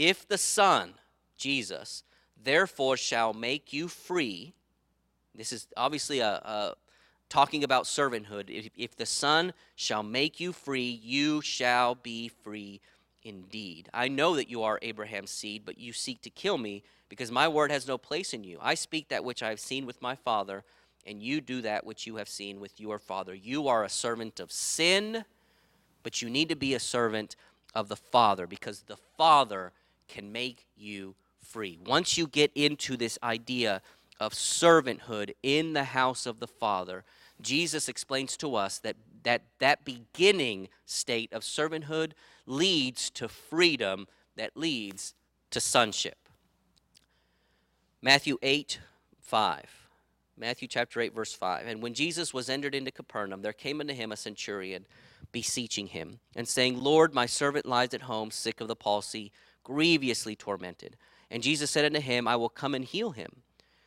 If 0.00 0.28
the 0.28 0.38
Son, 0.38 0.94
Jesus, 1.36 2.04
therefore 2.40 2.96
shall 2.96 3.34
make 3.34 3.72
you 3.72 3.88
free, 3.88 4.54
this 5.34 5.52
is 5.52 5.66
obviously 5.76 6.20
a, 6.20 6.34
a 6.34 6.74
talking 7.28 7.64
about 7.64 7.82
servanthood. 7.82 8.48
If, 8.48 8.68
if 8.76 8.94
the 8.94 9.06
Son 9.06 9.52
shall 9.74 10.04
make 10.04 10.38
you 10.38 10.52
free, 10.52 11.00
you 11.02 11.40
shall 11.40 11.96
be 11.96 12.28
free 12.28 12.80
indeed. 13.24 13.88
I 13.92 14.06
know 14.06 14.36
that 14.36 14.48
you 14.48 14.62
are 14.62 14.78
Abraham's 14.82 15.32
seed, 15.32 15.62
but 15.64 15.78
you 15.78 15.92
seek 15.92 16.22
to 16.22 16.30
kill 16.30 16.58
me 16.58 16.84
because 17.08 17.32
my 17.32 17.48
word 17.48 17.72
has 17.72 17.88
no 17.88 17.98
place 17.98 18.32
in 18.32 18.44
you. 18.44 18.58
I 18.62 18.74
speak 18.74 19.08
that 19.08 19.24
which 19.24 19.42
I 19.42 19.48
have 19.48 19.58
seen 19.58 19.84
with 19.84 20.00
my 20.00 20.14
Father, 20.14 20.62
and 21.08 21.20
you 21.20 21.40
do 21.40 21.60
that 21.62 21.84
which 21.84 22.06
you 22.06 22.14
have 22.18 22.28
seen 22.28 22.60
with 22.60 22.78
your 22.78 23.00
Father. 23.00 23.34
You 23.34 23.66
are 23.66 23.82
a 23.82 23.88
servant 23.88 24.38
of 24.38 24.52
sin, 24.52 25.24
but 26.04 26.22
you 26.22 26.30
need 26.30 26.50
to 26.50 26.54
be 26.54 26.74
a 26.74 26.78
servant 26.78 27.34
of 27.74 27.88
the 27.88 27.96
Father 27.96 28.46
because 28.46 28.82
the 28.82 28.96
Father 29.16 29.72
can 30.08 30.32
make 30.32 30.66
you 30.76 31.14
free. 31.42 31.78
Once 31.84 32.18
you 32.18 32.26
get 32.26 32.50
into 32.54 32.96
this 32.96 33.18
idea 33.22 33.82
of 34.18 34.32
servanthood 34.32 35.34
in 35.42 35.72
the 35.74 35.84
house 35.84 36.26
of 36.26 36.40
the 36.40 36.46
Father, 36.46 37.04
Jesus 37.40 37.88
explains 37.88 38.36
to 38.38 38.56
us 38.56 38.78
that 38.80 38.96
that, 39.24 39.42
that 39.58 39.84
beginning 39.84 40.68
state 40.86 41.32
of 41.32 41.42
servanthood 41.42 42.12
leads 42.46 43.10
to 43.10 43.28
freedom 43.28 44.06
that 44.36 44.56
leads 44.56 45.14
to 45.50 45.60
sonship. 45.60 46.16
Matthew 48.00 48.38
8, 48.42 48.78
5. 49.20 49.88
Matthew 50.36 50.68
chapter 50.68 51.00
8, 51.00 51.14
verse 51.14 51.34
5. 51.34 51.66
And 51.66 51.82
when 51.82 51.94
Jesus 51.94 52.32
was 52.32 52.48
entered 52.48 52.74
into 52.74 52.92
Capernaum, 52.92 53.42
there 53.42 53.52
came 53.52 53.80
unto 53.80 53.92
him 53.92 54.12
a 54.12 54.16
centurion, 54.16 54.86
beseeching 55.32 55.88
him, 55.88 56.20
and 56.36 56.46
saying, 56.46 56.78
Lord, 56.78 57.12
my 57.12 57.26
servant 57.26 57.66
lies 57.66 57.92
at 57.92 58.02
home, 58.02 58.30
sick 58.30 58.60
of 58.60 58.68
the 58.68 58.76
palsy, 58.76 59.32
grievously 59.68 60.34
tormented. 60.34 60.96
And 61.30 61.42
Jesus 61.42 61.70
said 61.70 61.84
unto 61.84 62.00
him, 62.00 62.26
I 62.26 62.36
will 62.36 62.48
come 62.48 62.74
and 62.74 62.84
heal 62.84 63.10
him. 63.10 63.42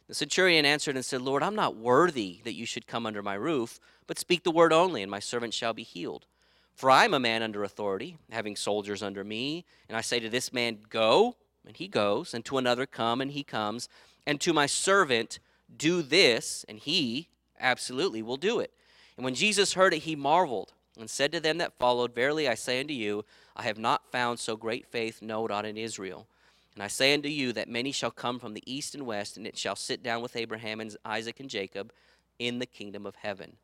The 0.07 0.13
centurion 0.13 0.63
answered 0.63 0.95
and 0.95 1.03
said, 1.03 1.21
Lord, 1.21 1.41
I'm 1.41 1.55
not 1.55 1.75
worthy 1.75 2.39
that 2.43 2.53
you 2.53 2.67
should 2.67 2.86
come 2.86 3.07
under 3.07 3.23
my 3.23 3.34
roof, 3.34 3.79
but 4.05 4.19
speak 4.19 4.43
the 4.43 4.51
word 4.51 4.71
only, 4.71 5.01
and 5.01 5.09
my 5.09 5.19
servant 5.19 5.55
shall 5.55 5.73
be 5.73 5.84
healed. 5.84 6.27
For 6.75 6.91
I 6.91 7.05
am 7.05 7.15
a 7.15 7.19
man 7.19 7.41
under 7.41 7.63
authority, 7.63 8.17
having 8.29 8.55
soldiers 8.55 9.01
under 9.01 9.23
me, 9.23 9.65
and 9.89 9.97
I 9.97 10.01
say 10.01 10.19
to 10.19 10.29
this 10.29 10.53
man, 10.53 10.79
Go, 10.89 11.36
and 11.65 11.75
he 11.75 11.88
goes, 11.88 12.34
and 12.34 12.45
to 12.45 12.59
another, 12.59 12.86
Come, 12.86 13.21
and 13.21 13.32
he 13.32 13.43
comes, 13.43 13.89
and 14.27 14.39
to 14.41 14.53
my 14.53 14.67
servant, 14.67 15.39
Do 15.75 16.03
this, 16.03 16.63
and 16.69 16.77
he 16.77 17.29
absolutely 17.59 18.21
will 18.21 18.38
do 18.38 18.59
it. 18.59 18.71
And 19.17 19.23
when 19.23 19.34
Jesus 19.34 19.73
heard 19.73 19.93
it, 19.93 19.99
he 19.99 20.15
marveled, 20.15 20.73
and 21.00 21.10
said 21.10 21.32
to 21.32 21.39
them 21.39 21.58
that 21.60 21.78
followed, 21.78 22.14
Verily 22.14 22.48
I 22.48 22.56
say 22.56 22.80
unto 22.80 22.94
you, 22.94 23.26
I 23.56 23.64
have 23.64 23.78
not 23.78 24.12
found 24.12 24.39
so 24.39 24.56
great 24.56 24.88
faith, 24.88 25.22
no, 25.22 25.46
not 25.46 25.66
in 25.66 25.78
Israel. 25.78 26.28
And 26.76 26.84
I 26.84 26.88
say 26.88 27.14
unto 27.14 27.30
you 27.30 27.54
that 27.54 27.70
many 27.70 27.92
shall 27.92 28.12
come 28.12 28.39
from 28.39 28.54
the 28.54 28.64
east 28.66 28.96
and 28.96 29.06
west, 29.06 29.38
and 29.38 29.46
it 29.46 29.58
shall 29.58 29.76
sit 29.76 30.04
down 30.04 30.22
with 30.22 30.36
Abraham 30.36 30.80
and 30.80 30.96
Isaac 31.04 31.39
and 31.39 31.50
Jacob 31.50 31.92
in 32.39 32.60
the 32.60 32.66
kingdom 32.66 33.06
of 33.06 33.16
heaven. 33.16 33.58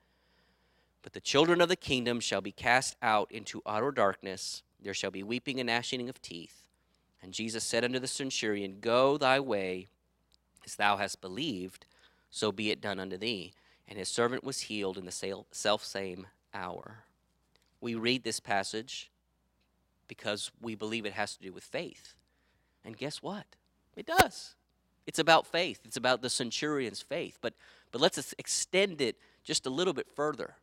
But 1.04 1.14
the 1.14 1.22
children 1.22 1.62
of 1.62 1.70
the 1.70 1.76
kingdom 1.76 2.20
shall 2.20 2.42
be 2.42 2.52
cast 2.52 2.96
out 3.02 3.32
into 3.32 3.62
utter 3.66 3.92
darkness. 3.92 4.62
There 4.82 4.94
shall 4.94 5.12
be 5.12 5.24
weeping 5.24 5.60
and 5.60 5.68
gnashing 5.68 6.10
of 6.10 6.22
teeth. 6.22 6.64
And 7.22 7.34
Jesus 7.34 7.64
said 7.64 7.84
unto 7.84 8.00
the 8.00 8.08
centurion, 8.08 8.78
Go 8.82 9.18
thy 9.18 9.40
way, 9.40 9.88
as 10.66 10.76
thou 10.76 10.98
hast 10.98 11.22
believed, 11.22 11.86
so 12.30 12.52
be 12.52 12.72
it 12.72 12.82
done 12.82 13.00
unto 13.00 13.18
thee. 13.18 13.54
And 13.88 13.98
his 13.98 14.10
servant 14.10 14.44
was 14.44 14.62
healed 14.62 14.98
in 14.98 15.06
the 15.06 15.44
self 15.52 15.84
same 15.84 16.28
hour. 16.54 17.06
We 17.82 17.96
read 17.96 18.24
this 18.24 18.40
passage 18.40 19.12
because 20.08 20.52
we 20.62 20.76
believe 20.76 21.06
it 21.06 21.14
has 21.14 21.36
to 21.36 21.44
do 21.44 21.54
with 21.54 21.64
faith. 21.64 22.16
And 22.84 22.98
guess 22.98 23.22
what? 23.22 23.46
It 23.96 24.06
does. 24.06 24.56
It's 25.06 25.20
about 25.20 25.48
faith. 25.48 25.80
It's 25.86 25.98
about 25.98 26.22
the 26.22 26.30
centurion's 26.30 27.02
faith. 27.02 27.38
But 27.42 27.54
but 27.92 28.02
let's 28.02 28.34
extend 28.38 29.02
it 29.02 29.18
just 29.44 29.66
a 29.66 29.70
little 29.70 29.94
bit 29.94 30.08
further. 30.16 30.56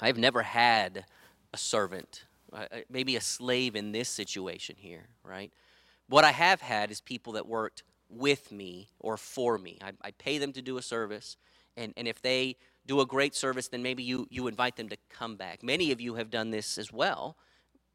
I've 0.00 0.18
never 0.18 0.42
had 0.42 1.04
a 1.52 1.58
servant, 1.58 2.24
uh, 2.52 2.64
uh, 2.72 2.78
maybe 2.88 3.16
a 3.16 3.20
slave 3.20 3.76
in 3.76 3.92
this 3.92 4.08
situation 4.08 4.76
here, 4.78 5.08
right? 5.22 5.52
What 6.08 6.24
I 6.24 6.32
have 6.32 6.60
had 6.60 6.90
is 6.90 7.00
people 7.00 7.34
that 7.34 7.46
worked 7.46 7.82
with 8.08 8.50
me 8.50 8.88
or 8.98 9.16
for 9.16 9.58
me. 9.58 9.78
I, 9.82 9.92
I 10.02 10.10
pay 10.12 10.38
them 10.38 10.52
to 10.54 10.62
do 10.62 10.78
a 10.78 10.82
service, 10.82 11.36
and, 11.76 11.92
and 11.96 12.08
if 12.08 12.20
they 12.22 12.56
do 12.86 13.00
a 13.00 13.06
great 13.06 13.34
service, 13.34 13.68
then 13.68 13.82
maybe 13.82 14.02
you, 14.02 14.26
you 14.30 14.46
invite 14.46 14.76
them 14.76 14.88
to 14.88 14.96
come 15.08 15.36
back. 15.36 15.62
Many 15.62 15.92
of 15.92 16.00
you 16.00 16.14
have 16.14 16.30
done 16.30 16.50
this 16.50 16.78
as 16.78 16.92
well 16.92 17.36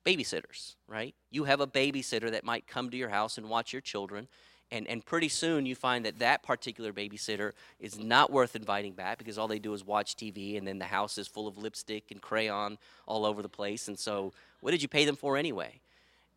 babysitters, 0.06 0.76
right? 0.88 1.14
You 1.32 1.44
have 1.44 1.60
a 1.60 1.68
babysitter 1.68 2.32
that 2.32 2.46
might 2.46 2.66
come 2.66 2.90
to 2.90 2.98
your 2.98 3.10
house 3.10 3.38
and 3.38 3.50
watch 3.50 3.74
your 3.74 3.82
children. 3.82 4.30
And, 4.72 4.88
and 4.88 5.06
pretty 5.06 5.28
soon 5.28 5.66
you 5.66 5.76
find 5.76 6.06
that 6.06 6.20
that 6.20 6.44
particular 6.44 6.94
babysitter 6.94 7.52
is 7.80 8.00
not 8.00 8.32
worth 8.32 8.56
inviting 8.56 8.94
back 8.94 9.18
because 9.18 9.38
all 9.38 9.48
they 9.48 9.60
do 9.60 9.74
is 9.74 9.86
watch 9.86 10.16
TV 10.16 10.58
and 10.58 10.66
then 10.66 10.80
the 10.80 10.86
house 10.86 11.18
is 11.18 11.28
full 11.28 11.48
of 11.48 11.58
lipstick 11.58 12.12
and 12.12 12.22
crayon 12.22 12.78
all 13.06 13.26
over 13.26 13.42
the 13.42 13.50
place. 13.50 13.88
And 13.90 14.00
so, 14.00 14.34
what 14.62 14.72
did 14.72 14.82
you 14.82 14.88
pay 14.88 15.06
them 15.06 15.16
for 15.16 15.38
anyway? 15.38 15.80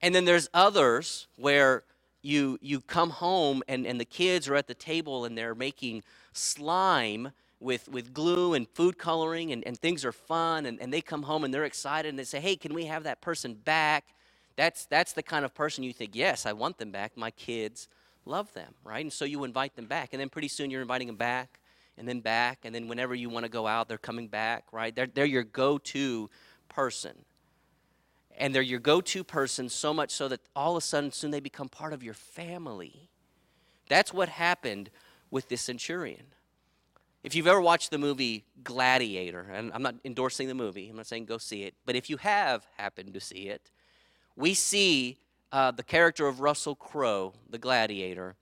And 0.03 0.15
then 0.15 0.25
there's 0.25 0.49
others 0.55 1.27
where 1.37 1.85
you, 2.23 2.59
you 2.61 2.81
come 2.81 3.11
home 3.11 3.63
and, 3.69 3.87
and 3.87 4.01
the 4.01 4.05
kids 4.05 4.49
are 4.49 4.57
at 4.57 4.67
the 4.67 4.75
table 4.75 5.25
and 5.25 5.37
they're 5.37 5.55
making 5.55 6.03
slime 6.33 7.31
with, 7.61 7.89
with 7.89 8.13
glue 8.15 8.55
and 8.55 8.67
food 8.69 8.99
coloring 8.99 9.53
and, 9.53 9.63
and 9.67 9.79
things 9.79 10.05
are 10.05 10.13
fun 10.13 10.67
and, 10.67 10.81
and 10.81 10.93
they 10.93 11.03
come 11.03 11.23
home 11.23 11.45
and 11.45 11.53
they're 11.53 11.65
excited 11.65 12.09
and 12.09 12.19
they 12.19 12.25
say, 12.25 12.41
hey, 12.41 12.57
can 12.57 12.75
we 12.75 12.87
have 12.87 13.05
that 13.05 13.21
person 13.21 13.55
back? 13.55 14.15
That's, 14.57 14.87
that's 14.87 15.13
the 15.13 15.23
kind 15.23 15.45
of 15.45 15.55
person 15.55 15.85
you 15.85 15.93
think, 15.93 16.15
yes, 16.15 16.47
I 16.47 16.55
want 16.55 16.79
them 16.79 16.91
back. 16.91 17.17
My 17.17 17.31
kids 17.31 17.89
love 18.25 18.53
them, 18.55 18.75
right? 18.83 19.05
And 19.05 19.13
so 19.13 19.25
you 19.25 19.45
invite 19.45 19.77
them 19.77 19.87
back. 19.87 20.11
And 20.13 20.21
then 20.21 20.31
pretty 20.31 20.49
soon 20.49 20.71
you're 20.71 20.83
inviting 20.83 21.07
them 21.07 21.17
back 21.17 21.61
and 21.99 22.09
then 22.09 22.21
back. 22.21 22.61
And 22.65 22.75
then 22.75 22.89
whenever 22.89 23.15
you 23.15 23.29
want 23.29 23.45
to 23.45 23.51
go 23.51 23.67
out, 23.67 23.89
they're 23.89 23.99
coming 23.99 24.29
back, 24.29 24.65
right? 24.73 24.95
They're, 24.95 25.07
they're 25.07 25.27
your 25.27 25.45
go 25.45 25.79
to 25.79 26.31
person. 26.69 27.13
And 28.37 28.55
they're 28.55 28.63
your 28.63 28.81
go 28.81 29.03
to 29.03 29.23
person 29.23 29.69
so 29.69 29.93
much 29.93 30.11
so 30.13 30.29
that 30.29 30.41
all 30.57 30.77
of 30.77 30.83
a 30.83 30.87
sudden, 30.87 31.13
soon 31.13 31.31
they 31.31 31.41
become 31.41 31.69
part 31.69 31.93
of 31.93 32.03
your 32.03 32.15
family. 32.15 33.11
That's 33.89 34.15
what 34.15 34.31
happened 34.31 34.89
with 35.31 35.49
this 35.49 35.61
centurion. 35.61 36.25
If 37.23 37.35
you've 37.35 37.47
ever 37.47 37.61
watched 37.61 37.91
the 37.91 37.99
movie 37.99 38.45
Gladiator, 38.65 39.51
and 39.53 39.71
I'm 39.75 39.83
not 39.83 39.97
endorsing 40.05 40.49
the 40.49 40.55
movie, 40.55 40.89
I'm 40.89 40.97
not 40.97 41.07
saying 41.07 41.27
go 41.27 41.37
see 41.39 41.65
it, 41.65 41.75
but 41.85 41.95
if 41.95 42.09
you 42.09 42.17
have 42.17 42.67
happened 42.79 43.13
to 43.15 43.21
see 43.21 43.49
it, 43.49 43.71
we 44.37 44.55
see 44.55 45.19
uh, 45.53 45.71
the 45.71 45.83
character 45.83 46.27
of 46.27 46.41
Russell 46.41 46.75
Crowe, 46.75 47.35
the 47.49 47.59
gladiator, 47.59 48.37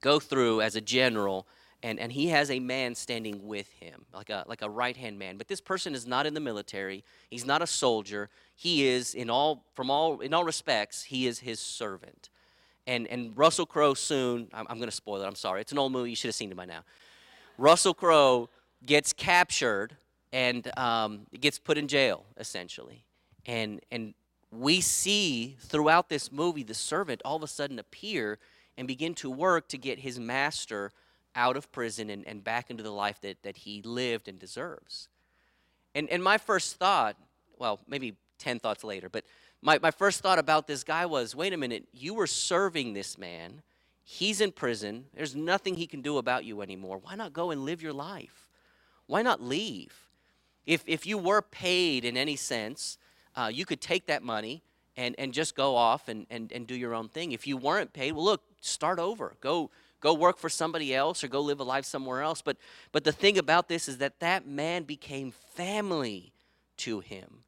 go 0.00 0.18
through 0.18 0.60
as 0.60 0.74
a 0.74 0.80
general, 0.80 1.46
and, 1.82 2.00
and 2.00 2.10
he 2.12 2.28
has 2.28 2.50
a 2.50 2.58
man 2.58 2.94
standing 2.94 3.46
with 3.46 3.70
him, 3.74 4.06
like 4.12 4.30
a, 4.30 4.44
like 4.48 4.62
a 4.62 4.68
right 4.68 4.96
hand 4.96 5.18
man. 5.18 5.36
But 5.36 5.48
this 5.48 5.60
person 5.60 5.94
is 5.94 6.06
not 6.06 6.26
in 6.26 6.34
the 6.34 6.40
military, 6.40 7.04
he's 7.30 7.44
not 7.44 7.62
a 7.62 7.66
soldier. 7.66 8.28
He 8.56 8.86
is, 8.86 9.14
in 9.14 9.30
all, 9.30 9.64
from 9.74 9.90
all, 9.90 10.20
in 10.20 10.34
all 10.34 10.44
respects, 10.44 11.04
he 11.04 11.26
is 11.26 11.38
his 11.38 11.60
servant. 11.60 12.28
And, 12.86 13.06
and 13.06 13.36
Russell 13.36 13.66
Crowe 13.66 13.94
soon, 13.94 14.48
I'm, 14.52 14.66
I'm 14.68 14.78
going 14.78 14.88
to 14.88 14.94
spoil 14.94 15.22
it, 15.22 15.26
I'm 15.26 15.36
sorry. 15.36 15.60
It's 15.60 15.72
an 15.72 15.78
old 15.78 15.92
movie, 15.92 16.10
you 16.10 16.16
should 16.16 16.28
have 16.28 16.34
seen 16.34 16.50
it 16.50 16.56
by 16.56 16.64
now. 16.64 16.82
Russell 17.60 17.92
Crowe 17.92 18.48
gets 18.86 19.12
captured 19.12 19.94
and 20.32 20.70
um, 20.78 21.26
gets 21.38 21.58
put 21.58 21.76
in 21.76 21.88
jail, 21.88 22.24
essentially. 22.38 23.04
And, 23.44 23.80
and 23.90 24.14
we 24.50 24.80
see 24.80 25.56
throughout 25.60 26.08
this 26.08 26.32
movie 26.32 26.62
the 26.62 26.74
servant 26.74 27.20
all 27.22 27.36
of 27.36 27.42
a 27.42 27.46
sudden 27.46 27.78
appear 27.78 28.38
and 28.78 28.88
begin 28.88 29.14
to 29.16 29.30
work 29.30 29.68
to 29.68 29.76
get 29.76 29.98
his 29.98 30.18
master 30.18 30.90
out 31.36 31.54
of 31.54 31.70
prison 31.70 32.08
and, 32.08 32.26
and 32.26 32.42
back 32.42 32.70
into 32.70 32.82
the 32.82 32.90
life 32.90 33.20
that, 33.20 33.42
that 33.42 33.58
he 33.58 33.82
lived 33.82 34.26
and 34.26 34.38
deserves. 34.38 35.08
And, 35.94 36.08
and 36.08 36.24
my 36.24 36.38
first 36.38 36.76
thought, 36.76 37.16
well, 37.58 37.78
maybe 37.86 38.14
10 38.38 38.58
thoughts 38.58 38.84
later, 38.84 39.10
but 39.10 39.24
my, 39.60 39.78
my 39.82 39.90
first 39.90 40.22
thought 40.22 40.38
about 40.38 40.66
this 40.66 40.82
guy 40.82 41.04
was 41.04 41.36
wait 41.36 41.52
a 41.52 41.58
minute, 41.58 41.86
you 41.92 42.14
were 42.14 42.26
serving 42.26 42.94
this 42.94 43.18
man 43.18 43.60
He's 44.12 44.40
in 44.40 44.50
prison. 44.50 45.04
There's 45.14 45.36
nothing 45.36 45.76
he 45.76 45.86
can 45.86 46.02
do 46.02 46.18
about 46.18 46.44
you 46.44 46.62
anymore. 46.62 46.98
Why 46.98 47.14
not 47.14 47.32
go 47.32 47.52
and 47.52 47.64
live 47.64 47.80
your 47.80 47.92
life? 47.92 48.48
Why 49.06 49.22
not 49.22 49.40
leave? 49.40 49.94
If, 50.66 50.82
if 50.88 51.06
you 51.06 51.16
were 51.16 51.40
paid 51.40 52.04
in 52.04 52.16
any 52.16 52.34
sense, 52.34 52.98
uh, 53.36 53.52
you 53.54 53.64
could 53.64 53.80
take 53.80 54.06
that 54.06 54.24
money 54.24 54.64
and, 54.96 55.14
and 55.16 55.32
just 55.32 55.54
go 55.54 55.76
off 55.76 56.08
and, 56.08 56.26
and, 56.28 56.50
and 56.50 56.66
do 56.66 56.74
your 56.74 56.92
own 56.92 57.08
thing. 57.08 57.30
If 57.30 57.46
you 57.46 57.56
weren't 57.56 57.92
paid, 57.92 58.10
well, 58.10 58.24
look, 58.24 58.42
start 58.60 58.98
over. 58.98 59.36
Go, 59.40 59.70
go 60.00 60.12
work 60.12 60.38
for 60.38 60.48
somebody 60.48 60.92
else 60.92 61.22
or 61.22 61.28
go 61.28 61.40
live 61.40 61.60
a 61.60 61.64
life 61.64 61.84
somewhere 61.84 62.20
else. 62.20 62.42
But, 62.42 62.56
but 62.90 63.04
the 63.04 63.12
thing 63.12 63.38
about 63.38 63.68
this 63.68 63.86
is 63.86 63.98
that 63.98 64.18
that 64.18 64.44
man 64.44 64.82
became 64.82 65.30
family 65.54 66.32
to 66.78 66.98
him. 66.98 67.44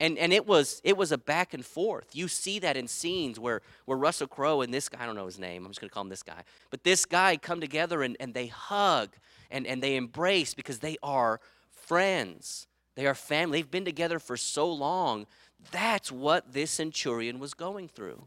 And, 0.00 0.16
and 0.16 0.32
it 0.32 0.46
was 0.46 0.80
it 0.82 0.96
was 0.96 1.12
a 1.12 1.18
back 1.18 1.52
and 1.52 1.64
forth. 1.64 2.16
You 2.16 2.26
see 2.26 2.58
that 2.60 2.76
in 2.76 2.88
scenes 2.88 3.38
where, 3.38 3.60
where 3.84 3.98
Russell 3.98 4.26
Crowe 4.26 4.62
and 4.62 4.72
this 4.72 4.88
guy, 4.88 5.02
I 5.02 5.06
don't 5.06 5.14
know 5.14 5.26
his 5.26 5.38
name, 5.38 5.64
I'm 5.64 5.70
just 5.70 5.80
gonna 5.80 5.90
call 5.90 6.02
him 6.02 6.08
this 6.08 6.22
guy. 6.22 6.42
But 6.70 6.84
this 6.84 7.04
guy 7.04 7.36
come 7.36 7.60
together 7.60 8.02
and, 8.02 8.16
and 8.18 8.32
they 8.32 8.46
hug 8.46 9.10
and, 9.50 9.66
and 9.66 9.82
they 9.82 9.96
embrace 9.96 10.54
because 10.54 10.78
they 10.78 10.96
are 11.02 11.38
friends. 11.70 12.66
They 12.94 13.06
are 13.06 13.14
family. 13.14 13.58
They've 13.58 13.70
been 13.70 13.84
together 13.84 14.18
for 14.18 14.36
so 14.36 14.72
long. 14.72 15.26
That's 15.70 16.10
what 16.10 16.52
this 16.52 16.70
centurion 16.70 17.38
was 17.38 17.52
going 17.52 17.88
through. 17.88 18.24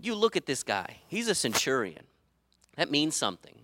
You 0.00 0.14
look 0.14 0.36
at 0.36 0.46
this 0.46 0.62
guy, 0.62 0.98
he's 1.08 1.28
a 1.28 1.34
centurion. 1.34 2.04
That 2.76 2.90
means 2.90 3.16
something. 3.16 3.54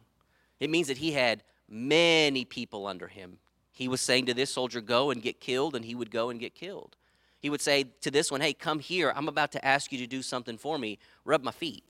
It 0.60 0.70
means 0.70 0.88
that 0.88 0.98
he 0.98 1.12
had 1.12 1.42
many 1.68 2.44
people 2.44 2.86
under 2.86 3.08
him. 3.08 3.38
He 3.78 3.86
was 3.86 4.00
saying 4.00 4.26
to 4.26 4.34
this 4.34 4.52
soldier, 4.52 4.80
Go 4.80 5.12
and 5.12 5.22
get 5.22 5.38
killed, 5.38 5.76
and 5.76 5.84
he 5.84 5.94
would 5.94 6.10
go 6.10 6.30
and 6.30 6.40
get 6.40 6.52
killed. 6.52 6.96
He 7.38 7.48
would 7.48 7.60
say 7.60 7.84
to 8.00 8.10
this 8.10 8.28
one, 8.28 8.40
Hey, 8.40 8.52
come 8.52 8.80
here. 8.80 9.12
I'm 9.14 9.28
about 9.28 9.52
to 9.52 9.64
ask 9.64 9.92
you 9.92 9.98
to 9.98 10.06
do 10.08 10.20
something 10.20 10.58
for 10.58 10.78
me. 10.78 10.98
Rub 11.24 11.44
my 11.44 11.52
feet, 11.52 11.84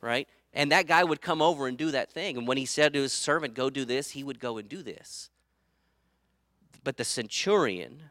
right? 0.00 0.26
And 0.54 0.72
that 0.72 0.86
guy 0.86 1.04
would 1.04 1.20
come 1.20 1.42
over 1.42 1.68
and 1.68 1.76
do 1.76 1.90
that 1.90 2.10
thing. 2.10 2.38
And 2.38 2.48
when 2.48 2.56
he 2.56 2.64
said 2.64 2.94
to 2.94 3.02
his 3.02 3.12
servant, 3.12 3.52
Go 3.52 3.68
do 3.68 3.84
this, 3.84 4.12
he 4.12 4.24
would 4.24 4.40
go 4.40 4.56
and 4.56 4.66
do 4.66 4.82
this. 4.82 5.28
But 6.82 6.96
the 6.96 7.04
centurion 7.04 8.04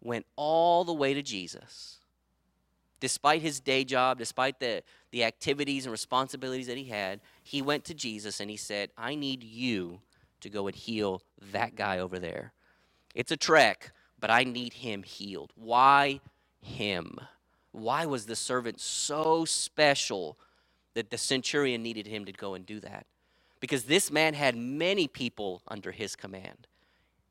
went 0.00 0.24
all 0.34 0.84
the 0.84 0.94
way 0.94 1.12
to 1.12 1.20
Jesus 1.20 1.98
despite 2.98 3.42
his 3.42 3.58
day 3.58 3.82
job, 3.82 4.16
despite 4.16 4.60
the, 4.60 4.80
the 5.10 5.24
activities 5.24 5.84
and 5.84 5.92
responsibilities 5.92 6.68
that 6.68 6.78
he 6.78 6.84
had, 6.84 7.20
he 7.42 7.60
went 7.60 7.84
to 7.84 7.92
Jesus 7.92 8.38
and 8.38 8.48
he 8.48 8.56
said, 8.56 8.90
I 8.96 9.16
need 9.16 9.42
you 9.42 10.00
to 10.42 10.50
go 10.50 10.66
and 10.66 10.76
heal 10.76 11.22
that 11.52 11.74
guy 11.74 11.98
over 11.98 12.18
there. 12.18 12.52
It's 13.14 13.30
a 13.32 13.36
trek, 13.36 13.92
but 14.20 14.30
I 14.30 14.44
need 14.44 14.74
him 14.74 15.02
healed. 15.02 15.52
Why 15.54 16.20
him? 16.60 17.18
Why 17.72 18.06
was 18.06 18.26
the 18.26 18.36
servant 18.36 18.80
so 18.80 19.44
special 19.44 20.38
that 20.94 21.10
the 21.10 21.18
centurion 21.18 21.82
needed 21.82 22.06
him 22.06 22.24
to 22.26 22.32
go 22.32 22.54
and 22.54 22.64
do 22.66 22.80
that? 22.80 23.06
Because 23.60 23.84
this 23.84 24.10
man 24.10 24.34
had 24.34 24.56
many 24.56 25.08
people 25.08 25.62
under 25.68 25.92
his 25.92 26.16
command. 26.16 26.66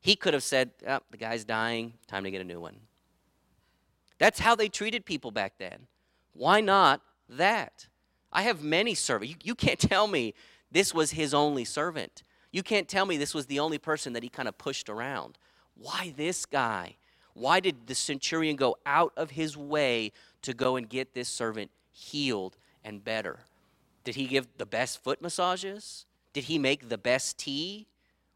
He 0.00 0.16
could 0.16 0.34
have 0.34 0.42
said, 0.42 0.70
oh, 0.86 1.00
The 1.10 1.16
guy's 1.16 1.44
dying, 1.44 1.94
time 2.08 2.24
to 2.24 2.30
get 2.30 2.40
a 2.40 2.44
new 2.44 2.60
one. 2.60 2.76
That's 4.18 4.40
how 4.40 4.54
they 4.54 4.68
treated 4.68 5.04
people 5.04 5.30
back 5.30 5.54
then. 5.58 5.86
Why 6.32 6.60
not 6.60 7.02
that? 7.28 7.88
I 8.32 8.42
have 8.42 8.62
many 8.62 8.94
servants. 8.94 9.32
You, 9.32 9.36
you 9.42 9.54
can't 9.54 9.78
tell 9.90 10.06
me 10.06 10.34
this 10.70 10.94
was 10.94 11.12
his 11.12 11.34
only 11.34 11.64
servant. 11.64 12.22
You 12.52 12.62
can't 12.62 12.88
tell 12.88 13.06
me 13.06 13.16
this 13.16 13.34
was 13.34 13.46
the 13.46 13.58
only 13.58 13.78
person 13.78 14.12
that 14.12 14.22
he 14.22 14.28
kind 14.28 14.48
of 14.48 14.56
pushed 14.58 14.88
around. 14.88 15.38
Why 15.74 16.12
this 16.16 16.46
guy? 16.46 16.96
Why 17.34 17.60
did 17.60 17.86
the 17.86 17.94
centurion 17.94 18.56
go 18.56 18.76
out 18.86 19.12
of 19.16 19.30
his 19.32 19.56
way 19.56 20.12
to 20.42 20.52
go 20.52 20.76
and 20.76 20.88
get 20.88 21.14
this 21.14 21.28
servant 21.28 21.70
healed 21.90 22.56
and 22.84 23.02
better? 23.02 23.40
Did 24.04 24.14
he 24.16 24.26
give 24.26 24.46
the 24.58 24.66
best 24.66 25.02
foot 25.02 25.22
massages? 25.22 26.04
Did 26.32 26.44
he 26.44 26.58
make 26.58 26.88
the 26.88 26.98
best 26.98 27.38
tea? 27.38 27.86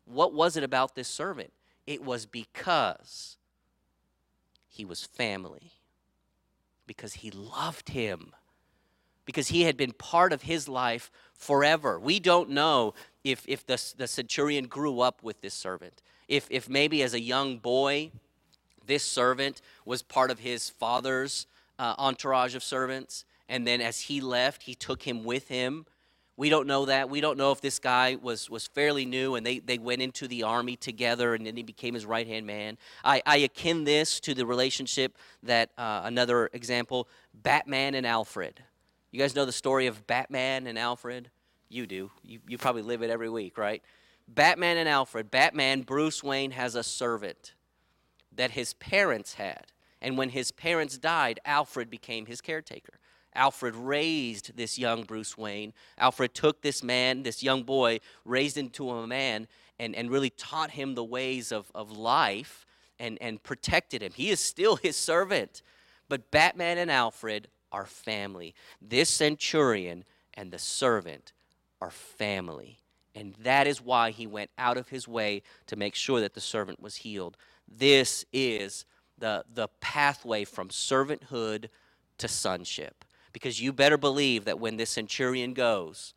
What 0.07 0.33
was 0.33 0.57
it 0.57 0.65
about 0.65 0.95
this 0.95 1.09
servant? 1.09 1.53
It 1.87 2.03
was 2.03 2.27
because 2.27 3.37
he 4.69 4.85
was 4.85 5.05
family 5.05 5.73
because 6.87 7.15
he 7.15 7.31
loved 7.31 7.91
him, 7.91 8.33
because 9.25 9.49
he 9.49 9.63
had 9.63 9.77
been 9.77 9.93
part 9.93 10.33
of 10.33 10.43
his 10.43 10.69
life 10.69 11.11
forever. 11.35 11.99
We 11.99 12.21
don't 12.21 12.51
know 12.51 12.95
if, 13.31 13.45
if 13.47 13.67
the, 13.67 13.83
the 13.97 14.07
centurion 14.07 14.67
grew 14.67 15.01
up 15.01 15.23
with 15.23 15.41
this 15.41 15.55
servant, 15.55 16.03
if, 16.29 16.47
if 16.51 16.69
maybe 16.69 17.03
as 17.03 17.15
a 17.15 17.21
young 17.21 17.59
boy, 17.59 18.11
this 18.87 19.03
servant 19.03 19.61
was 19.85 20.03
part 20.03 20.31
of 20.31 20.41
his 20.41 20.71
father's 20.71 21.47
uh, 21.79 21.95
entourage 21.99 22.55
of 22.55 22.63
servants, 22.63 23.25
and 23.49 23.67
then 23.67 23.81
as 23.81 24.01
he 24.01 24.21
left, 24.21 24.65
he 24.65 24.75
took 24.75 25.03
him 25.03 25.25
with 25.25 25.49
him 25.49 25.87
we 26.37 26.51
don't 26.51 26.67
know 26.67 26.85
that. 26.85 27.09
We 27.09 27.23
don't 27.23 27.39
know 27.39 27.51
if 27.53 27.63
this 27.63 27.79
guy 27.79 28.17
was, 28.21 28.51
was 28.51 28.67
fairly 28.67 29.07
new 29.07 29.37
and 29.37 29.47
they, 29.47 29.59
they 29.59 29.79
went 29.79 30.03
into 30.03 30.29
the 30.29 30.43
army 30.43 30.77
together 30.77 31.35
and 31.35 31.47
then 31.47 31.57
he 31.57 31.63
became 31.63 31.95
his 31.95 32.05
right 32.05 32.27
hand 32.27 32.47
man. 32.47 32.77
I, 33.03 33.23
I 33.25 33.39
akin 33.39 33.85
this 33.85 34.21
to 34.21 34.35
the 34.35 34.45
relationship 34.45 35.17
that, 35.43 35.71
uh, 35.79 36.03
another 36.05 36.51
example, 36.53 37.09
Batman 37.35 37.95
and 37.95 38.07
Alfred. 38.07 38.63
You 39.13 39.19
guys 39.19 39.35
know 39.35 39.47
the 39.47 39.53
story 39.53 39.87
of 39.87 40.07
Batman 40.07 40.67
and 40.67 40.79
Alfred? 40.79 41.31
You 41.69 41.87
do. 41.87 42.11
You, 42.23 42.41
you 42.47 42.59
probably 42.59 42.83
live 42.83 43.03
it 43.03 43.11
every 43.11 43.29
week, 43.29 43.59
right? 43.59 43.83
Batman 44.29 44.77
and 44.77 44.89
Alfred. 44.89 45.31
Batman, 45.31 45.83
Bruce 45.83 46.23
Wayne, 46.23 46.53
has 46.53 46.75
a 46.75 46.83
servant 46.83 47.55
that 48.35 48.53
his 48.53 48.75
parents 48.75 49.35
had. 49.35 49.67
And 50.01 50.19
when 50.19 50.31
his 50.31 50.53
parents 50.53 50.99
died, 50.99 51.41
Alfred 51.45 51.91
became 51.91 52.27
his 52.27 52.41
caretaker. 52.41 52.99
Alfred 53.35 53.75
raised 53.75 54.57
this 54.57 54.79
young 54.79 55.05
Bruce 55.05 55.37
Wayne. 55.37 55.73
Alfred 55.99 56.35
took 56.35 56.63
this 56.63 56.83
man, 56.83 57.23
this 57.23 57.43
young 57.43 57.63
boy, 57.63 58.01
raised 58.25 58.57
into 58.57 58.91
a 58.91 59.07
man, 59.07 59.47
and, 59.79 59.95
and 59.95 60.11
really 60.11 60.31
taught 60.31 60.71
him 60.71 60.95
the 60.95 61.05
ways 61.05 61.53
of, 61.53 61.71
of 61.75 61.91
life 61.91 62.65
and, 62.99 63.19
and 63.21 63.43
protected 63.43 64.03
him. 64.03 64.13
He 64.15 64.31
is 64.31 64.41
still 64.41 64.77
his 64.77 64.97
servant. 64.97 65.63
But 66.09 66.31
Batman 66.31 66.79
and 66.79 66.91
Alfred 66.91 67.49
are 67.73 67.85
family. 67.85 68.55
This 68.81 69.11
centurion 69.11 70.05
and 70.35 70.51
the 70.51 70.59
servant 70.59 71.33
are 71.81 71.91
family. 71.91 72.79
And 73.15 73.35
that 73.43 73.67
is 73.67 73.81
why 73.81 74.11
he 74.11 74.27
went 74.27 74.51
out 74.59 74.77
of 74.77 74.91
his 74.91 75.09
way 75.09 75.43
to 75.67 75.77
make 75.77 75.95
sure 75.95 76.21
that 76.21 76.35
the 76.35 76.41
servant 76.41 76.81
was 76.81 76.97
healed. 76.97 77.37
This 77.67 78.25
is 78.33 78.85
the, 79.19 79.45
the 79.53 79.69
pathway 79.81 80.45
from 80.45 80.69
servanthood 80.69 81.69
to 82.19 82.29
sonship. 82.29 83.05
Because 83.33 83.61
you 83.61 83.73
better 83.73 83.97
believe 83.99 84.45
that 84.45 84.61
when 84.61 84.77
this 84.77 84.91
centurion 84.91 85.55
goes 85.55 86.15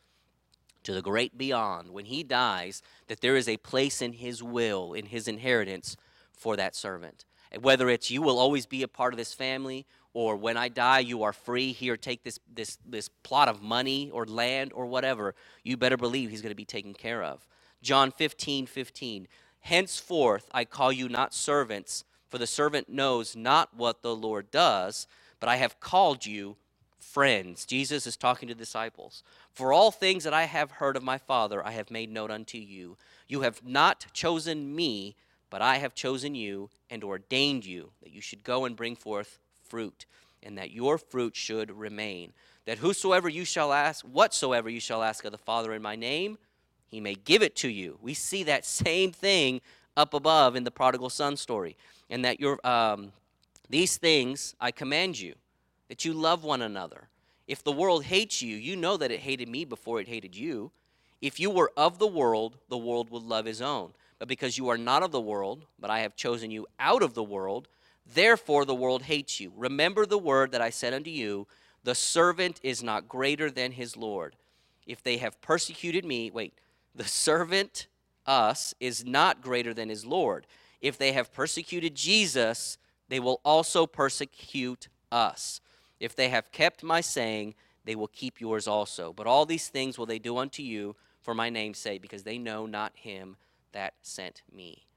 to 0.84 0.93
the 0.93 1.01
great 1.01 1.38
beyond, 1.38 1.91
when 1.91 2.05
he 2.05 2.24
dies, 2.24 2.82
that 3.07 3.22
there 3.22 3.36
is 3.36 3.47
a 3.47 3.57
place 3.57 4.01
in 4.01 4.14
his 4.14 4.41
will, 4.41 4.93
in 4.93 5.05
his 5.05 5.28
inheritance 5.28 5.95
for 6.32 6.55
that 6.55 6.76
servant. 6.76 7.26
And 7.51 7.64
whether 7.64 7.89
it's 7.89 8.12
you 8.12 8.22
will 8.22 8.39
always 8.39 8.66
be 8.66 8.84
a 8.84 8.88
part 8.88 9.14
of 9.14 9.18
this 9.18 9.34
family, 9.34 9.86
or 10.14 10.36
when 10.36 10.57
I 10.57 10.70
die, 10.70 10.99
you 10.99 11.24
are 11.24 11.34
free. 11.34 11.72
Here, 11.72 11.97
take 11.97 12.24
this, 12.24 12.39
this, 12.51 12.78
this 12.86 13.10
plot 13.10 13.47
of 13.47 13.62
money 13.62 14.10
or 14.12 14.26
land 14.26 14.74
or 14.74 14.86
whatever. 14.86 15.36
You 15.64 15.78
better 15.78 15.97
believe 15.97 16.30
he's 16.30 16.41
going 16.41 16.51
to 16.51 16.55
be 16.55 16.66
taken 16.66 16.93
care 16.93 17.24
of. 17.24 17.47
John 17.82 18.12
15, 18.12 18.66
15. 18.66 19.28
Henceforth, 19.62 20.49
I 20.51 20.66
call 20.66 20.91
you 20.91 21.10
not 21.10 21.34
servants, 21.34 22.05
for 22.28 22.38
the 22.38 22.47
servant 22.47 22.89
knows 22.89 23.36
not 23.36 23.76
what 23.76 24.01
the 24.01 24.16
Lord 24.16 24.51
does, 24.51 25.05
but 25.39 25.49
I 25.49 25.57
have 25.57 25.80
called 25.80 26.26
you 26.26 26.57
friends. 26.99 27.66
Jesus 27.66 28.05
is 28.05 28.18
talking 28.18 28.47
to 28.49 28.55
disciples. 28.55 29.24
For 29.51 29.74
all 29.74 29.91
things 29.91 30.24
that 30.24 30.34
I 30.34 30.43
have 30.43 30.72
heard 30.72 30.95
of 30.95 31.03
my 31.03 31.18
Father, 31.18 31.66
I 31.66 31.72
have 31.72 31.91
made 31.91 32.12
known 32.12 32.32
unto 32.32 32.57
you. 32.57 32.97
You 33.28 33.41
have 33.41 33.66
not 33.66 34.07
chosen 34.14 34.76
me, 34.76 35.16
but 35.49 35.62
I 35.62 35.78
have 35.78 35.95
chosen 35.95 36.36
you 36.36 36.70
and 36.89 37.03
ordained 37.03 37.66
you 37.66 37.91
that 38.01 38.12
you 38.12 38.22
should 38.22 38.43
go 38.43 38.66
and 38.66 38.76
bring 38.76 38.95
forth 38.95 39.39
fruit, 39.70 40.05
and 40.43 40.57
that 40.57 40.72
your 40.72 40.97
fruit 40.97 41.36
should 41.36 41.72
remain. 41.72 42.34
That 42.65 42.80
whosoever 42.80 43.30
you 43.30 43.45
shall 43.45 43.72
ask, 43.72 44.05
whatsoever 44.05 44.70
you 44.70 44.80
shall 44.80 45.03
ask 45.03 45.24
of 45.26 45.32
the 45.32 45.38
Father 45.38 45.74
in 45.74 45.82
my 45.82 45.95
name, 45.95 46.38
he 46.88 46.99
may 46.99 47.15
give 47.15 47.43
it 47.43 47.55
to 47.57 47.70
you. 47.70 47.97
We 48.01 48.13
see 48.13 48.43
that 48.43 48.65
same 48.86 49.11
thing 49.11 49.61
up 49.95 50.13
above 50.13 50.55
in 50.55 50.63
the 50.63 50.72
prodigal 50.72 51.09
son 51.09 51.38
story. 51.38 51.76
And 52.09 52.26
that 52.26 52.39
your 52.39 52.65
um, 52.65 53.11
these 53.70 53.97
things 53.97 54.55
I 54.59 54.72
command 54.72 55.20
you 55.20 55.36
that 55.89 56.05
you 56.05 56.13
love 56.13 56.43
one 56.43 56.61
another. 56.61 57.09
If 57.47 57.63
the 57.63 57.72
world 57.72 58.05
hates 58.05 58.41
you, 58.41 58.55
you 58.55 58.76
know 58.76 58.95
that 58.97 59.11
it 59.11 59.20
hated 59.22 59.49
me 59.49 59.65
before 59.65 59.99
it 59.99 60.07
hated 60.07 60.36
you. 60.36 60.72
If 61.20 61.39
you 61.39 61.49
were 61.49 61.72
of 61.76 61.97
the 61.97 62.07
world, 62.07 62.57
the 62.70 62.78
world 62.78 63.09
would 63.09 63.24
love 63.24 63.45
his 63.45 63.61
own. 63.61 63.93
But 64.20 64.28
because 64.28 64.57
you 64.57 64.70
are 64.70 64.78
not 64.78 65.03
of 65.03 65.11
the 65.11 65.20
world, 65.20 65.65
but 65.80 65.89
I 65.89 65.99
have 65.99 66.15
chosen 66.15 66.51
you 66.51 66.67
out 66.80 67.01
of 67.01 67.15
the 67.15 67.24
world, 67.24 67.67
therefore 68.14 68.66
the 68.66 68.76
world 68.76 69.03
hates 69.03 69.39
you. 69.39 69.51
Remember 69.55 70.05
the 70.05 70.18
word 70.18 70.51
that 70.51 70.62
I 70.62 70.70
said 70.70 70.93
unto 70.93 71.10
you 71.10 71.47
the 71.84 71.95
servant 71.95 72.60
is 72.62 72.84
not 72.84 73.07
greater 73.07 73.49
than 73.49 73.72
his 73.72 73.95
Lord. 73.95 74.36
If 74.86 75.01
they 75.01 75.18
have 75.18 75.39
persecuted 75.41 76.03
me, 76.03 76.30
wait, 76.30 76.53
the 76.93 77.05
servant, 77.05 77.88
us, 78.26 78.74
is 78.80 79.05
not 79.05 79.41
greater 79.41 79.74
than 79.74 79.89
his 79.89 80.05
Lord. 80.05 80.45
If 80.82 80.97
they 80.97 81.14
have 81.14 81.34
persecuted 81.34 81.95
Jesus, 81.95 82.78
they 83.07 83.20
will 83.20 83.39
also 83.45 83.86
persecute 83.86 84.88
us. 85.12 85.62
If 85.99 86.16
they 86.16 86.30
have 86.30 86.51
kept 86.51 86.84
my 86.84 87.01
saying, 87.01 87.55
they 87.86 87.95
will 87.95 88.07
keep 88.07 88.39
yours 88.39 88.68
also. 88.68 89.14
But 89.14 89.28
all 89.28 89.45
these 89.45 89.68
things 89.68 89.97
will 89.97 90.05
they 90.05 90.20
do 90.20 90.38
unto 90.38 90.62
you 90.62 90.95
for 91.22 91.34
my 91.34 91.49
name's 91.49 91.78
sake, 91.78 92.01
because 92.01 92.24
they 92.24 92.38
know 92.38 92.66
not 92.66 92.93
him 92.95 93.36
that 93.72 93.93
sent 94.01 94.41
me. 94.53 94.88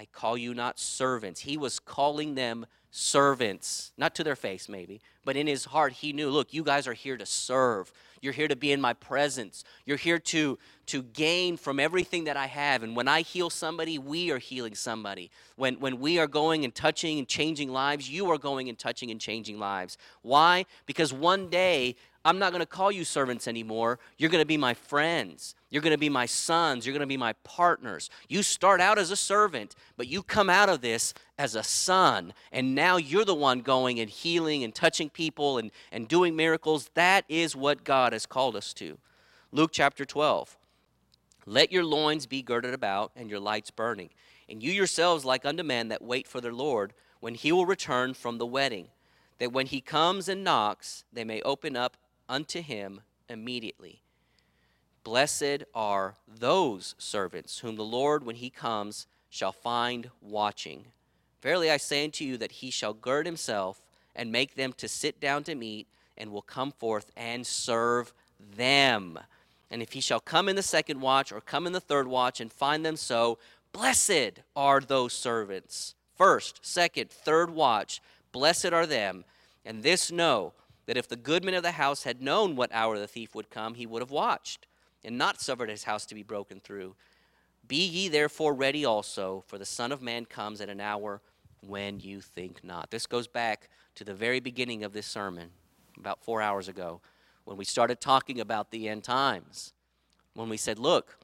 I 0.00 0.06
call 0.06 0.38
you 0.38 0.54
not 0.54 0.78
servants. 0.78 1.40
He 1.40 1.58
was 1.58 1.78
calling 1.78 2.34
them 2.34 2.64
servants, 2.90 3.92
not 3.98 4.14
to 4.14 4.24
their 4.24 4.34
face 4.34 4.66
maybe, 4.66 5.02
but 5.26 5.36
in 5.36 5.46
his 5.46 5.66
heart 5.66 5.92
he 5.92 6.14
knew, 6.14 6.30
look, 6.30 6.54
you 6.54 6.64
guys 6.64 6.88
are 6.88 6.94
here 6.94 7.18
to 7.18 7.26
serve. 7.26 7.92
You're 8.22 8.32
here 8.32 8.48
to 8.48 8.56
be 8.56 8.72
in 8.72 8.80
my 8.80 8.94
presence. 8.94 9.62
You're 9.84 9.98
here 9.98 10.18
to 10.18 10.58
to 10.86 11.02
gain 11.02 11.58
from 11.58 11.78
everything 11.78 12.24
that 12.24 12.36
I 12.38 12.46
have. 12.46 12.82
And 12.82 12.96
when 12.96 13.08
I 13.08 13.20
heal 13.20 13.50
somebody, 13.50 13.98
we 13.98 14.30
are 14.30 14.38
healing 14.38 14.74
somebody. 14.74 15.30
When 15.56 15.78
when 15.80 16.00
we 16.00 16.18
are 16.18 16.26
going 16.26 16.64
and 16.64 16.74
touching 16.74 17.18
and 17.18 17.28
changing 17.28 17.70
lives, 17.70 18.08
you 18.08 18.30
are 18.30 18.38
going 18.38 18.70
and 18.70 18.78
touching 18.78 19.10
and 19.10 19.20
changing 19.20 19.58
lives. 19.58 19.98
Why? 20.22 20.64
Because 20.86 21.12
one 21.12 21.50
day 21.50 21.96
I'm 22.24 22.38
not 22.38 22.52
going 22.52 22.60
to 22.60 22.66
call 22.66 22.92
you 22.92 23.04
servants 23.04 23.48
anymore. 23.48 23.98
You're 24.18 24.30
going 24.30 24.42
to 24.42 24.46
be 24.46 24.58
my 24.58 24.74
friends. 24.74 25.54
You're 25.70 25.80
going 25.80 25.94
to 25.94 25.98
be 25.98 26.10
my 26.10 26.26
sons. 26.26 26.84
You're 26.84 26.92
going 26.92 27.00
to 27.00 27.06
be 27.06 27.16
my 27.16 27.32
partners. 27.44 28.10
You 28.28 28.42
start 28.42 28.80
out 28.80 28.98
as 28.98 29.10
a 29.10 29.16
servant, 29.16 29.74
but 29.96 30.06
you 30.06 30.22
come 30.22 30.50
out 30.50 30.68
of 30.68 30.82
this 30.82 31.14
as 31.38 31.54
a 31.54 31.62
son. 31.62 32.34
And 32.52 32.74
now 32.74 32.98
you're 32.98 33.24
the 33.24 33.34
one 33.34 33.60
going 33.60 34.00
and 34.00 34.10
healing 34.10 34.64
and 34.64 34.74
touching 34.74 35.08
people 35.08 35.56
and, 35.56 35.70
and 35.90 36.08
doing 36.08 36.36
miracles. 36.36 36.90
That 36.94 37.24
is 37.28 37.56
what 37.56 37.84
God 37.84 38.12
has 38.12 38.26
called 38.26 38.54
us 38.54 38.74
to. 38.74 38.98
Luke 39.50 39.70
chapter 39.72 40.04
12. 40.04 40.58
Let 41.46 41.72
your 41.72 41.84
loins 41.84 42.26
be 42.26 42.42
girded 42.42 42.74
about 42.74 43.12
and 43.16 43.30
your 43.30 43.40
lights 43.40 43.70
burning. 43.70 44.10
And 44.46 44.62
you 44.62 44.72
yourselves, 44.72 45.24
like 45.24 45.46
unto 45.46 45.62
men 45.62 45.88
that 45.88 46.02
wait 46.02 46.26
for 46.26 46.42
their 46.42 46.52
Lord, 46.52 46.92
when 47.20 47.34
he 47.34 47.50
will 47.50 47.66
return 47.66 48.12
from 48.12 48.36
the 48.36 48.46
wedding, 48.46 48.88
that 49.38 49.52
when 49.52 49.66
he 49.66 49.80
comes 49.80 50.28
and 50.28 50.44
knocks, 50.44 51.04
they 51.12 51.24
may 51.24 51.40
open 51.42 51.76
up 51.76 51.96
unto 52.30 52.62
him 52.62 53.02
immediately. 53.28 54.00
Blessed 55.02 55.64
are 55.74 56.16
those 56.26 56.94
servants 56.96 57.58
whom 57.58 57.76
the 57.76 57.82
Lord, 57.82 58.24
when 58.24 58.36
he 58.36 58.48
comes, 58.48 59.06
shall 59.28 59.52
find 59.52 60.10
watching. 60.22 60.86
Verily 61.42 61.70
I 61.70 61.76
say 61.76 62.04
unto 62.04 62.24
you 62.24 62.36
that 62.38 62.52
he 62.52 62.70
shall 62.70 62.94
gird 62.94 63.26
himself 63.26 63.82
and 64.14 64.30
make 64.30 64.54
them 64.54 64.72
to 64.74 64.88
sit 64.88 65.20
down 65.20 65.44
to 65.44 65.54
meat, 65.54 65.86
and 66.16 66.30
will 66.30 66.42
come 66.42 66.72
forth 66.72 67.10
and 67.16 67.46
serve 67.46 68.12
them. 68.56 69.18
And 69.70 69.80
if 69.80 69.92
he 69.92 70.00
shall 70.00 70.20
come 70.20 70.48
in 70.48 70.56
the 70.56 70.62
second 70.62 71.00
watch 71.00 71.32
or 71.32 71.40
come 71.40 71.66
in 71.66 71.72
the 71.72 71.80
third 71.80 72.06
watch 72.06 72.40
and 72.40 72.52
find 72.52 72.84
them 72.84 72.96
so, 72.96 73.38
blessed 73.72 74.42
are 74.54 74.80
those 74.80 75.12
servants. 75.12 75.94
First, 76.16 76.60
second, 76.62 77.10
third 77.10 77.50
watch, 77.50 78.02
blessed 78.32 78.72
are 78.72 78.84
them. 78.84 79.24
And 79.64 79.82
this 79.82 80.12
know 80.12 80.52
that 80.90 80.96
if 80.96 81.06
the 81.06 81.14
goodman 81.14 81.54
of 81.54 81.62
the 81.62 81.70
house 81.70 82.02
had 82.02 82.20
known 82.20 82.56
what 82.56 82.68
hour 82.72 82.98
the 82.98 83.06
thief 83.06 83.32
would 83.32 83.48
come, 83.48 83.74
he 83.74 83.86
would 83.86 84.02
have 84.02 84.10
watched, 84.10 84.66
and 85.04 85.16
not 85.16 85.40
suffered 85.40 85.70
his 85.70 85.84
house 85.84 86.04
to 86.04 86.16
be 86.16 86.24
broken 86.24 86.58
through. 86.58 86.96
Be 87.68 87.86
ye 87.86 88.08
therefore 88.08 88.52
ready 88.54 88.84
also, 88.84 89.44
for 89.46 89.56
the 89.56 89.64
Son 89.64 89.92
of 89.92 90.02
Man 90.02 90.24
comes 90.24 90.60
at 90.60 90.68
an 90.68 90.80
hour 90.80 91.20
when 91.64 92.00
you 92.00 92.20
think 92.20 92.64
not. 92.64 92.90
This 92.90 93.06
goes 93.06 93.28
back 93.28 93.68
to 93.94 94.02
the 94.02 94.14
very 94.14 94.40
beginning 94.40 94.82
of 94.82 94.92
this 94.92 95.06
sermon, 95.06 95.50
about 95.96 96.24
four 96.24 96.42
hours 96.42 96.66
ago, 96.66 97.00
when 97.44 97.56
we 97.56 97.64
started 97.64 98.00
talking 98.00 98.40
about 98.40 98.72
the 98.72 98.88
end 98.88 99.04
times. 99.04 99.72
When 100.34 100.48
we 100.48 100.56
said, 100.56 100.76
look, 100.76 101.18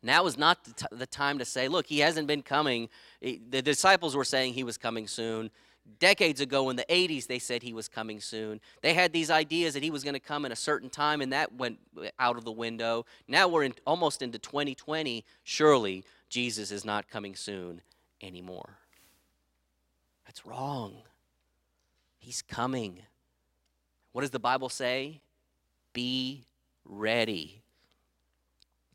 now 0.00 0.26
is 0.26 0.38
not 0.38 0.62
the, 0.62 0.74
t- 0.74 0.86
the 0.92 1.06
time 1.08 1.40
to 1.40 1.44
say, 1.44 1.66
look, 1.66 1.88
he 1.88 1.98
hasn't 1.98 2.28
been 2.28 2.42
coming. 2.42 2.88
The 3.20 3.62
disciples 3.62 4.14
were 4.14 4.24
saying 4.24 4.54
he 4.54 4.62
was 4.62 4.78
coming 4.78 5.08
soon 5.08 5.50
decades 5.98 6.40
ago 6.40 6.70
in 6.70 6.76
the 6.76 6.84
80s 6.88 7.26
they 7.26 7.38
said 7.38 7.62
he 7.62 7.72
was 7.72 7.88
coming 7.88 8.20
soon. 8.20 8.60
They 8.82 8.94
had 8.94 9.12
these 9.12 9.30
ideas 9.30 9.74
that 9.74 9.82
he 9.82 9.90
was 9.90 10.04
going 10.04 10.14
to 10.14 10.20
come 10.20 10.44
in 10.44 10.52
a 10.52 10.56
certain 10.56 10.90
time 10.90 11.20
and 11.20 11.32
that 11.32 11.54
went 11.54 11.78
out 12.18 12.36
of 12.36 12.44
the 12.44 12.52
window. 12.52 13.06
Now 13.28 13.48
we're 13.48 13.64
in, 13.64 13.74
almost 13.86 14.22
into 14.22 14.38
2020 14.38 15.24
surely 15.42 16.04
jesus 16.28 16.70
is 16.70 16.84
not 16.84 17.08
coming 17.08 17.34
soon 17.34 17.82
anymore. 18.20 18.78
That's 20.26 20.46
wrong. 20.46 20.96
He's 22.18 22.42
coming. 22.42 23.02
What 24.12 24.22
does 24.22 24.30
the 24.30 24.38
bible 24.38 24.68
say? 24.68 25.20
Be 25.92 26.44
ready. 26.84 27.62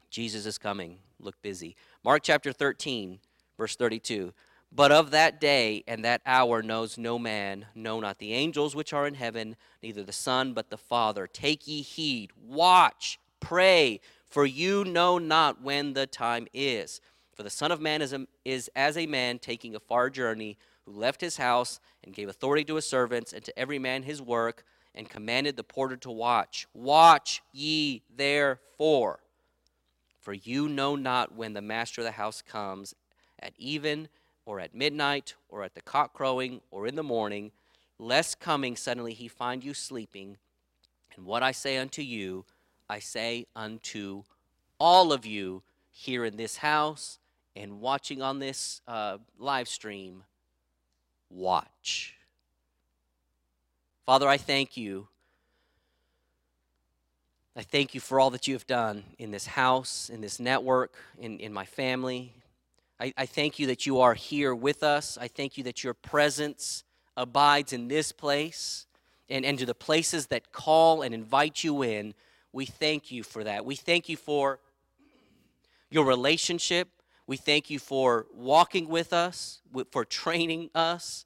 Jesus 0.10 0.46
is 0.46 0.58
coming. 0.58 1.00
Look 1.20 1.42
busy. 1.42 1.76
Mark 2.04 2.24
chapter 2.24 2.54
13 2.54 3.20
verse 3.58 3.76
32 3.76 4.34
but 4.78 4.92
of 4.92 5.10
that 5.10 5.42
day 5.42 5.84
and 5.88 6.06
that 6.06 6.22
hour 6.24 6.62
knows 6.62 7.00
no 7.00 7.18
man, 7.18 7.66
no, 7.74 8.00
not 8.00 8.20
the 8.20 8.32
angels 8.32 8.76
which 8.76 8.94
are 8.94 9.08
in 9.08 9.16
heaven, 9.16 9.56
neither 9.82 10.04
the 10.04 10.14
Son, 10.14 10.54
but 10.54 10.70
the 10.70 10.78
Father. 10.78 11.26
Take 11.26 11.68
ye 11.68 11.82
heed, 11.82 12.30
watch, 12.40 13.20
pray, 13.40 14.00
for 14.28 14.46
you 14.46 14.86
know 14.86 15.18
not 15.18 15.64
when 15.64 15.94
the 15.94 16.06
time 16.06 16.46
is. 16.54 17.02
For 17.34 17.42
the 17.42 17.50
Son 17.50 17.72
of 17.72 17.82
Man 17.82 18.04
is, 18.04 18.14
a, 18.14 18.28
is 18.46 18.70
as 18.76 18.98
a 18.98 19.08
man 19.08 19.40
taking 19.40 19.76
a 19.76 19.80
far 19.80 20.12
journey, 20.12 20.60
who 20.86 20.92
left 20.92 21.22
his 21.22 21.38
house 21.38 21.80
and 22.04 22.14
gave 22.14 22.30
authority 22.30 22.64
to 22.66 22.76
his 22.76 22.86
servants 22.86 23.34
and 23.34 23.44
to 23.46 23.60
every 23.60 23.80
man 23.80 24.04
his 24.04 24.22
work, 24.22 24.64
and 24.94 25.10
commanded 25.10 25.58
the 25.58 25.64
porter 25.64 25.98
to 25.98 26.12
watch. 26.12 26.68
Watch 26.76 27.42
ye 27.52 28.04
therefore, 28.16 29.22
for 30.20 30.34
you 30.34 30.70
know 30.70 30.96
not 30.96 31.34
when 31.34 31.54
the 31.54 31.64
master 31.64 32.02
of 32.02 32.06
the 32.06 32.12
house 32.12 32.44
comes, 32.44 32.94
at 33.40 33.54
even 33.58 34.08
or 34.48 34.62
at 34.62 34.74
midnight, 34.74 35.36
or 35.50 35.62
at 35.62 35.76
the 35.76 35.82
cock 35.82 36.14
crowing, 36.14 36.62
or 36.72 36.88
in 36.88 36.96
the 36.96 37.04
morning, 37.04 37.52
lest 38.00 38.40
coming 38.40 38.78
suddenly 38.78 39.14
he 39.14 39.28
find 39.28 39.62
you 39.62 39.74
sleeping. 39.74 40.38
And 41.16 41.26
what 41.26 41.44
I 41.44 41.52
say 41.52 41.76
unto 41.78 42.02
you, 42.02 42.46
I 42.90 43.00
say 43.00 43.46
unto 43.58 44.24
all 44.80 45.12
of 45.12 45.26
you 45.26 45.64
here 45.92 46.24
in 46.24 46.38
this 46.38 46.58
house 46.58 47.20
and 47.58 47.82
watching 47.82 48.22
on 48.22 48.40
this 48.40 48.82
uh, 48.88 49.18
live 49.38 49.68
stream 49.68 50.24
watch. 51.30 52.16
Father, 54.06 54.30
I 54.30 54.38
thank 54.38 54.78
you. 54.78 55.10
I 57.54 57.64
thank 57.64 57.94
you 57.94 58.00
for 58.00 58.18
all 58.18 58.30
that 58.30 58.48
you 58.48 58.54
have 58.54 58.68
done 58.68 59.04
in 59.20 59.32
this 59.32 59.48
house, 59.48 60.10
in 60.10 60.22
this 60.22 60.40
network, 60.40 60.94
in, 61.20 61.38
in 61.40 61.52
my 61.52 61.66
family, 61.66 62.32
I, 63.00 63.14
I 63.18 63.26
thank 63.26 63.60
you 63.60 63.68
that 63.68 63.86
you 63.86 64.00
are 64.00 64.14
here 64.14 64.56
with 64.56 64.84
us. 64.84 65.18
I 65.20 65.28
thank 65.28 65.58
you 65.58 65.64
that 65.66 65.84
your 65.84 65.94
presence 65.94 66.84
abides 67.16 67.74
in 67.74 67.88
this 67.88 68.12
place 68.12 68.88
and, 69.30 69.46
and 69.46 69.60
to 69.60 69.66
the 69.66 69.76
places 69.76 70.28
that 70.28 70.52
call 70.52 71.02
and 71.02 71.14
invite 71.14 71.64
you 71.64 71.84
in. 71.84 72.14
We 72.52 72.66
thank 72.66 73.12
you 73.12 73.24
for 73.24 73.44
that. 73.44 73.66
We 73.66 73.76
thank 73.76 74.10
you 74.10 74.18
for 74.18 74.60
your 75.90 76.06
relationship. 76.06 76.90
We 77.28 77.38
thank 77.38 77.70
you 77.70 77.78
for 77.78 78.26
walking 78.34 78.88
with 78.88 79.14
us, 79.14 79.62
for 79.92 80.06
training 80.06 80.70
us, 80.74 81.26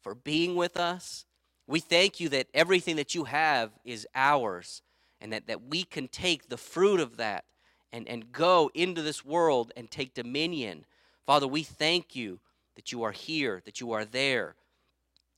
for 0.00 0.14
being 0.14 0.54
with 0.54 0.76
us. 0.76 1.26
We 1.66 1.80
thank 1.80 2.20
you 2.20 2.28
that 2.30 2.48
everything 2.54 2.96
that 2.96 3.14
you 3.14 3.24
have 3.24 3.70
is 3.84 4.06
ours 4.14 4.82
and 5.20 5.32
that, 5.32 5.46
that 5.46 5.62
we 5.68 5.84
can 5.84 6.08
take 6.08 6.48
the 6.48 6.56
fruit 6.56 7.00
of 7.00 7.18
that 7.18 7.44
and, 7.92 8.08
and 8.08 8.32
go 8.32 8.70
into 8.74 9.02
this 9.02 9.24
world 9.24 9.72
and 9.76 9.90
take 9.90 10.14
dominion 10.14 10.84
Father, 11.26 11.46
we 11.46 11.62
thank 11.62 12.16
you 12.16 12.40
that 12.74 12.92
you 12.92 13.02
are 13.02 13.12
here, 13.12 13.62
that 13.64 13.80
you 13.80 13.92
are 13.92 14.04
there. 14.04 14.54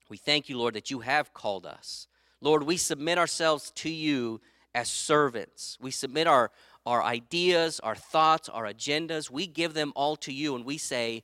We 0.09 0.17
thank 0.17 0.49
you, 0.49 0.59
Lord, 0.59 0.75
that 0.75 0.91
you 0.91 1.01
have 1.01 1.35
called 1.35 1.67
us. 1.67 2.07
Lord, 2.41 2.63
we 2.63 2.77
submit 2.77 3.19
ourselves 3.19 3.71
to 3.77 3.91
you 3.91 4.41
as 4.75 4.89
servants. 4.89 5.79
We 5.81 5.91
submit 5.91 6.27
our, 6.27 6.51
our 6.85 7.03
ideas, 7.03 7.81
our 7.81 7.95
thoughts, 7.95 8.49
our 8.49 8.65
agendas. 8.65 9.31
We 9.31 9.47
give 9.47 9.75
them 9.75 9.93
all 9.95 10.17
to 10.17 10.33
you 10.33 10.55
and 10.55 10.65
we 10.65 10.79
say, 10.79 11.23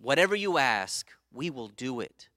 whatever 0.00 0.34
you 0.34 0.58
ask, 0.58 1.08
we 1.32 1.50
will 1.50 1.68
do 1.68 2.00
it. 2.00 2.28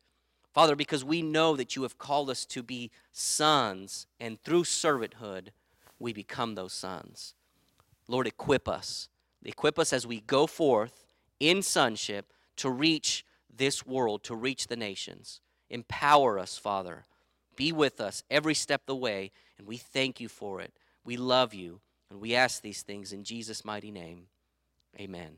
Father, 0.54 0.76
because 0.76 1.04
we 1.06 1.22
know 1.22 1.56
that 1.56 1.76
you 1.76 1.84
have 1.84 1.97
called 1.97 2.30
us 2.30 2.45
to 2.45 2.62
be 2.62 2.91
sons, 3.14 4.06
and 4.20 4.41
through 4.43 4.64
servanthood, 4.64 5.49
we 5.97 6.12
become 6.12 6.56
those 6.56 6.74
sons. 6.74 7.34
Lord, 8.10 8.28
equip 8.28 8.68
us. 8.68 9.08
Equip 9.45 9.80
us 9.80 9.93
as 9.93 10.06
we 10.06 10.20
go 10.20 10.45
forth 10.47 11.01
in 11.42 11.62
sonship 11.64 12.32
to 12.58 12.70
reach 12.70 13.26
this 13.54 13.86
world, 13.86 14.24
to 14.24 14.36
reach 14.36 14.68
the 14.68 14.76
nations. 14.76 15.42
Empower 15.70 16.38
us, 16.38 16.58
Father. 16.58 17.06
Be 17.56 17.72
with 17.72 18.00
us 18.00 18.24
every 18.30 18.54
step 18.54 18.82
of 18.82 18.86
the 18.86 18.96
way, 18.96 19.32
and 19.58 19.68
we 19.68 19.78
thank 19.78 20.20
you 20.20 20.30
for 20.30 20.62
it. 20.62 20.74
We 21.04 21.18
love 21.18 21.54
you, 21.54 21.82
and 22.10 22.22
we 22.22 22.36
ask 22.36 22.62
these 22.62 22.84
things 22.84 23.12
in 23.12 23.24
Jesus' 23.24 23.66
mighty 23.66 23.92
name. 23.92 24.28
Amen. 25.00 25.38